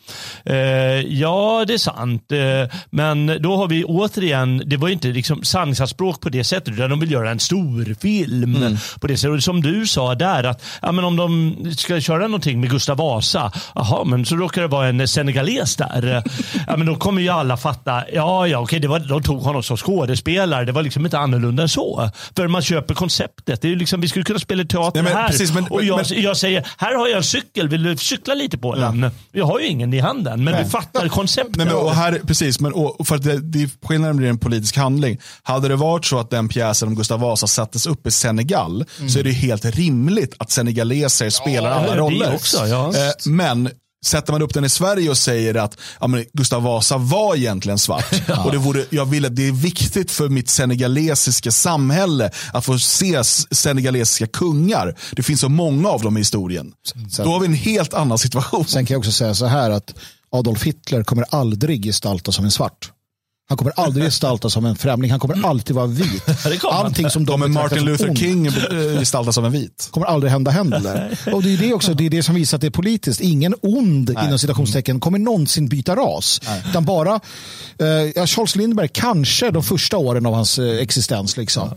[0.45, 0.57] eh,
[1.01, 2.32] ja det är sant.
[2.32, 6.74] Eh, men då har vi återigen, det var ju inte liksom sanningsanspråk på det sättet,
[6.74, 9.36] utan de vill göra en stor film på det sättet.
[9.36, 12.97] Och som du sa där, att ja, men om de ska köra någonting med Gustav
[12.97, 16.23] Vasa, aha, men så råkar det vara en senegales där.
[16.66, 19.63] ja, men då kommer ju alla fatta, ja, ja, okej, det var, de tog honom
[19.63, 20.65] som skådespelare.
[20.65, 22.11] Det var liksom inte annorlunda än så.
[22.37, 23.63] För man köper konceptet.
[23.63, 25.29] Det är liksom, vi skulle kunna spela teater Nej, men här.
[25.29, 28.35] precis, men- och jag, men- jag säger, här har jag en cykel, vill du cykla
[28.35, 29.11] lite på den?
[29.33, 31.57] Jag har ju ingen i handen, men du fattar konceptet.
[31.57, 34.39] Nej, men, och här, precis, men, och, för att det, det är skillnaden blir en
[34.39, 35.19] politisk handling.
[35.43, 39.19] Hade det varit så att den pjäsen om Gustav Vasa sattes upp i Senegal så
[39.19, 41.91] är det helt rimligt att senegaleser spelar alla Mm.
[41.97, 42.35] det roller.
[42.35, 42.87] också, ja.
[42.89, 42.93] Eh,
[43.27, 43.71] men
[44.07, 48.12] Sätter man upp den i Sverige och säger att ja, Gustav Vasa var egentligen svart.
[48.45, 52.79] och det, vore, jag vill att det är viktigt för mitt senegalesiska samhälle att få
[52.79, 54.95] se senegalesiska kungar.
[55.12, 56.73] Det finns så många av dem i historien.
[57.11, 58.65] sen- Då har vi en helt annan situation.
[58.66, 59.95] Sen kan jag också säga så här att
[60.33, 62.91] Adolf Hitler kommer aldrig gestalta som en svart.
[63.49, 65.11] Han kommer aldrig gestalta som en främling.
[65.11, 66.25] Han kommer alltid vara vit.
[66.70, 68.53] Allting som de Kommer Martin Luther King eh,
[68.99, 69.89] gestaltas som en vit?
[69.91, 71.19] kommer aldrig hända heller.
[71.33, 73.20] Och det är det också, det är det som visar att det är politiskt.
[73.20, 76.41] Ingen ond inom citationstecken kommer någonsin byta ras.
[76.70, 77.20] Utan bara,
[77.79, 81.37] eh, ja, Charles Lindbergh kanske de första åren av hans eh, existens.
[81.37, 81.70] Liksom.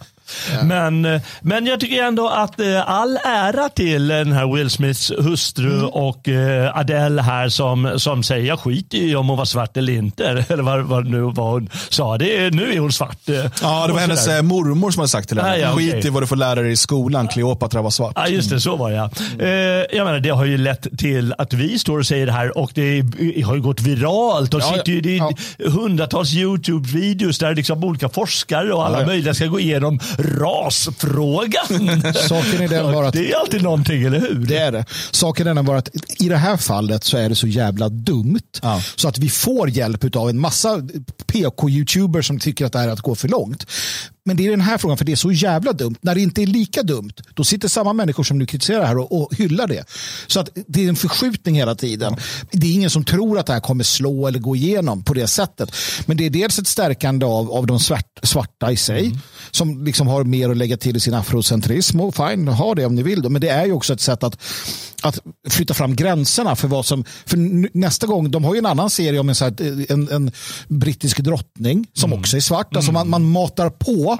[0.64, 5.12] Men, eh, men jag tycker ändå att eh, all ära till den här Will Smiths
[5.18, 5.86] hustru Mm.
[5.86, 6.28] och
[6.74, 10.26] Adele här som, som säger jag skiter i om hon var svart eller inte.
[10.50, 12.18] Eller vad, vad nu vad hon sa.
[12.18, 13.18] Det är, nu är hon svart.
[13.62, 14.38] Ja, det var hennes sådär.
[14.38, 15.50] eh, mormor som hade sagt till henne.
[15.52, 16.08] Ah, ja, Skit okej.
[16.08, 18.14] i vad du får lära dig i skolan, Kleopatra var svart.
[18.16, 18.60] Ja, just det.
[18.60, 18.96] Så var det.
[18.96, 19.10] ja.
[19.46, 19.50] Eh,
[19.98, 22.72] jag menar, det har ju lett till att vi står och säger det här och
[22.76, 23.02] det
[23.46, 24.54] har ju gått viralt.
[24.54, 29.34] Och Ja, sitter ju, det är hundratals YouTube-videos där liksom olika forskare och alla möjliga
[29.34, 32.14] ska gå igenom rasfrågan.
[32.30, 34.36] Saken är den bara att det är alltid någonting, eller hur?
[34.36, 34.86] Det är det.
[35.12, 35.90] Saken är den bara att
[36.20, 38.82] i det här fallet så är det så jävla dumt Ja.
[38.96, 40.78] så att vi får hjälp av en massa
[41.52, 43.66] PK-youtubers som tycker att det här är att gå för långt.
[44.26, 45.96] Men det är den här frågan, för det är så jävla dumt.
[46.02, 48.98] När det inte är lika dumt, då sitter samma människor som nu kritiserar det här
[48.98, 49.86] och, och hyllar det.
[50.28, 52.16] Så att det är en förskjutning hela tiden.
[52.52, 55.28] Det är ingen som tror att det här kommer slå eller gå igenom på det
[55.28, 55.76] sättet.
[56.06, 59.18] Men det är dels ett stärkande av, av de svart, svarta i sig,
[59.52, 62.02] som liksom har mer att lägga till i sin afrocentrism.
[62.02, 63.22] Och fine, ha det om ni vill.
[63.22, 63.30] Då.
[63.30, 64.38] Men det är ju också ett sätt att,
[65.02, 65.20] att
[65.50, 67.04] flytta fram gränserna för vad som...
[67.26, 67.38] För
[67.78, 70.32] nästa gång, de har ju en annan serie om en, så här, en, en
[70.68, 72.76] brittisk drottning som också är svart.
[72.76, 74.11] Alltså man, man matar på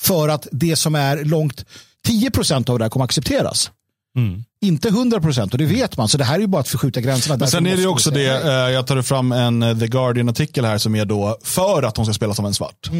[0.00, 1.64] för att det som är långt
[2.06, 3.70] 10 procent av det här kommer accepteras.
[4.16, 4.44] Mm.
[4.62, 6.08] Inte 100 procent och det vet man.
[6.08, 7.36] Så det här är ju bara att förskjuta gränserna.
[7.36, 10.64] Men sen är det ju också det, eh, jag tar fram en eh, The Guardian-artikel
[10.64, 12.90] här som är då för att hon ska spela som en svart.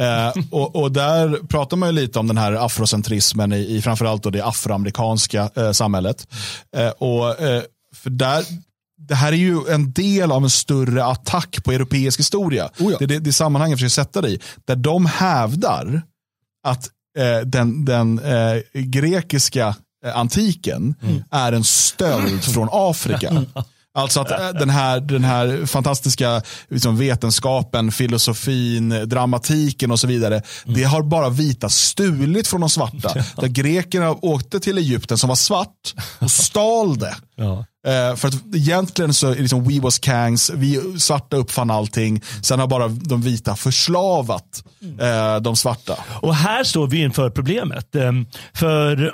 [0.00, 4.22] Eh, och, och där pratar man ju lite om den här afrocentrismen i, i framförallt
[4.22, 6.28] då det afroamerikanska eh, samhället.
[6.76, 7.62] Eh, och, eh,
[7.94, 8.44] för där,
[9.08, 12.70] det här är ju en del av en större attack på europeisk historia.
[12.78, 12.98] Oh ja.
[12.98, 14.40] Det är det, det sammanhanget jag försöker sätta i.
[14.64, 16.02] Där de hävdar
[16.66, 19.74] att eh, den, den eh, grekiska
[20.06, 20.94] eh, antiken
[21.30, 23.44] är en stöld från Afrika.
[23.92, 30.42] Alltså att eh, den här, den här fantastiska liksom, vetenskapen, filosofin, dramatiken och så vidare.
[30.64, 33.14] Det har bara vita stulit från de svarta.
[33.36, 37.16] Där grekerna åkte till Egypten som var svart och stal det.
[37.40, 37.64] Ja.
[37.86, 42.22] Eh, för att egentligen så är det liksom we was kangs, vi svarta uppfann allting.
[42.42, 44.64] Sen har bara de vita förslavat
[45.00, 45.98] eh, de svarta.
[46.08, 47.94] Och här står vi inför problemet.
[47.94, 49.12] Ehm, För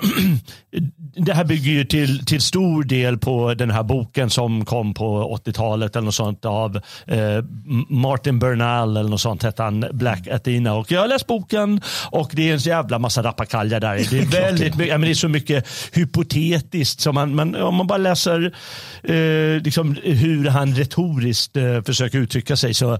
[1.15, 5.37] det här bygger ju till, till stor del på den här boken som kom på
[5.45, 6.75] 80-talet eller något sånt av
[7.05, 7.43] eh,
[7.89, 10.73] Martin Bernal eller något sånt hette han, Black Athena.
[10.73, 11.81] Och jag har läst boken
[12.11, 13.95] och det är en så jävla massa rappakalja där.
[14.09, 17.75] Det är väldigt mycket, ja, men det är så mycket hypotetiskt som man, man om
[17.75, 22.99] man bara läser eh, liksom hur han retoriskt eh, försöker uttrycka sig så eh,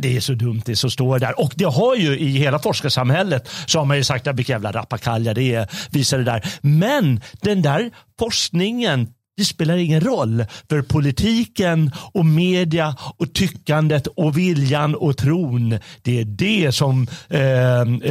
[0.00, 1.40] det är så dumt det som står där.
[1.40, 4.72] Och det har ju i hela forskarsamhället så har man ju sagt att vilka jävla
[4.72, 6.44] rappakalja det är, visar det där.
[6.60, 9.08] Men den där forskningen
[9.38, 15.78] det spelar ingen roll för politiken och media och tyckandet och viljan och tron.
[16.02, 17.38] Det är det som, eh,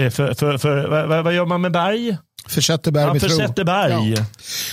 [0.10, 2.18] för, för, för, vad, vad gör man med berg?
[2.48, 3.30] Försätter berg Ja, med tro.
[3.30, 4.14] Zetterberg.
[4.18, 4.26] Ja.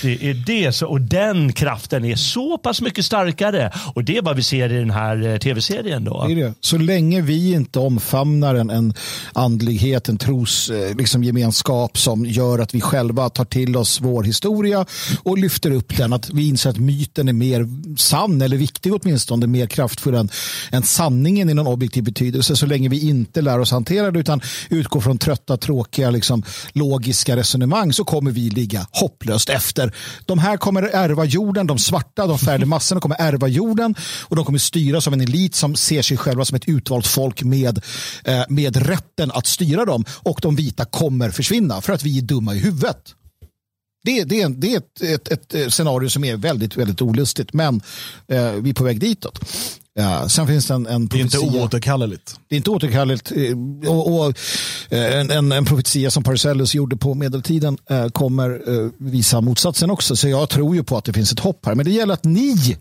[0.03, 0.73] Det är det.
[0.73, 3.73] Så, och den kraften är så pass mycket starkare.
[3.95, 6.05] Och det är vad vi ser i den här eh, tv-serien.
[6.05, 6.25] då.
[6.29, 6.55] Det det.
[6.61, 8.95] Så länge vi inte omfamnar en, en
[9.33, 14.23] andlighet, en tros eh, liksom gemenskap som gör att vi själva tar till oss vår
[14.23, 14.87] historia
[15.23, 16.13] och lyfter upp den.
[16.13, 20.29] Att vi inser att myten är mer sann eller viktig åtminstone, mer kraftfull än,
[20.71, 22.57] än sanningen i någon objektiv betydelse.
[22.57, 24.41] Så länge vi inte lär oss hantera det utan
[24.71, 26.43] utgår från trötta, tråkiga, liksom,
[26.73, 29.95] logiska resonemang så kommer vi ligga hopplöst efter.
[30.27, 34.45] De här kommer ärva jorden, de svarta, de färdiga massorna kommer ärva jorden och de
[34.45, 37.81] kommer styras av en elit som ser sig själva som ett utvalt folk med,
[38.25, 42.23] eh, med rätten att styra dem och de vita kommer försvinna för att vi är
[42.23, 43.15] dumma i huvudet.
[44.05, 47.53] Det, det, är- det är ett, ett, ett eh, scenario som är väldigt, väldigt olustigt
[47.53, 47.81] men
[48.29, 49.39] eh, vi är på väg ditåt.
[49.97, 51.63] Ja, sen finns det en, en Det är inte profetia.
[51.63, 52.37] oåterkalleligt.
[52.49, 53.33] Det är inte återkalligt.
[53.33, 54.27] eh, Och, och,
[54.89, 58.51] eh, en, en, en profetia som Parcellus gjorde på medeltiden eh, kommer
[58.85, 60.17] eh, visa motsatsen också.
[60.17, 61.75] Så jag tror ju på att det finns ett hopp här.
[61.75, 62.77] Men det gäller att ni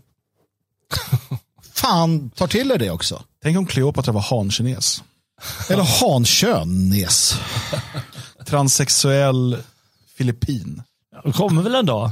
[1.72, 3.22] fan tar till er det också.
[3.42, 5.02] Tänk om Kleopatra var hankines.
[5.70, 7.34] Eller hankönes.
[8.46, 9.56] Transsexuell
[10.18, 10.82] filippin.
[11.24, 12.10] Det kommer väl en dag.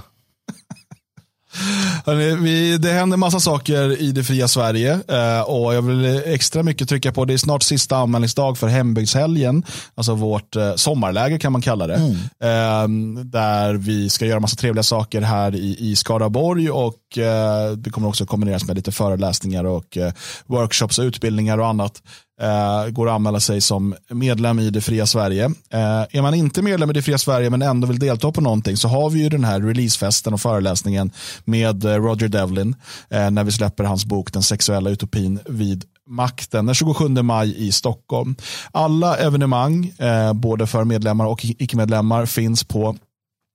[2.07, 6.63] Hörrni, vi, det händer massa saker i det fria Sverige eh, och jag vill extra
[6.63, 9.65] mycket trycka på det är snart sista anmälningsdag för hembygdshelgen,
[9.95, 11.95] alltså vårt eh, sommarläger kan man kalla det.
[12.41, 12.89] Eh,
[13.25, 18.09] där vi ska göra massa trevliga saker här i, i Skaraborg och eh, det kommer
[18.09, 19.99] också kombineras med lite föreläsningar och
[20.47, 22.03] workshops och utbildningar och annat.
[22.43, 25.45] Eh, går att anmäla sig som medlem i det fria Sverige.
[25.45, 28.77] Eh, är man inte medlem i det fria Sverige men ändå vill delta på någonting
[28.77, 31.11] så har vi ju den här releasefesten och föreläsningen
[31.45, 32.77] med eh, Roger Devlin
[33.11, 37.73] eh, när vi släpper hans bok Den sexuella utopin vid makten den 27 maj i
[37.73, 38.35] Stockholm.
[38.73, 42.97] Alla evenemang, eh, både för medlemmar och icke-medlemmar, finns på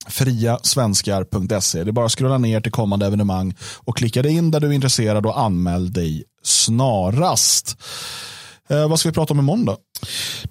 [0.08, 1.84] friasvenskar.se.
[1.84, 4.66] Det är bara att scrolla ner till kommande evenemang och klicka dig in där du
[4.66, 7.76] är intresserad och anmäl dig snarast.
[8.70, 9.76] Eh, vad ska vi prata om imorgon då?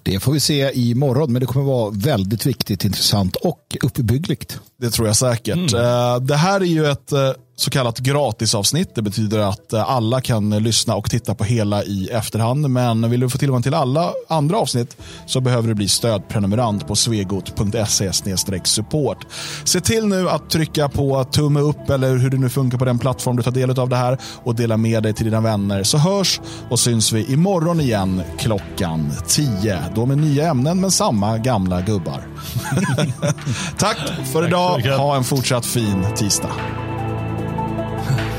[0.02, 1.32] Det får vi se imorgon.
[1.32, 4.60] Men det kommer vara väldigt viktigt, intressant och uppbyggligt.
[4.80, 5.74] Det tror jag säkert.
[5.74, 8.94] Eh, Det här är ju ett eh, så kallat gratisavsnitt.
[8.94, 12.70] Det betyder att eh, alla kan lyssna och titta på hela i efterhand.
[12.70, 16.96] Men vill du få tillgång till alla andra avsnitt så behöver du bli stödprenumerant på
[16.96, 18.12] svegot.se
[18.64, 19.26] support.
[19.64, 22.98] Se till nu att trycka på tumme upp eller hur det nu funkar på den
[22.98, 25.82] plattform du tar del av det här och dela med dig till dina vänner.
[25.82, 26.40] Så hörs
[26.70, 29.78] och syns vi imorgon igen klockan 10.
[29.94, 32.28] Då med nya ämnen men samma gamla gubbar.
[33.78, 33.98] Tack
[34.32, 34.80] för idag.
[34.80, 36.52] Ha en fortsatt fin tisdag.
[38.10, 38.37] Huh.